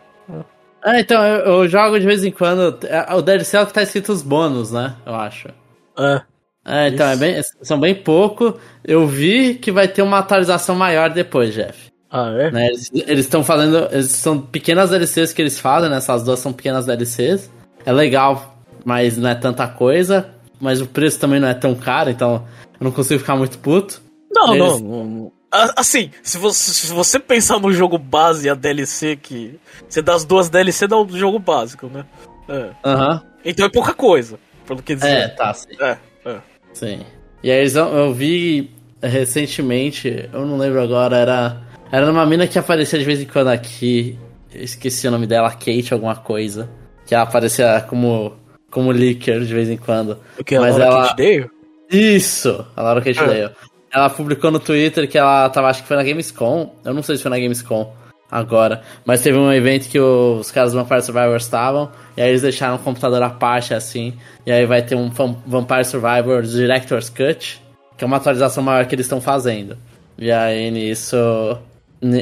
É, 0.84 1.00
então, 1.00 1.24
eu, 1.24 1.45
eu, 1.45 1.67
jogo 1.67 2.00
de 2.00 2.06
vez 2.06 2.24
em 2.24 2.32
quando. 2.32 2.80
É, 2.86 3.13
o 3.13 3.21
DLC 3.21 3.58
é 3.58 3.62
o 3.62 3.67
que 3.67 3.74
tá 3.74 3.84
escrito 3.84 4.12
os 4.12 4.21
bônus, 4.21 4.71
né? 4.71 4.95
Eu 5.06 5.15
acho. 5.15 5.50
É. 5.98 6.21
É, 6.67 6.88
então, 6.88 7.08
é 7.08 7.15
bem, 7.15 7.41
são 7.62 7.80
bem 7.80 7.93
pouco. 7.93 8.60
Eu 8.84 9.06
vi 9.06 9.56
que 9.56 9.71
vai 9.71 9.88
ter 9.88 10.02
uma 10.02 10.19
atualização 10.19 10.76
maior 10.76 11.12
depois, 11.12 11.54
Jeff. 11.54 11.91
Ah, 12.15 12.32
é? 12.39 12.49
Né? 12.49 12.67
Eles 12.67 13.25
estão 13.25 13.43
fazendo. 13.43 13.89
Eles 13.91 14.12
são 14.12 14.39
pequenas 14.39 14.89
DLCs 14.89 15.34
que 15.34 15.41
eles 15.41 15.60
fazem, 15.60 15.89
né? 15.89 15.97
Essas 15.97 16.23
duas 16.23 16.39
são 16.39 16.54
pequenas 16.54 16.86
DLCs. 16.86 17.51
É 17.86 17.91
legal, 17.91 18.58
mas 18.86 19.17
não 19.17 19.30
é 19.30 19.36
tanta 19.36 19.67
coisa. 19.67 20.30
Mas 20.62 20.80
o 20.80 20.88
preço 20.88 21.19
também 21.19 21.41
não 21.41 21.49
é 21.49 21.54
tão 21.54 21.75
caro, 21.75 22.10
então 22.10 22.47
eu 22.80 22.86
não 22.86 22.91
consigo 22.91 23.19
ficar 23.19 23.36
muito 23.36 23.58
puto. 23.60 24.01
Não, 24.34 24.56
eles... 24.56 24.82
não, 24.82 25.04
não. 25.04 25.32
Assim, 25.75 26.10
se 26.23 26.38
você, 26.38 26.71
se 26.71 26.93
você 26.93 27.19
pensar 27.19 27.60
no 27.60 27.73
jogo 27.73 27.97
base 27.97 28.47
e 28.47 28.49
a 28.49 28.56
DLC 28.56 29.17
que. 29.17 29.60
Você 29.89 30.01
dá 30.01 30.15
as 30.15 30.23
duas 30.23 30.47
DLC 30.47 30.88
dá 30.88 30.97
o 30.97 31.10
jogo 31.10 31.38
básico, 31.38 31.88
né? 31.88 32.06
É. 32.47 32.89
Uhum. 32.89 33.19
Então 33.43 33.65
é 33.65 33.69
pouca 33.69 33.93
coisa, 33.93 34.39
pelo 34.65 34.82
que 34.82 34.95
dizer. 34.95 35.10
É, 35.10 35.28
tá, 35.28 35.54
sim. 35.54 35.75
É, 35.82 35.97
é. 36.25 36.38
Sim. 36.73 37.06
E 37.43 37.51
aí 37.51 37.67
eu 37.75 38.13
vi 38.13 38.71
recentemente, 39.04 40.30
eu 40.32 40.45
não 40.45 40.58
lembro 40.58 40.82
agora, 40.82 41.17
era. 41.17 41.65
Era 41.91 42.06
numa 42.06 42.26
mina 42.26 42.48
que 42.48 42.58
aparecia 42.58 43.00
de 43.00 43.06
vez 43.06 43.21
em 43.21 43.26
quando 43.26 43.48
aqui. 43.50 44.17
Eu 44.54 44.63
esqueci 44.63 45.08
o 45.08 45.12
nome 45.12 45.28
dela, 45.28 45.52
Kate, 45.52 45.93
alguma 45.93 46.15
coisa. 46.15 46.69
Que 47.06 47.13
ela 47.13 47.24
aparecia 47.24 47.86
como. 47.88 48.34
como 48.71 48.91
leaker 48.91 49.41
de 49.41 49.54
vez 49.54 49.69
em 49.69 49.78
quando. 49.78 50.17
O 50.39 50.43
que? 50.43 50.60
Mas 50.60 50.76
a 50.76 50.80
Laura 50.80 50.93
ela... 50.93 51.08
Kate 51.10 51.21
Dale? 51.21 51.50
Isso! 51.91 52.65
A 52.76 52.82
Laura 52.82 53.02
Kate 53.02 53.19
ah. 53.19 53.26
Dale. 53.26 53.52
Ela 53.93 54.10
publicou 54.10 54.52
no 54.52 54.60
Twitter 54.60 55.08
que 55.10 55.17
ela 55.17 55.50
tava, 55.50 55.69
acho 55.69 55.82
que 55.82 55.88
foi 55.88 55.95
na 55.95 56.04
Gamescom. 56.04 56.76
Eu 56.84 56.93
não 56.93 57.02
sei 57.02 57.15
se 57.15 57.21
foi 57.21 57.30
na 57.32 57.39
Gamescom 57.39 57.93
agora. 58.30 58.82
Mas 59.06 59.21
teve 59.21 59.38
um 59.38 59.52
evento 59.54 59.88
que 59.88 60.00
os 60.00 60.52
caras 60.52 60.74
do 60.74 60.80
Vampire 60.80 61.02
Survivor 61.02 61.38
estavam. 61.38 61.89
E 62.17 62.21
aí 62.21 62.30
eles 62.30 62.41
deixaram 62.41 62.76
o 62.76 62.80
computador 62.80 63.21
à 63.24 63.30
parte, 63.30 63.74
assim. 63.74 64.13
E 64.45 64.52
aí 64.52 64.65
vai 64.65 64.82
ter 64.82 64.95
um 64.95 65.10
Vampire 65.45 65.86
Survivor 65.86 66.41
Director's 66.41 67.10
Cut. 67.10 67.62
Que 67.98 68.04
é 68.04 68.08
uma 68.08 68.17
atualização 68.17 68.62
maior 68.62 68.86
que 68.86 68.95
eles 68.95 69.06
estão 69.06 69.21
fazendo. 69.21 69.78
E 70.17 70.32
aí 70.32 70.69
nisso. 70.71 71.15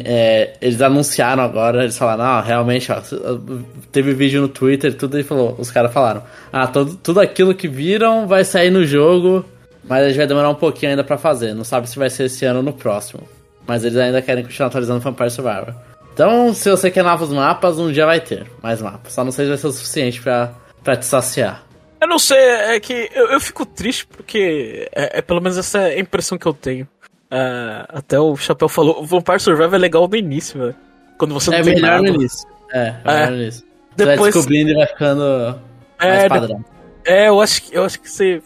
É, 0.05 0.53
eles 0.61 0.81
anunciaram 0.81 1.43
agora, 1.43 1.83
eles 1.83 1.97
falaram, 1.97 2.23
ah, 2.23 2.41
realmente, 2.41 2.91
ó, 2.91 3.01
teve 3.91 4.13
vídeo 4.13 4.41
no 4.41 4.47
Twitter 4.47 4.93
tudo 4.95 5.19
e 5.19 5.23
falou, 5.23 5.55
os 5.57 5.71
caras 5.71 5.91
falaram, 5.91 6.23
ah, 6.51 6.67
todo, 6.67 6.95
tudo 6.95 7.19
aquilo 7.19 7.53
que 7.55 7.67
viram 7.67 8.27
vai 8.27 8.43
sair 8.43 8.69
no 8.69 8.85
jogo 8.85 9.45
mas 9.83 10.03
a 10.03 10.07
gente 10.07 10.17
vai 10.17 10.27
demorar 10.27 10.49
um 10.49 10.55
pouquinho 10.55 10.91
ainda 10.91 11.03
para 11.03 11.17
fazer. 11.17 11.53
Não 11.53 11.63
sabe 11.63 11.89
se 11.89 11.99
vai 11.99 12.09
ser 12.09 12.25
esse 12.25 12.45
ano 12.45 12.59
ou 12.59 12.63
no 12.63 12.73
próximo. 12.73 13.27
Mas 13.67 13.83
eles 13.83 13.97
ainda 13.97 14.21
querem 14.21 14.43
continuar 14.43 14.67
atualizando 14.67 14.99
Vampire 14.99 15.29
Survivor. 15.29 15.73
Então, 16.13 16.53
se 16.53 16.69
você 16.69 16.91
quer 16.91 17.03
novos 17.03 17.29
mapas, 17.29 17.79
um 17.79 17.91
dia 17.91 18.05
vai 18.05 18.19
ter 18.19 18.45
mais 18.61 18.81
mapas. 18.81 19.13
Só 19.13 19.23
não 19.23 19.31
sei 19.31 19.45
se 19.45 19.49
vai 19.49 19.57
ser 19.57 19.67
o 19.67 19.71
suficiente 19.71 20.21
para 20.21 20.95
te 20.95 21.05
saciar. 21.05 21.63
Eu 21.99 22.07
não 22.07 22.19
sei, 22.19 22.37
é 22.37 22.79
que 22.79 23.09
eu, 23.13 23.31
eu 23.31 23.39
fico 23.39 23.65
triste 23.65 24.05
porque 24.05 24.89
é, 24.93 25.19
é, 25.19 25.21
pelo 25.21 25.39
menos 25.39 25.57
essa 25.57 25.79
é 25.79 25.95
a 25.95 25.99
impressão 25.99 26.37
que 26.37 26.45
eu 26.45 26.53
tenho. 26.53 26.87
É, 27.35 27.85
até 27.89 28.19
o 28.19 28.35
Chapéu 28.35 28.69
falou, 28.69 29.01
o 29.01 29.05
Vampire 29.05 29.39
Survivor 29.39 29.73
é 29.73 29.77
legal 29.79 30.07
no 30.07 30.15
início, 30.15 30.59
velho. 30.59 30.75
Quando 31.17 31.33
você 31.33 31.49
não 31.49 31.57
é 31.57 31.63
tem 31.63 31.73
melhor 31.73 31.89
nada. 31.89 32.01
no 32.03 32.07
início. 32.09 32.47
É, 32.71 32.95
é 33.03 33.11
melhor 33.11 33.31
no 33.31 33.37
início. 33.37 33.61
Você 33.61 34.05
Depois... 34.05 34.19
vai 34.19 34.31
descobrindo 34.31 34.69
e 34.69 34.73
vai 34.75 34.85
ficando 34.85 35.59
é, 35.99 36.09
mais 36.09 36.27
padrão. 36.27 36.65
É, 37.05 37.27
eu 37.27 37.41
acho, 37.41 37.61
eu 37.71 37.83
acho 37.83 37.99
que 37.99 38.09
você 38.09 38.41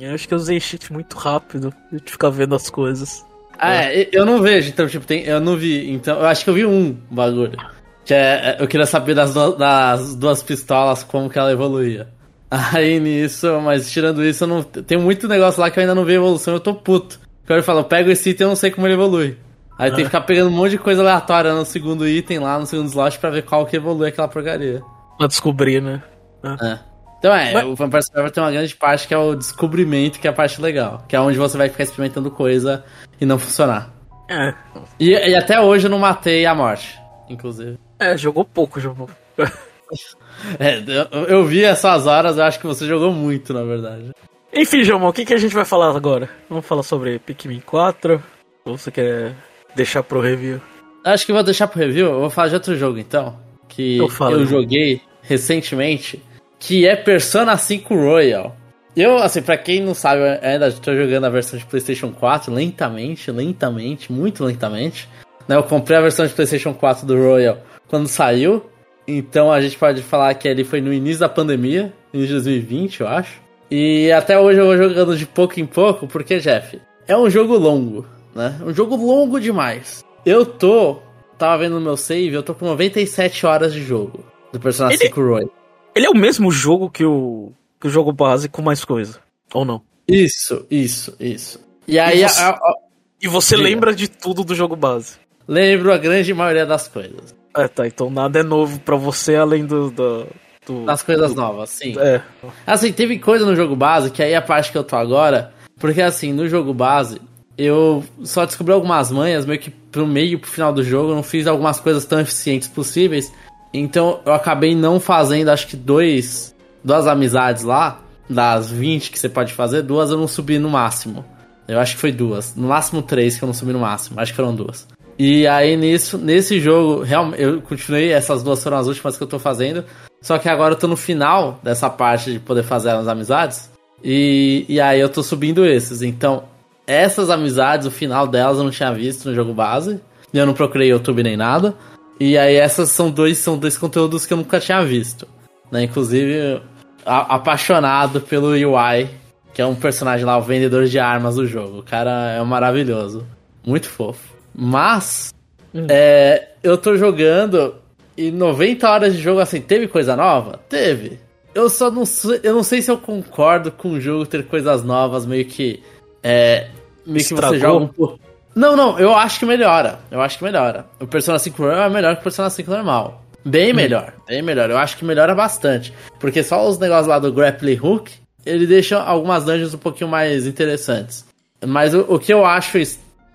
eu 0.00 0.14
acho 0.14 0.26
que 0.26 0.34
eu 0.34 0.38
usei 0.38 0.58
cheat 0.58 0.92
muito 0.92 1.16
rápido 1.16 1.72
de 1.92 2.10
ficar 2.10 2.30
vendo 2.30 2.54
as 2.56 2.68
coisas. 2.68 3.24
Ah, 3.58 3.84
é. 3.84 4.08
eu 4.12 4.26
não 4.26 4.42
vejo, 4.42 4.70
então, 4.70 4.88
tipo, 4.88 5.06
tem, 5.06 5.22
eu 5.22 5.40
não 5.40 5.56
vi. 5.56 5.92
Então, 5.92 6.18
eu 6.18 6.26
acho 6.26 6.42
que 6.42 6.50
eu 6.50 6.54
vi 6.54 6.66
um 6.66 6.96
bagulho. 7.10 7.56
Que 8.04 8.14
é, 8.14 8.56
eu 8.58 8.66
queria 8.66 8.86
saber 8.86 9.14
das, 9.14 9.32
do, 9.32 9.56
das 9.56 10.16
duas 10.16 10.42
pistolas, 10.42 11.04
como 11.04 11.30
que 11.30 11.38
ela 11.38 11.52
evoluía. 11.52 12.08
Aí 12.50 12.98
nisso, 12.98 13.60
mas 13.60 13.90
tirando 13.90 14.24
isso, 14.24 14.42
eu 14.44 14.48
não. 14.48 14.62
Tem 14.64 14.98
muito 14.98 15.28
negócio 15.28 15.60
lá 15.60 15.70
que 15.70 15.78
eu 15.78 15.82
ainda 15.82 15.94
não 15.94 16.04
vi 16.04 16.14
evolução, 16.14 16.54
eu 16.54 16.60
tô 16.60 16.74
puto. 16.74 17.20
Porque 17.42 17.52
eu 17.52 17.62
falo, 17.62 17.80
eu 17.80 17.84
pego 17.84 18.10
esse 18.10 18.30
item 18.30 18.46
e 18.46 18.48
não 18.48 18.56
sei 18.56 18.70
como 18.70 18.86
ele 18.86 18.94
evolui. 18.94 19.36
Aí 19.78 19.90
tem 19.90 20.00
que 20.00 20.04
ficar 20.06 20.20
pegando 20.20 20.48
um 20.48 20.54
monte 20.54 20.72
de 20.72 20.78
coisa 20.78 21.02
aleatória 21.02 21.52
no 21.54 21.64
segundo 21.64 22.06
item 22.06 22.38
lá, 22.38 22.58
no 22.58 22.66
segundo 22.66 22.88
slot, 22.88 23.18
pra 23.18 23.30
ver 23.30 23.42
qual 23.42 23.66
que 23.66 23.76
evolui 23.76 24.08
aquela 24.08 24.28
porcaria. 24.28 24.82
Pra 25.18 25.26
descobrir, 25.26 25.82
né? 25.82 26.02
É. 26.44 26.78
Então 27.18 27.32
é, 27.32 27.52
Mas... 27.52 27.64
o 27.64 27.74
Vampire 27.74 28.02
Survivor 28.02 28.30
tem 28.30 28.42
uma 28.42 28.50
grande 28.50 28.74
parte 28.74 29.06
que 29.06 29.14
é 29.14 29.18
o 29.18 29.34
descobrimento, 29.34 30.18
que 30.18 30.26
é 30.26 30.30
a 30.30 30.32
parte 30.34 30.60
legal. 30.60 31.04
Que 31.08 31.16
é 31.16 31.20
onde 31.20 31.38
você 31.38 31.56
vai 31.56 31.68
ficar 31.68 31.84
experimentando 31.84 32.30
coisa 32.30 32.84
e 33.20 33.24
não 33.24 33.38
funcionar. 33.38 33.92
É. 34.28 34.54
E, 34.98 35.10
e 35.10 35.34
até 35.36 35.60
hoje 35.60 35.86
eu 35.86 35.90
não 35.90 35.98
matei 35.98 36.44
a 36.46 36.54
morte, 36.54 36.98
inclusive. 37.28 37.78
É, 37.98 38.16
jogou 38.16 38.44
pouco, 38.44 38.80
jogou. 38.80 39.08
é, 40.58 40.78
eu, 40.78 41.24
eu, 41.26 41.44
vi 41.44 41.62
essas 41.62 42.06
horas, 42.06 42.38
eu 42.38 42.44
acho 42.44 42.58
que 42.58 42.66
você 42.66 42.86
jogou 42.86 43.12
muito, 43.12 43.54
na 43.54 43.62
verdade. 43.62 44.10
Enfim, 44.54 44.84
João, 44.84 45.06
o 45.06 45.12
que, 45.12 45.24
que 45.24 45.32
a 45.32 45.38
gente 45.38 45.54
vai 45.54 45.64
falar 45.64 45.96
agora? 45.96 46.28
Vamos 46.48 46.66
falar 46.66 46.82
sobre 46.82 47.18
Pikmin 47.18 47.60
4? 47.60 48.22
Ou 48.64 48.76
você 48.76 48.90
quer 48.90 49.34
deixar 49.74 50.02
pro 50.02 50.20
review? 50.20 50.60
Acho 51.04 51.24
que 51.24 51.32
vou 51.32 51.42
deixar 51.42 51.66
pro 51.66 51.80
review. 51.80 52.06
Eu 52.06 52.20
vou 52.20 52.30
falar 52.30 52.48
de 52.48 52.54
outro 52.54 52.76
jogo 52.76 52.98
então. 52.98 53.38
Que 53.68 53.96
eu, 53.96 54.08
eu 54.30 54.44
joguei 54.44 55.00
recentemente 55.22 56.22
que 56.58 56.86
é 56.86 56.94
Persona 56.94 57.56
5 57.56 57.94
Royal. 57.94 58.54
Eu, 58.94 59.16
assim, 59.16 59.40
pra 59.40 59.56
quem 59.56 59.80
não 59.80 59.94
sabe, 59.94 60.20
eu 60.20 60.38
ainda 60.48 60.68
estou 60.68 60.94
jogando 60.94 61.24
a 61.24 61.30
versão 61.30 61.58
de 61.58 61.64
PlayStation 61.64 62.12
4 62.12 62.52
lentamente, 62.52 63.30
lentamente, 63.30 64.12
muito 64.12 64.44
lentamente. 64.44 65.08
Né? 65.48 65.56
Eu 65.56 65.62
comprei 65.62 65.96
a 65.96 66.02
versão 66.02 66.26
de 66.26 66.32
PlayStation 66.34 66.74
4 66.74 67.06
do 67.06 67.16
Royal 67.16 67.58
quando 67.88 68.06
saiu. 68.06 68.64
Então 69.08 69.50
a 69.50 69.60
gente 69.60 69.78
pode 69.78 70.02
falar 70.02 70.34
que 70.34 70.46
ele 70.46 70.62
foi 70.62 70.80
no 70.80 70.92
início 70.92 71.20
da 71.20 71.28
pandemia, 71.28 71.92
em 72.12 72.18
2020, 72.18 73.00
eu 73.00 73.08
acho. 73.08 73.40
E 73.74 74.12
até 74.12 74.38
hoje 74.38 74.60
eu 74.60 74.66
vou 74.66 74.76
jogando 74.76 75.16
de 75.16 75.24
pouco 75.24 75.58
em 75.58 75.64
pouco, 75.64 76.06
porque, 76.06 76.38
Jeff, 76.40 76.78
é 77.08 77.16
um 77.16 77.30
jogo 77.30 77.56
longo, 77.56 78.06
né? 78.34 78.60
Um 78.62 78.74
jogo 78.74 78.96
longo 78.96 79.40
demais. 79.40 80.04
Eu 80.26 80.44
tô, 80.44 80.98
tava 81.38 81.62
vendo 81.62 81.76
no 81.76 81.80
meu 81.80 81.96
save, 81.96 82.34
eu 82.34 82.42
tô 82.42 82.54
com 82.54 82.66
97 82.66 83.46
horas 83.46 83.72
de 83.72 83.82
jogo 83.82 84.22
do 84.52 84.60
Persona 84.60 84.92
ele... 84.92 84.98
5 84.98 85.18
Royal. 85.22 85.50
Ele 85.94 86.04
é 86.04 86.10
o 86.10 86.14
mesmo 86.14 86.50
jogo 86.50 86.90
que 86.90 87.02
o, 87.02 87.50
que 87.80 87.86
o 87.86 87.90
jogo 87.90 88.12
base 88.12 88.46
com 88.46 88.60
mais 88.60 88.84
coisa, 88.84 89.20
ou 89.54 89.64
não? 89.64 89.80
Isso, 90.06 90.66
isso, 90.70 91.16
isso. 91.18 91.58
E 91.88 91.98
aí. 91.98 92.20
E 92.22 92.28
você, 92.28 92.42
a, 92.42 92.50
a, 92.50 92.74
e 93.22 93.26
você 93.26 93.56
lembra 93.56 93.94
de 93.94 94.06
tudo 94.06 94.44
do 94.44 94.54
jogo 94.54 94.76
base? 94.76 95.16
Lembro 95.48 95.94
a 95.94 95.96
grande 95.96 96.34
maioria 96.34 96.66
das 96.66 96.88
coisas. 96.88 97.34
É, 97.56 97.66
tá, 97.68 97.86
então 97.86 98.10
nada 98.10 98.38
é 98.38 98.42
novo 98.42 98.78
para 98.80 98.96
você 98.96 99.34
além 99.34 99.64
do, 99.64 99.90
do, 99.90 100.26
do. 100.66 100.84
Das 100.84 101.02
coisas 101.02 101.34
do, 101.34 101.40
novas, 101.40 101.70
sim. 101.70 101.94
É. 101.98 102.20
Assim, 102.66 102.92
teve 102.92 103.18
coisa 103.18 103.44
no 103.44 103.54
jogo 103.56 103.76
base, 103.76 104.10
que 104.10 104.22
aí 104.22 104.32
é 104.32 104.36
a 104.36 104.42
parte 104.42 104.70
que 104.70 104.78
eu 104.78 104.84
tô 104.84 104.96
agora. 104.96 105.52
Porque 105.78 106.00
assim, 106.00 106.32
no 106.32 106.48
jogo 106.48 106.72
base, 106.72 107.20
eu 107.56 108.04
só 108.24 108.44
descobri 108.44 108.72
algumas 108.72 109.10
manhas, 109.10 109.44
meio 109.44 109.58
que 109.58 109.70
pro 109.70 110.06
meio 110.06 110.38
pro 110.38 110.50
final 110.50 110.72
do 110.72 110.82
jogo, 110.82 111.10
eu 111.10 111.16
não 111.16 111.22
fiz 111.22 111.46
algumas 111.46 111.80
coisas 111.80 112.04
tão 112.04 112.20
eficientes 112.20 112.68
possíveis. 112.68 113.32
Então 113.74 114.20
eu 114.24 114.32
acabei 114.32 114.74
não 114.74 115.00
fazendo, 115.00 115.48
acho 115.48 115.66
que 115.66 115.76
dois, 115.76 116.54
duas 116.84 117.06
amizades 117.06 117.62
lá, 117.62 118.00
das 118.28 118.70
20 118.70 119.10
que 119.10 119.18
você 119.18 119.28
pode 119.28 119.52
fazer, 119.52 119.82
duas 119.82 120.10
eu 120.10 120.18
não 120.18 120.28
subi 120.28 120.58
no 120.58 120.70
máximo. 120.70 121.24
Eu 121.68 121.78
acho 121.78 121.94
que 121.94 122.00
foi 122.00 122.12
duas. 122.12 122.54
No 122.56 122.68
máximo 122.68 123.02
três 123.02 123.36
que 123.36 123.44
eu 123.44 123.46
não 123.46 123.54
subi 123.54 123.72
no 123.72 123.78
máximo. 123.78 124.20
Acho 124.20 124.32
que 124.32 124.36
foram 124.36 124.54
duas. 124.54 124.86
E 125.18 125.46
aí 125.46 125.76
nisso, 125.76 126.18
nesse 126.18 126.58
jogo, 126.58 127.04
eu 127.36 127.60
continuei, 127.62 128.12
essas 128.12 128.42
duas 128.42 128.62
foram 128.62 128.78
as 128.78 128.86
últimas 128.86 129.16
que 129.16 129.22
eu 129.22 129.26
tô 129.26 129.38
fazendo. 129.38 129.84
Só 130.20 130.38
que 130.38 130.48
agora 130.48 130.74
eu 130.74 130.78
tô 130.78 130.86
no 130.86 130.96
final 130.96 131.58
dessa 131.62 131.90
parte 131.90 132.32
de 132.32 132.38
poder 132.38 132.62
fazer 132.62 132.90
as 132.90 133.08
amizades. 133.08 133.70
E, 134.02 134.64
e 134.68 134.80
aí 134.80 135.00
eu 135.00 135.08
tô 135.08 135.22
subindo 135.22 135.66
esses. 135.66 136.02
Então, 136.02 136.44
essas 136.86 137.30
amizades, 137.30 137.86
o 137.86 137.90
final 137.90 138.26
delas 138.26 138.58
eu 138.58 138.64
não 138.64 138.70
tinha 138.70 138.92
visto 138.92 139.28
no 139.28 139.34
jogo 139.34 139.52
base. 139.52 140.00
E 140.32 140.38
eu 140.38 140.46
não 140.46 140.54
procurei 140.54 140.90
YouTube 140.90 141.22
nem 141.22 141.36
nada. 141.36 141.74
E 142.18 142.38
aí 142.38 142.56
essas 142.56 142.88
são 142.88 143.10
dois, 143.10 143.38
são 143.38 143.58
dois 143.58 143.76
conteúdos 143.76 144.24
que 144.24 144.32
eu 144.32 144.36
nunca 144.38 144.60
tinha 144.60 144.82
visto. 144.84 145.26
Né? 145.70 145.84
Inclusive, 145.84 146.62
a, 147.04 147.34
apaixonado 147.34 148.20
pelo 148.20 148.48
UI, 148.48 149.10
que 149.52 149.60
é 149.60 149.66
um 149.66 149.74
personagem 149.74 150.24
lá, 150.24 150.38
o 150.38 150.42
vendedor 150.42 150.86
de 150.86 150.98
armas 150.98 151.36
do 151.36 151.46
jogo. 151.46 151.80
O 151.80 151.82
cara 151.82 152.30
é 152.30 152.42
maravilhoso. 152.42 153.26
Muito 153.66 153.88
fofo. 153.88 154.32
Mas, 154.54 155.34
hum. 155.74 155.86
é, 155.88 156.48
eu 156.62 156.76
tô 156.76 156.96
jogando 156.96 157.74
e 158.16 158.30
90 158.30 158.88
horas 158.88 159.14
de 159.14 159.22
jogo, 159.22 159.40
assim, 159.40 159.60
teve 159.60 159.88
coisa 159.88 160.14
nova? 160.14 160.60
Teve. 160.68 161.18
Eu 161.54 161.68
só 161.68 161.90
não 161.90 162.04
sei, 162.06 162.40
eu 162.42 162.54
não 162.54 162.62
sei 162.62 162.80
se 162.80 162.90
eu 162.90 162.98
concordo 162.98 163.70
com 163.70 163.92
o 163.92 164.00
jogo 164.00 164.26
ter 164.26 164.44
coisas 164.46 164.82
novas, 164.82 165.26
meio 165.26 165.44
que. 165.44 165.82
É, 166.22 166.68
meio 167.06 167.18
Estragou. 167.18 167.50
que 167.50 167.56
você 167.56 167.60
joga 167.60 167.84
um 167.84 167.88
pouco. 167.88 168.20
Não, 168.54 168.76
não, 168.76 168.98
eu 168.98 169.14
acho 169.14 169.38
que 169.38 169.46
melhora. 169.46 169.98
Eu 170.10 170.20
acho 170.20 170.38
que 170.38 170.44
melhora. 170.44 170.86
O 171.00 171.06
Persona 171.06 171.38
5 171.38 171.62
Royal 171.62 171.86
é 171.86 171.90
melhor 171.90 172.14
que 172.14 172.20
o 172.20 172.24
Persona 172.24 172.50
5 172.50 172.70
normal. 172.70 173.22
Bem 173.44 173.72
hum. 173.72 173.76
melhor, 173.76 174.12
bem 174.26 174.42
melhor. 174.42 174.70
Eu 174.70 174.78
acho 174.78 174.96
que 174.96 175.04
melhora 175.04 175.34
bastante. 175.34 175.92
Porque 176.20 176.42
só 176.42 176.68
os 176.68 176.78
negócios 176.78 177.06
lá 177.06 177.18
do 177.18 177.32
grappling 177.32 177.78
hook, 177.82 178.12
ele 178.44 178.66
deixa 178.66 179.00
algumas 179.00 179.44
dungeons 179.44 179.74
um 179.74 179.78
pouquinho 179.78 180.08
mais 180.08 180.46
interessantes. 180.46 181.24
Mas 181.66 181.94
o, 181.94 182.00
o 182.08 182.18
que 182.18 182.32
eu 182.32 182.44
acho 182.44 182.78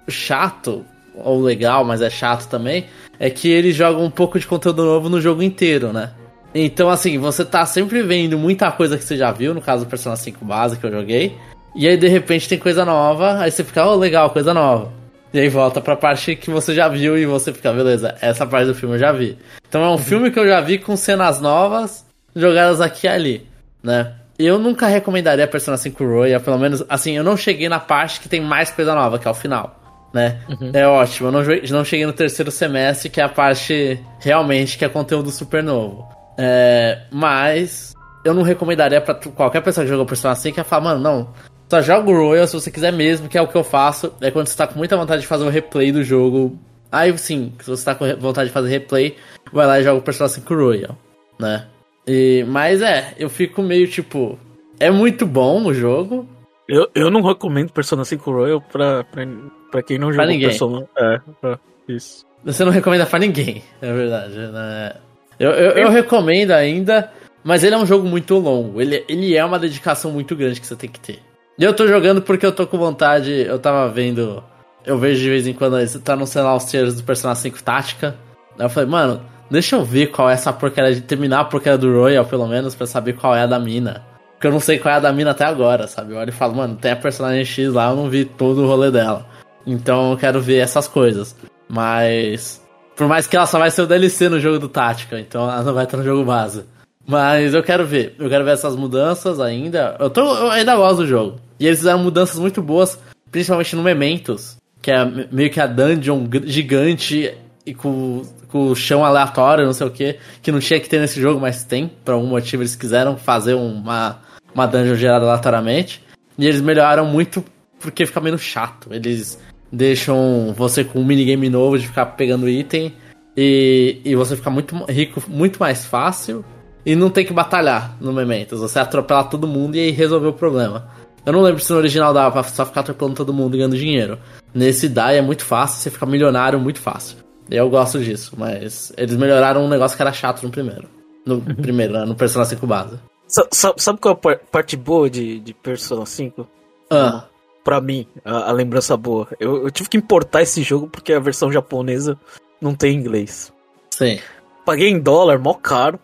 chato, 0.07 0.85
ou 1.23 1.41
legal, 1.41 1.83
mas 1.83 2.01
é 2.01 2.09
chato 2.09 2.47
também, 2.47 2.85
é 3.19 3.29
que 3.29 3.49
ele 3.49 3.71
joga 3.71 3.99
um 3.99 4.09
pouco 4.09 4.39
de 4.39 4.47
conteúdo 4.47 4.85
novo 4.85 5.09
no 5.09 5.19
jogo 5.19 5.41
inteiro, 5.41 5.91
né? 5.91 6.11
Então, 6.53 6.89
assim, 6.89 7.17
você 7.17 7.43
tá 7.45 7.65
sempre 7.65 8.01
vendo 8.01 8.37
muita 8.37 8.71
coisa 8.71 8.97
que 8.97 9.03
você 9.03 9.17
já 9.17 9.31
viu, 9.31 9.53
no 9.53 9.61
caso 9.61 9.85
do 9.85 9.89
Persona 9.89 10.15
5 10.15 10.43
base 10.45 10.77
que 10.77 10.85
eu 10.85 10.91
joguei, 10.91 11.37
e 11.75 11.87
aí 11.87 11.97
de 11.97 12.07
repente 12.07 12.49
tem 12.49 12.57
coisa 12.57 12.83
nova, 12.83 13.39
aí 13.39 13.51
você 13.51 13.63
fica, 13.63 13.85
oh, 13.85 13.95
legal, 13.95 14.29
coisa 14.29 14.53
nova. 14.53 14.91
E 15.33 15.39
aí 15.39 15.49
volta 15.49 15.81
pra 15.81 15.95
parte 15.95 16.35
que 16.35 16.49
você 16.49 16.73
já 16.73 16.87
viu 16.87 17.17
e 17.17 17.25
você 17.25 17.53
fica, 17.53 17.71
beleza, 17.71 18.15
essa 18.21 18.45
parte 18.45 18.67
do 18.67 18.75
filme 18.75 18.95
eu 18.95 18.99
já 18.99 19.11
vi. 19.11 19.37
Então 19.67 19.83
é 19.83 19.87
um 19.87 19.91
uhum. 19.91 19.97
filme 19.97 20.31
que 20.31 20.39
eu 20.39 20.47
já 20.47 20.61
vi 20.61 20.79
com 20.79 20.95
cenas 20.95 21.41
novas 21.41 22.05
jogadas 22.35 22.81
aqui 22.81 23.05
e 23.05 23.09
ali, 23.09 23.47
né? 23.83 24.13
Eu 24.39 24.57
nunca 24.57 24.87
recomendaria 24.87 25.47
Persona 25.47 25.77
5 25.77 26.03
Royal, 26.03 26.39
pelo 26.39 26.57
menos, 26.57 26.83
assim, 26.87 27.17
eu 27.17 27.23
não 27.23 27.35
cheguei 27.35 27.67
na 27.67 27.79
parte 27.79 28.19
que 28.19 28.29
tem 28.29 28.39
mais 28.39 28.71
coisa 28.71 28.95
nova, 28.95 29.19
que 29.19 29.27
é 29.27 29.31
o 29.31 29.33
final 29.33 29.76
né? 30.13 30.39
Uhum. 30.49 30.71
É 30.73 30.87
ótimo. 30.87 31.27
Eu 31.27 31.31
não, 31.31 31.41
não 31.71 31.85
cheguei 31.85 32.05
no 32.05 32.13
terceiro 32.13 32.51
semestre, 32.51 33.09
que 33.09 33.21
é 33.21 33.23
a 33.23 33.29
parte 33.29 33.99
realmente 34.19 34.77
que 34.77 34.85
é 34.85 34.89
conteúdo 34.89 35.29
super 35.31 35.63
novo. 35.63 36.07
É, 36.37 37.03
mas 37.11 37.93
eu 38.23 38.33
não 38.33 38.43
recomendaria 38.43 39.01
para 39.01 39.15
qualquer 39.15 39.61
pessoa 39.61 39.83
que 39.83 39.89
jogou 39.89 40.05
Persona 40.05 40.35
5 40.35 40.55
que 40.55 40.63
falar, 40.63 40.83
mano, 40.83 41.01
não. 41.01 41.33
Só 41.69 41.81
joga 41.81 42.09
o 42.09 42.15
Royal 42.15 42.47
se 42.47 42.53
você 42.53 42.71
quiser 42.71 42.93
mesmo, 42.93 43.27
que 43.27 43.37
é 43.37 43.41
o 43.41 43.47
que 43.47 43.57
eu 43.57 43.63
faço. 43.63 44.13
É 44.21 44.31
quando 44.31 44.47
você 44.47 44.57
tá 44.57 44.67
com 44.67 44.77
muita 44.77 44.95
vontade 44.95 45.21
de 45.21 45.27
fazer 45.27 45.43
o 45.43 45.49
replay 45.49 45.91
do 45.91 46.03
jogo. 46.03 46.57
Aí 46.91 47.15
sim, 47.17 47.53
se 47.59 47.69
você 47.69 47.83
tá 47.83 47.95
com 47.95 48.05
vontade 48.15 48.47
de 48.47 48.53
fazer 48.53 48.69
replay, 48.69 49.17
vai 49.51 49.67
lá 49.67 49.79
e 49.79 49.83
joga 49.83 49.99
o 49.99 50.03
Persona 50.03 50.29
5 50.29 50.55
Royal, 50.55 50.97
né? 51.37 51.65
E, 52.07 52.45
mas 52.47 52.81
é, 52.81 53.13
eu 53.17 53.29
fico 53.29 53.61
meio 53.61 53.87
tipo. 53.89 54.39
É 54.79 54.89
muito 54.89 55.25
bom 55.25 55.65
o 55.65 55.73
jogo, 55.73 56.25
eu, 56.67 56.89
eu 56.93 57.09
não 57.09 57.21
recomendo 57.21 57.71
Persona 57.71 58.03
5 58.03 58.29
Royal 58.29 58.61
pra, 58.61 59.03
pra, 59.05 59.25
pra 59.71 59.83
quem 59.83 59.97
não 59.97 60.11
jogou 60.11 60.39
Persona. 60.39 60.87
É, 60.97 61.19
é, 61.43 61.57
isso. 61.87 62.25
Você 62.43 62.63
não 62.63 62.71
recomenda 62.71 63.05
pra 63.05 63.19
ninguém, 63.19 63.63
é 63.81 63.93
verdade. 63.93 64.35
Né? 64.35 64.93
Eu, 65.39 65.51
eu, 65.51 65.71
eu, 65.71 65.89
recomendo 65.89 66.51
ainda, 66.51 67.11
mas 67.43 67.63
ele 67.63 67.75
é 67.75 67.77
um 67.77 67.85
jogo 67.85 68.07
muito 68.07 68.35
longo. 68.37 68.81
Ele, 68.81 69.03
ele 69.07 69.35
é 69.35 69.43
uma 69.43 69.59
dedicação 69.59 70.11
muito 70.11 70.35
grande 70.35 70.59
que 70.59 70.67
você 70.67 70.75
tem 70.75 70.89
que 70.89 70.99
ter. 70.99 71.19
E 71.57 71.63
eu 71.63 71.73
tô 71.73 71.87
jogando 71.87 72.21
porque 72.21 72.45
eu 72.45 72.51
tô 72.51 72.67
com 72.67 72.77
vontade. 72.77 73.31
Eu 73.31 73.57
tava 73.57 73.89
vendo. 73.89 74.43
Eu 74.85 74.97
vejo 74.97 75.21
de 75.21 75.29
vez 75.29 75.47
em 75.47 75.53
quando 75.53 75.75
tá 76.01 76.15
no 76.15 76.27
celular 76.27 76.55
os 76.55 76.65
trailers 76.65 76.95
do 76.95 77.03
Persona 77.03 77.35
5 77.35 77.61
Tática. 77.63 78.15
Aí 78.57 78.65
eu 78.65 78.69
falei, 78.69 78.89
mano, 78.89 79.21
deixa 79.49 79.75
eu 79.75 79.83
ver 79.83 80.07
qual 80.07 80.29
é 80.29 80.33
essa 80.33 80.53
porcaria 80.53 80.93
de 80.93 81.01
terminar 81.01 81.41
a 81.41 81.45
porcaria 81.45 81.77
do 81.77 81.91
Royal, 81.91 82.25
pelo 82.25 82.47
menos, 82.47 82.75
pra 82.75 82.85
saber 82.85 83.13
qual 83.13 83.35
é 83.35 83.41
a 83.41 83.47
da 83.47 83.59
mina. 83.59 84.05
Porque 84.33 84.47
eu 84.47 84.51
não 84.51 84.59
sei 84.59 84.77
qual 84.77 84.93
é 84.93 84.97
a 84.97 85.01
da 85.01 85.11
mina 85.11 85.31
até 85.31 85.45
agora, 85.45 85.87
sabe? 85.87 86.13
Eu 86.13 86.17
olho 86.19 86.29
e 86.29 86.33
falo, 86.33 86.55
mano, 86.55 86.75
tem 86.75 86.91
a 86.91 86.95
personagem 86.95 87.43
X 87.43 87.73
lá, 87.73 87.89
eu 87.89 87.95
não 87.95 88.07
vi 88.07 88.23
todo 88.23 88.63
o 88.63 88.67
rolê 88.67 88.91
dela. 88.91 89.25
Então 89.67 90.11
eu 90.11 90.17
quero 90.17 90.41
ver 90.41 90.57
essas 90.59 90.87
coisas. 90.87 91.35
Mas. 91.67 92.65
Por 92.95 93.07
mais 93.07 93.27
que 93.27 93.35
ela 93.35 93.45
só 93.45 93.59
vai 93.59 93.69
ser 93.69 93.83
o 93.83 93.87
DLC 93.87 94.27
no 94.29 94.39
jogo 94.39 94.57
do 94.57 94.69
Tática, 94.69 95.19
então 95.19 95.43
ela 95.43 95.61
não 95.61 95.73
vai 95.73 95.83
estar 95.83 95.97
no 95.97 96.03
jogo 96.03 96.25
base. 96.25 96.63
Mas 97.05 97.53
eu 97.53 97.61
quero 97.61 97.85
ver. 97.85 98.15
Eu 98.17 98.29
quero 98.29 98.43
ver 98.43 98.51
essas 98.51 98.75
mudanças 98.75 99.39
ainda. 99.39 99.95
Eu, 99.99 100.09
tô, 100.09 100.21
eu 100.21 100.49
ainda 100.49 100.75
gosto 100.75 100.97
do 100.97 101.07
jogo. 101.07 101.39
E 101.59 101.67
eles 101.67 101.79
fizeram 101.79 101.99
mudanças 101.99 102.39
muito 102.39 102.61
boas, 102.61 102.97
principalmente 103.29 103.75
no 103.75 103.83
Mementos, 103.83 104.57
que 104.81 104.89
é 104.89 105.05
meio 105.31 105.51
que 105.51 105.59
a 105.59 105.67
dungeon 105.67 106.27
gigante 106.45 107.33
e 107.65 107.73
com, 107.73 108.23
com 108.47 108.69
o 108.69 108.75
chão 108.75 109.03
aleatório, 109.03 109.65
não 109.65 109.73
sei 109.73 109.87
o 109.87 109.91
que, 109.91 110.17
que 110.41 110.51
não 110.51 110.59
tinha 110.59 110.79
que 110.79 110.89
ter 110.89 110.99
nesse 110.99 111.21
jogo, 111.21 111.39
mas 111.39 111.63
tem. 111.63 111.87
Por 112.03 112.13
algum 112.13 112.27
motivo 112.27 112.63
eles 112.63 112.75
quiseram 112.75 113.15
fazer 113.15 113.53
uma 113.53 114.19
uma 114.53 114.65
dungeon 114.65 114.95
gerada 114.95 115.25
aleatoriamente. 115.25 116.03
E 116.37 116.45
eles 116.45 116.61
melhoraram 116.61 117.05
muito 117.05 117.43
porque 117.79 118.05
fica 118.05 118.19
menos 118.19 118.41
chato. 118.41 118.89
Eles 118.91 119.39
deixam 119.71 120.53
você 120.55 120.83
com 120.83 120.99
um 120.99 121.05
minigame 121.05 121.49
novo 121.49 121.77
de 121.77 121.87
ficar 121.87 122.05
pegando 122.07 122.49
item 122.49 122.93
e, 123.35 124.01
e 124.03 124.15
você 124.15 124.35
fica 124.35 124.49
muito 124.49 124.75
rico 124.85 125.23
muito 125.27 125.59
mais 125.59 125.85
fácil 125.85 126.43
e 126.85 126.95
não 126.95 127.09
tem 127.09 127.25
que 127.25 127.33
batalhar 127.33 127.97
no 127.99 128.13
Mementos. 128.13 128.59
Você 128.59 128.79
atropela 128.79 129.23
todo 129.23 129.47
mundo 129.47 129.75
e 129.75 129.79
aí 129.79 129.91
resolveu 129.91 130.29
o 130.29 130.33
problema. 130.33 130.89
Eu 131.25 131.33
não 131.33 131.41
lembro 131.41 131.61
se 131.61 131.69
no 131.71 131.77
original 131.77 132.13
dava 132.13 132.31
pra 132.31 132.43
só 132.43 132.65
ficar 132.65 132.79
atropelando 132.79 133.17
todo 133.17 133.33
mundo 133.33 133.55
e 133.55 133.57
ganhando 133.57 133.77
dinheiro. 133.77 134.17
Nesse 134.53 134.87
dá 134.87 135.11
é 135.11 135.21
muito 135.21 135.43
fácil, 135.43 135.81
você 135.81 135.89
fica 135.89 136.05
milionário 136.05 136.57
muito 136.59 136.79
fácil. 136.79 137.17
Eu 137.49 137.69
gosto 137.69 137.99
disso, 137.99 138.33
mas 138.37 138.93
eles 138.97 139.15
melhoraram 139.15 139.65
um 139.65 139.69
negócio 139.69 139.95
que 139.95 140.01
era 140.01 140.13
chato 140.13 140.43
no 140.43 140.49
primeiro. 140.49 140.87
No 141.25 141.41
primeiro, 141.41 141.93
né? 141.93 142.05
no 142.05 142.15
Persona 142.15 142.45
5 142.45 142.65
base. 142.65 142.97
Sabe, 143.27 143.81
sabe 143.81 143.99
qual 143.99 144.17
é 144.25 144.31
a 144.31 144.37
parte 144.37 144.77
boa 144.77 145.09
de, 145.09 145.39
de 145.41 145.53
Persona 145.53 146.05
5? 146.05 146.47
Ah. 146.89 147.25
Pra 147.67 147.81
mim, 147.81 148.07
a, 148.23 148.47
a 148.47 148.51
lembrança 148.53 148.95
boa. 148.95 149.27
Eu, 149.37 149.63
eu, 149.63 149.69
tive 149.69 149.89
que 149.89 149.97
importar 149.97 150.41
esse 150.41 150.63
jogo 150.63 150.87
porque 150.87 151.11
a 151.11 151.19
versão 151.19 151.51
japonesa 151.51 152.17
não 152.61 152.73
tem 152.73 152.95
inglês. 152.95 153.51
Sim. 153.91 154.21
Paguei 154.65 154.87
em 154.87 154.97
dólar, 154.97 155.37
mó 155.37 155.53
caro. 155.53 155.99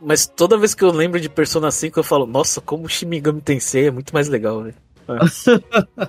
Mas 0.00 0.26
toda 0.26 0.56
vez 0.56 0.74
que 0.74 0.82
eu 0.82 0.90
lembro 0.90 1.20
de 1.20 1.28
Persona 1.28 1.70
5, 1.70 2.00
eu 2.00 2.02
falo, 2.02 2.24
nossa, 2.26 2.62
como 2.62 2.86
o 2.86 2.88
Shimigami 2.88 3.42
Tensei 3.42 3.88
é 3.88 3.90
muito 3.90 4.14
mais 4.14 4.26
legal, 4.30 4.62
velho. 4.62 4.74
É. 5.06 6.08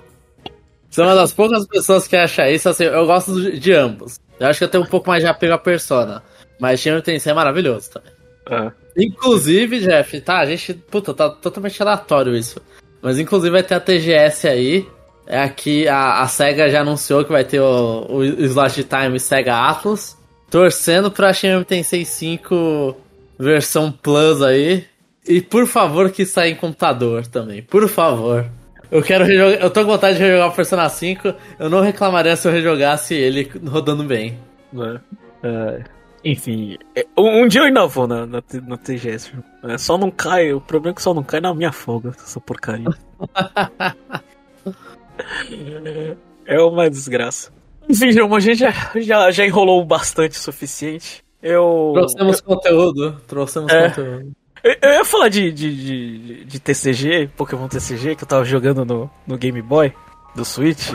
Você 0.88 1.02
é 1.02 1.04
uma 1.04 1.16
das 1.16 1.34
poucas 1.34 1.66
pessoas 1.66 2.08
que 2.08 2.16
acha 2.16 2.50
isso, 2.50 2.66
assim, 2.66 2.84
eu 2.84 3.04
gosto 3.04 3.52
de 3.52 3.72
ambos. 3.74 4.18
Eu 4.40 4.46
acho 4.46 4.58
que 4.58 4.64
eu 4.64 4.70
tenho 4.70 4.84
um 4.84 4.88
pouco 4.88 5.06
mais 5.06 5.22
de 5.22 5.28
apego 5.28 5.52
a 5.52 5.58
Persona. 5.58 6.22
Mas 6.58 6.80
Shimigami 6.80 7.02
Tensei 7.02 7.30
é 7.30 7.34
maravilhoso 7.34 7.90
também. 7.90 8.12
É. 8.48 8.72
Inclusive, 8.96 9.80
Jeff, 9.80 10.18
tá, 10.22 10.38
a 10.38 10.46
gente. 10.46 10.72
Puta, 10.72 11.12
tá 11.12 11.28
totalmente 11.28 11.82
aleatório 11.82 12.34
isso. 12.34 12.58
Mas 13.02 13.18
inclusive 13.18 13.50
vai 13.50 13.62
ter 13.62 13.74
a 13.74 13.80
TGS 13.80 14.46
aí. 14.46 14.86
É 15.26 15.40
aqui, 15.40 15.88
a, 15.88 16.20
a 16.22 16.28
SEGA 16.28 16.68
já 16.68 16.80
anunciou 16.80 17.24
que 17.24 17.32
vai 17.32 17.44
ter 17.44 17.60
o, 17.60 18.06
o 18.08 18.68
de 18.68 18.84
time 18.84 19.18
SEGA 19.18 19.56
Atlas. 19.56 20.16
Torcendo 20.50 21.10
pra 21.10 21.32
Shin 21.32 21.62
Tensei 21.64 22.04
5 22.04 22.96
versão 23.38 23.90
Plus 23.90 24.42
aí. 24.42 24.84
E 25.26 25.40
por 25.40 25.66
favor 25.66 26.10
que 26.10 26.26
saia 26.26 26.50
em 26.50 26.56
computador 26.56 27.26
também. 27.26 27.62
Por 27.62 27.88
favor. 27.88 28.46
Eu 28.90 29.02
quero 29.02 29.24
rejogar. 29.24 29.60
Eu 29.60 29.70
tô 29.70 29.80
com 29.80 29.86
vontade 29.92 30.18
de 30.18 30.22
rejogar 30.22 30.48
o 30.48 30.52
Persona 30.52 30.88
5. 30.88 31.34
Eu 31.58 31.70
não 31.70 31.80
reclamaria 31.80 32.36
se 32.36 32.46
eu 32.46 32.52
rejogasse 32.52 33.14
ele 33.14 33.50
rodando 33.66 34.04
bem. 34.04 34.38
É. 34.74 35.00
é. 35.42 35.84
Enfim, 36.24 36.78
é, 36.94 37.04
um, 37.18 37.48
dia 37.48 37.62
eu 37.62 37.64
ainda 37.64 37.86
vou 37.86 38.06
na, 38.06 38.26
na, 38.26 38.42
na 38.66 38.76
TGS. 38.76 39.32
É, 39.64 39.76
só 39.76 39.98
não 39.98 40.10
cai, 40.10 40.52
o 40.52 40.60
problema 40.60 40.92
é 40.92 40.94
que 40.94 41.02
só 41.02 41.12
não 41.12 41.22
cai 41.22 41.40
na 41.40 41.52
minha 41.52 41.72
folga, 41.72 42.10
essa 42.10 42.40
porcaria. 42.40 42.86
é 46.46 46.60
uma 46.60 46.88
desgraça. 46.88 47.50
Enfim, 47.88 48.12
João, 48.12 48.34
a 48.34 48.40
gente 48.40 48.58
já, 48.58 48.72
já, 48.96 49.30
já 49.32 49.44
enrolou 49.44 49.84
bastante 49.84 50.32
o 50.32 50.40
suficiente. 50.40 51.24
Eu. 51.42 51.92
Trouxemos 51.94 52.38
eu, 52.38 52.44
conteúdo. 52.44 53.20
Trouxemos 53.26 53.72
é, 53.72 53.88
conteúdo. 53.88 54.32
Eu, 54.62 54.76
eu, 54.80 54.90
ia 54.90 55.04
falar 55.04 55.28
de, 55.28 55.50
de, 55.50 55.76
de, 55.76 56.44
de, 56.44 56.60
TCG, 56.60 57.30
Pokémon 57.36 57.66
TCG, 57.66 58.14
que 58.14 58.22
eu 58.22 58.28
tava 58.28 58.44
jogando 58.44 58.84
no, 58.84 59.10
no 59.26 59.36
Game 59.36 59.60
Boy 59.60 59.92
do 60.36 60.44
Switch. 60.44 60.94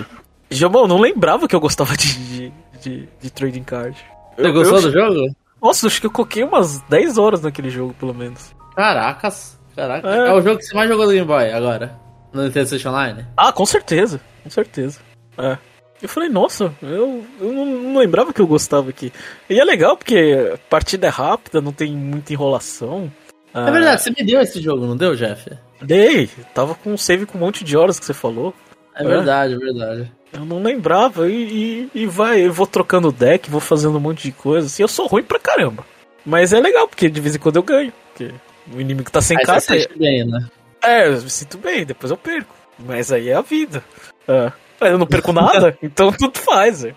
João, 0.49 0.87
não 0.87 0.99
lembrava 0.99 1.49
que 1.49 1.55
eu 1.55 1.59
gostava 1.59 1.97
de, 1.97 2.13
de, 2.13 2.53
de, 2.81 3.09
de 3.21 3.29
trading 3.29 3.63
card. 3.63 3.97
Você 4.37 4.51
gostou 4.51 4.77
eu, 4.77 4.81
do 4.83 4.91
jogo? 4.91 5.35
Nossa, 5.61 5.87
acho 5.87 5.99
que 5.99 6.07
eu 6.07 6.11
coloquei 6.11 6.43
umas 6.43 6.79
10 6.81 7.17
horas 7.17 7.41
naquele 7.41 7.69
jogo, 7.69 7.93
pelo 7.99 8.13
menos. 8.13 8.55
Caracas. 8.75 9.59
Caraca. 9.75 10.07
É. 10.07 10.29
é 10.29 10.33
o 10.33 10.41
jogo 10.41 10.57
que 10.57 10.65
você 10.65 10.75
mais 10.75 10.89
jogou 10.89 11.05
no 11.05 11.11
Game 11.11 11.27
Boy 11.27 11.51
agora? 11.51 11.99
No 12.31 12.43
Nintendo 12.43 12.67
Switch 12.67 12.85
Online? 12.85 13.25
Ah, 13.35 13.51
com 13.51 13.65
certeza. 13.65 14.21
Com 14.43 14.49
certeza. 14.49 14.99
É. 15.37 15.57
Eu 16.01 16.07
falei, 16.07 16.29
nossa, 16.29 16.71
eu, 16.81 17.25
eu 17.41 17.51
não, 17.51 17.65
não, 17.65 17.99
lembrava 17.99 18.31
que 18.31 18.39
eu 18.39 18.45
gostava 18.45 18.89
aqui. 18.89 19.11
E 19.49 19.59
é 19.59 19.63
legal 19.63 19.97
porque 19.97 20.51
a 20.53 20.57
partida 20.69 21.07
é 21.07 21.09
rápida, 21.09 21.59
não 21.59 21.71
tem 21.71 21.91
muita 21.95 22.33
enrolação. 22.33 23.11
É 23.53 23.71
verdade, 23.71 24.03
você 24.03 24.11
me 24.11 24.23
deu 24.23 24.39
esse 24.39 24.61
jogo, 24.61 24.85
não 24.85 24.95
deu, 24.95 25.15
Jeff? 25.15 25.49
Dei, 25.81 26.29
tava 26.53 26.75
com 26.75 26.93
um 26.93 26.97
save 26.97 27.25
com 27.25 27.37
um 27.37 27.41
monte 27.41 27.63
de 27.63 27.75
horas 27.75 27.99
que 27.99 28.05
você 28.05 28.13
falou. 28.13 28.53
É, 28.95 29.03
é. 29.03 29.07
verdade, 29.07 29.53
é 29.55 29.57
verdade. 29.57 30.11
Eu 30.31 30.45
não 30.45 30.61
lembrava 30.61 31.29
e, 31.29 31.89
e, 31.93 32.01
e, 32.01 32.05
vai, 32.05 32.45
eu 32.45 32.51
vou 32.51 32.67
trocando 32.67 33.11
deck, 33.11 33.49
vou 33.49 33.61
fazendo 33.61 33.97
um 33.97 34.01
monte 34.01 34.23
de 34.23 34.31
coisa. 34.31 34.67
Assim, 34.67 34.83
eu 34.83 34.87
sou 34.87 35.07
ruim 35.07 35.23
pra 35.23 35.39
caramba. 35.39 35.85
Mas 36.25 36.51
é 36.51 36.59
legal, 36.59 36.87
porque 36.87 37.09
de 37.09 37.21
vez 37.21 37.35
em 37.35 37.39
quando 37.39 37.55
eu 37.55 37.63
ganho. 37.63 37.93
Porque 38.09 38.33
o 38.73 38.81
inimigo 38.81 39.09
tá 39.09 39.21
sem 39.21 39.37
carta. 39.37 39.61
Você 39.61 39.87
é... 39.89 39.97
bem, 39.97 40.25
né? 40.25 40.47
É, 40.83 41.07
eu 41.07 41.13
me 41.13 41.29
sinto 41.29 41.57
bem, 41.57 41.85
depois 41.85 42.11
eu 42.11 42.17
perco. 42.17 42.53
Mas 42.77 43.11
aí 43.11 43.29
é 43.29 43.33
a 43.33 43.41
vida. 43.41 43.83
É. 44.27 44.51
Eu 44.81 44.97
não 44.97 45.07
perco 45.07 45.31
nada, 45.33 45.77
então 45.81 46.11
tudo 46.11 46.37
faz. 46.37 46.83
É. 46.83 46.93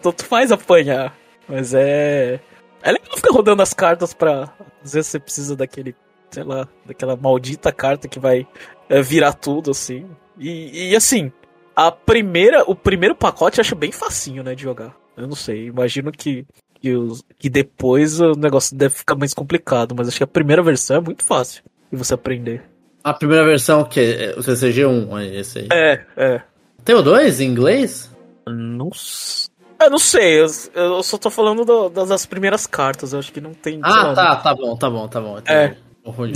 Tudo 0.00 0.22
faz 0.24 0.52
apanhar. 0.52 1.16
Mas 1.48 1.74
é. 1.74 2.38
É 2.82 2.92
legal 2.92 3.16
ficar 3.16 3.32
rodando 3.32 3.62
as 3.62 3.72
cartas 3.72 4.12
pra. 4.12 4.52
Às 4.84 4.92
vezes 4.92 5.08
você 5.08 5.18
precisa 5.18 5.56
daquele. 5.56 5.94
Sei 6.30 6.42
lá, 6.42 6.66
daquela 6.86 7.16
maldita 7.16 7.72
carta 7.72 8.08
que 8.08 8.18
vai 8.18 8.46
é, 8.88 9.02
virar 9.02 9.34
tudo, 9.34 9.70
assim. 9.70 10.08
E, 10.38 10.90
e 10.90 10.96
assim, 10.96 11.30
a 11.76 11.90
primeira, 11.90 12.62
o 12.66 12.74
primeiro 12.74 13.14
pacote 13.14 13.58
eu 13.58 13.62
acho 13.62 13.74
bem 13.74 13.92
facinho, 13.92 14.42
né, 14.42 14.54
de 14.54 14.62
jogar. 14.62 14.94
Eu 15.16 15.26
não 15.26 15.36
sei, 15.36 15.66
imagino 15.66 16.10
que, 16.10 16.46
que, 16.80 16.94
os, 16.94 17.22
que 17.38 17.48
depois 17.50 18.20
o 18.20 18.32
negócio 18.32 18.76
deve 18.76 18.94
ficar 18.94 19.14
mais 19.14 19.34
complicado, 19.34 19.94
mas 19.96 20.08
acho 20.08 20.16
que 20.18 20.24
a 20.24 20.26
primeira 20.26 20.62
versão 20.62 20.96
é 20.96 21.00
muito 21.00 21.24
fácil 21.24 21.62
de 21.90 21.96
você 21.98 22.14
aprender. 22.14 22.62
A 23.04 23.12
primeira 23.12 23.44
versão, 23.44 23.84
que 23.84 24.00
é 24.00 24.34
o 24.36 24.40
CCG1, 24.42 25.20
é 25.20 25.26
esse 25.36 25.58
aí. 25.58 25.68
É, 25.72 26.04
é. 26.16 26.42
Tem 26.84 26.94
o 26.94 27.02
2 27.02 27.40
em 27.40 27.48
inglês? 27.48 28.10
Não 28.46 28.90
Eu 29.80 29.90
não 29.90 29.98
sei, 29.98 30.40
eu, 30.40 30.46
eu 30.74 31.02
só 31.02 31.18
tô 31.18 31.28
falando 31.30 31.64
do- 31.64 31.88
das, 31.88 32.08
das 32.08 32.26
primeiras 32.26 32.66
cartas, 32.66 33.12
eu 33.12 33.18
acho 33.18 33.32
que 33.32 33.40
não 33.40 33.52
tem. 33.52 33.80
Ah, 33.82 34.08
lá, 34.08 34.14
tá, 34.14 34.36
tá 34.36 34.54
bom, 34.54 34.76
tá 34.76 34.88
bom, 34.90 35.08
tá 35.08 35.20
bom. 35.20 35.38
É. 35.46 35.76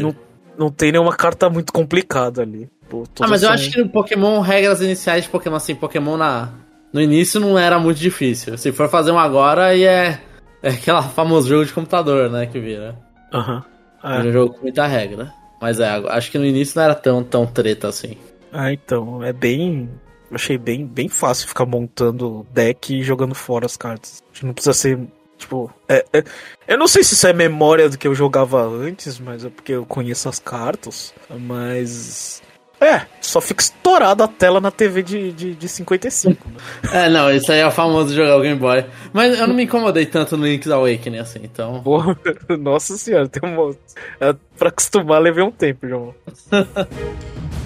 Não, 0.02 0.14
não 0.58 0.70
tem 0.70 0.92
nenhuma 0.92 1.14
carta 1.16 1.48
muito 1.48 1.72
complicada 1.72 2.42
ali. 2.42 2.68
Pô, 2.88 3.04
Ah, 3.20 3.26
mas 3.28 3.42
eu 3.42 3.48
são- 3.48 3.54
acho 3.54 3.70
que 3.70 3.80
no 3.82 3.88
Pokémon, 3.88 4.40
regras 4.40 4.80
iniciais 4.80 5.24
de 5.24 5.30
Pokémon, 5.30 5.56
assim, 5.56 5.74
Pokémon 5.74 6.16
na, 6.16 6.50
no 6.92 7.00
início 7.00 7.40
não 7.40 7.58
era 7.58 7.78
muito 7.78 7.98
difícil. 7.98 8.56
Se 8.56 8.70
for 8.72 8.88
fazer 8.88 9.10
um 9.10 9.18
agora, 9.18 9.66
aí 9.66 9.84
é, 9.84 10.20
é 10.62 10.70
aquele 10.70 11.02
famoso 11.14 11.48
jogo 11.48 11.64
de 11.64 11.72
computador, 11.72 12.30
né, 12.30 12.46
que 12.46 12.58
vira. 12.60 12.96
Aham. 13.32 13.64
É. 14.04 14.16
É. 14.16 14.20
um 14.20 14.32
jogo 14.32 14.54
com 14.54 14.62
muita 14.62 14.86
regra. 14.86 15.32
Mas 15.60 15.80
é, 15.80 15.88
acho 16.10 16.30
que 16.30 16.38
no 16.38 16.44
início 16.44 16.76
não 16.76 16.84
era 16.84 16.94
tão, 16.94 17.24
tão 17.24 17.44
treta 17.46 17.88
assim. 17.88 18.16
Ah, 18.52 18.72
então, 18.72 19.22
é 19.24 19.32
bem. 19.32 19.88
Eu 20.30 20.34
achei 20.36 20.56
bem, 20.58 20.86
bem 20.86 21.08
fácil 21.08 21.48
ficar 21.48 21.66
montando 21.66 22.46
deck 22.52 22.94
e 22.94 23.02
jogando 23.02 23.34
fora 23.34 23.66
as 23.66 23.76
cartas. 23.76 24.22
Não 24.42 24.52
precisa 24.52 24.72
ser. 24.74 24.98
Tipo. 25.38 25.70
é- 25.88 26.04
é- 26.14 26.24
eu 26.66 26.78
não 26.78 26.86
sei 26.88 27.02
se 27.04 27.12
isso 27.14 27.26
é 27.26 27.32
memória 27.32 27.88
do 27.90 27.98
que 27.98 28.08
eu 28.08 28.14
jogava 28.14 28.62
antes, 28.66 29.18
mas 29.18 29.44
é 29.44 29.50
porque 29.50 29.72
eu 29.72 29.84
conheço 29.84 30.28
as 30.28 30.38
cartas. 30.38 31.12
Mas. 31.28 32.42
É, 32.80 33.06
só 33.22 33.40
fica 33.40 33.62
estourada 33.62 34.24
a 34.24 34.28
tela 34.28 34.60
na 34.60 34.70
TV 34.70 35.02
de, 35.02 35.32
de, 35.32 35.54
de 35.54 35.68
55. 35.68 36.48
né? 36.48 36.56
É, 36.92 37.08
não, 37.08 37.30
isso 37.32 37.50
aí 37.50 37.60
é 37.60 37.66
o 37.66 37.70
famoso 37.70 38.14
jogar 38.14 38.36
o 38.36 38.42
Game 38.42 38.58
Boy. 38.58 38.84
Mas 39.12 39.38
eu 39.38 39.46
não 39.46 39.54
me 39.54 39.64
incomodei 39.64 40.04
tanto 40.04 40.36
no 40.36 40.46
Link's 40.46 40.70
Awakening, 40.70 41.18
assim, 41.18 41.40
então... 41.42 41.82
Porra, 41.82 42.16
nossa 42.58 42.96
senhora, 42.98 43.28
tem 43.28 43.48
um. 43.48 43.74
É, 44.20 44.34
pra 44.58 44.68
acostumar, 44.68 45.20
levei 45.20 45.42
um 45.42 45.50
tempo, 45.50 45.88
João. 45.88 46.14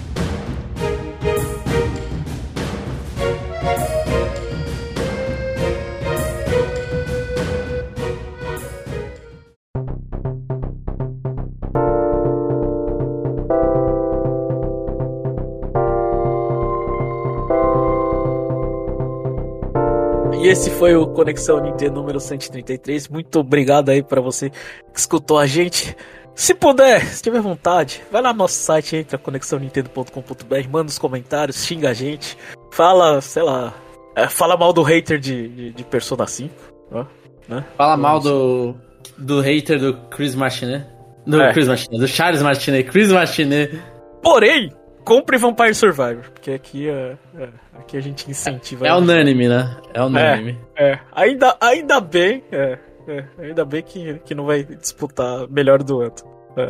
E 20.41 20.47
esse 20.47 20.71
foi 20.71 20.95
o 20.95 21.05
Conexão 21.07 21.61
Nintendo 21.61 21.95
número 21.95 22.19
133. 22.19 23.07
Muito 23.09 23.39
obrigado 23.39 23.89
aí 23.89 24.01
pra 24.01 24.19
você 24.19 24.49
que 24.49 24.99
escutou 24.99 25.37
a 25.37 25.45
gente. 25.45 25.95
Se 26.33 26.55
puder, 26.55 27.05
se 27.05 27.21
tiver 27.21 27.41
vontade, 27.41 28.01
vai 28.11 28.21
lá 28.21 28.31
no 28.33 28.39
nosso 28.39 28.55
site, 28.55 28.95
entra 28.95 29.17
conexãonintendo.com.br, 29.19 30.69
manda 30.71 30.89
os 30.89 30.97
comentários, 30.97 31.63
xinga 31.63 31.89
a 31.89 31.93
gente, 31.93 32.35
fala, 32.71 33.21
sei 33.21 33.43
lá, 33.43 33.73
é, 34.15 34.27
fala 34.27 34.57
mal 34.57 34.73
do 34.73 34.81
hater 34.81 35.19
de, 35.19 35.47
de, 35.49 35.71
de 35.73 35.83
Persona 35.83 36.25
5, 36.25 36.53
ó, 36.91 37.05
né? 37.47 37.63
Fala 37.77 37.95
mal 37.97 38.19
do, 38.19 38.73
do 39.17 39.41
hater 39.41 39.77
do 39.79 39.93
Chris 40.09 40.33
Martinet. 40.33 40.87
Do 41.27 41.39
É. 41.39 41.53
Chris 41.53 41.67
Martinet, 41.67 41.99
do 41.99 42.07
Charles 42.07 42.41
Martinet. 42.41 42.89
Chris 42.89 43.11
Martinet. 43.11 43.79
Porém, 44.23 44.71
compre 45.03 45.37
Vampire 45.37 45.73
Survivor, 45.75 46.29
porque 46.31 46.51
aqui, 46.51 46.89
é, 46.89 47.17
é, 47.37 47.49
aqui 47.79 47.97
a 47.97 48.01
gente 48.01 48.29
incentiva. 48.29 48.87
É 48.87 48.93
unânime, 48.93 49.47
né? 49.47 49.77
É 49.93 50.01
unânime. 50.01 50.59
É, 50.75 50.99
ainda, 51.11 51.55
ainda 51.59 51.99
bem, 51.99 52.43
é, 52.51 52.77
é, 53.07 53.25
ainda 53.39 53.65
bem 53.65 53.81
que, 53.83 54.15
que 54.25 54.35
não 54.35 54.45
vai 54.45 54.63
disputar 54.63 55.47
melhor 55.49 55.81
do 55.83 56.01
ano. 56.01 56.13
É. 56.57 56.67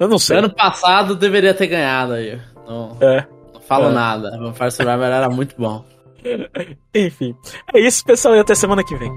Eu 0.00 0.08
não 0.08 0.18
sei. 0.18 0.38
Ano 0.38 0.52
passado 0.54 1.14
deveria 1.14 1.54
ter 1.54 1.66
ganhado 1.66 2.14
aí. 2.14 2.40
Não, 2.66 2.96
É. 3.00 3.26
não 3.52 3.60
falo 3.60 3.88
É. 3.88 3.92
nada. 3.92 4.30
Vampire 4.38 4.70
Survivor 4.70 5.04
era 5.06 5.28
muito 5.28 5.54
bom. 5.58 5.84
Enfim. 6.94 7.34
É 7.74 7.80
isso, 7.80 8.04
pessoal, 8.04 8.34
e 8.36 8.40
até 8.40 8.54
semana 8.54 8.84
que 8.84 8.94
vem. 8.96 9.10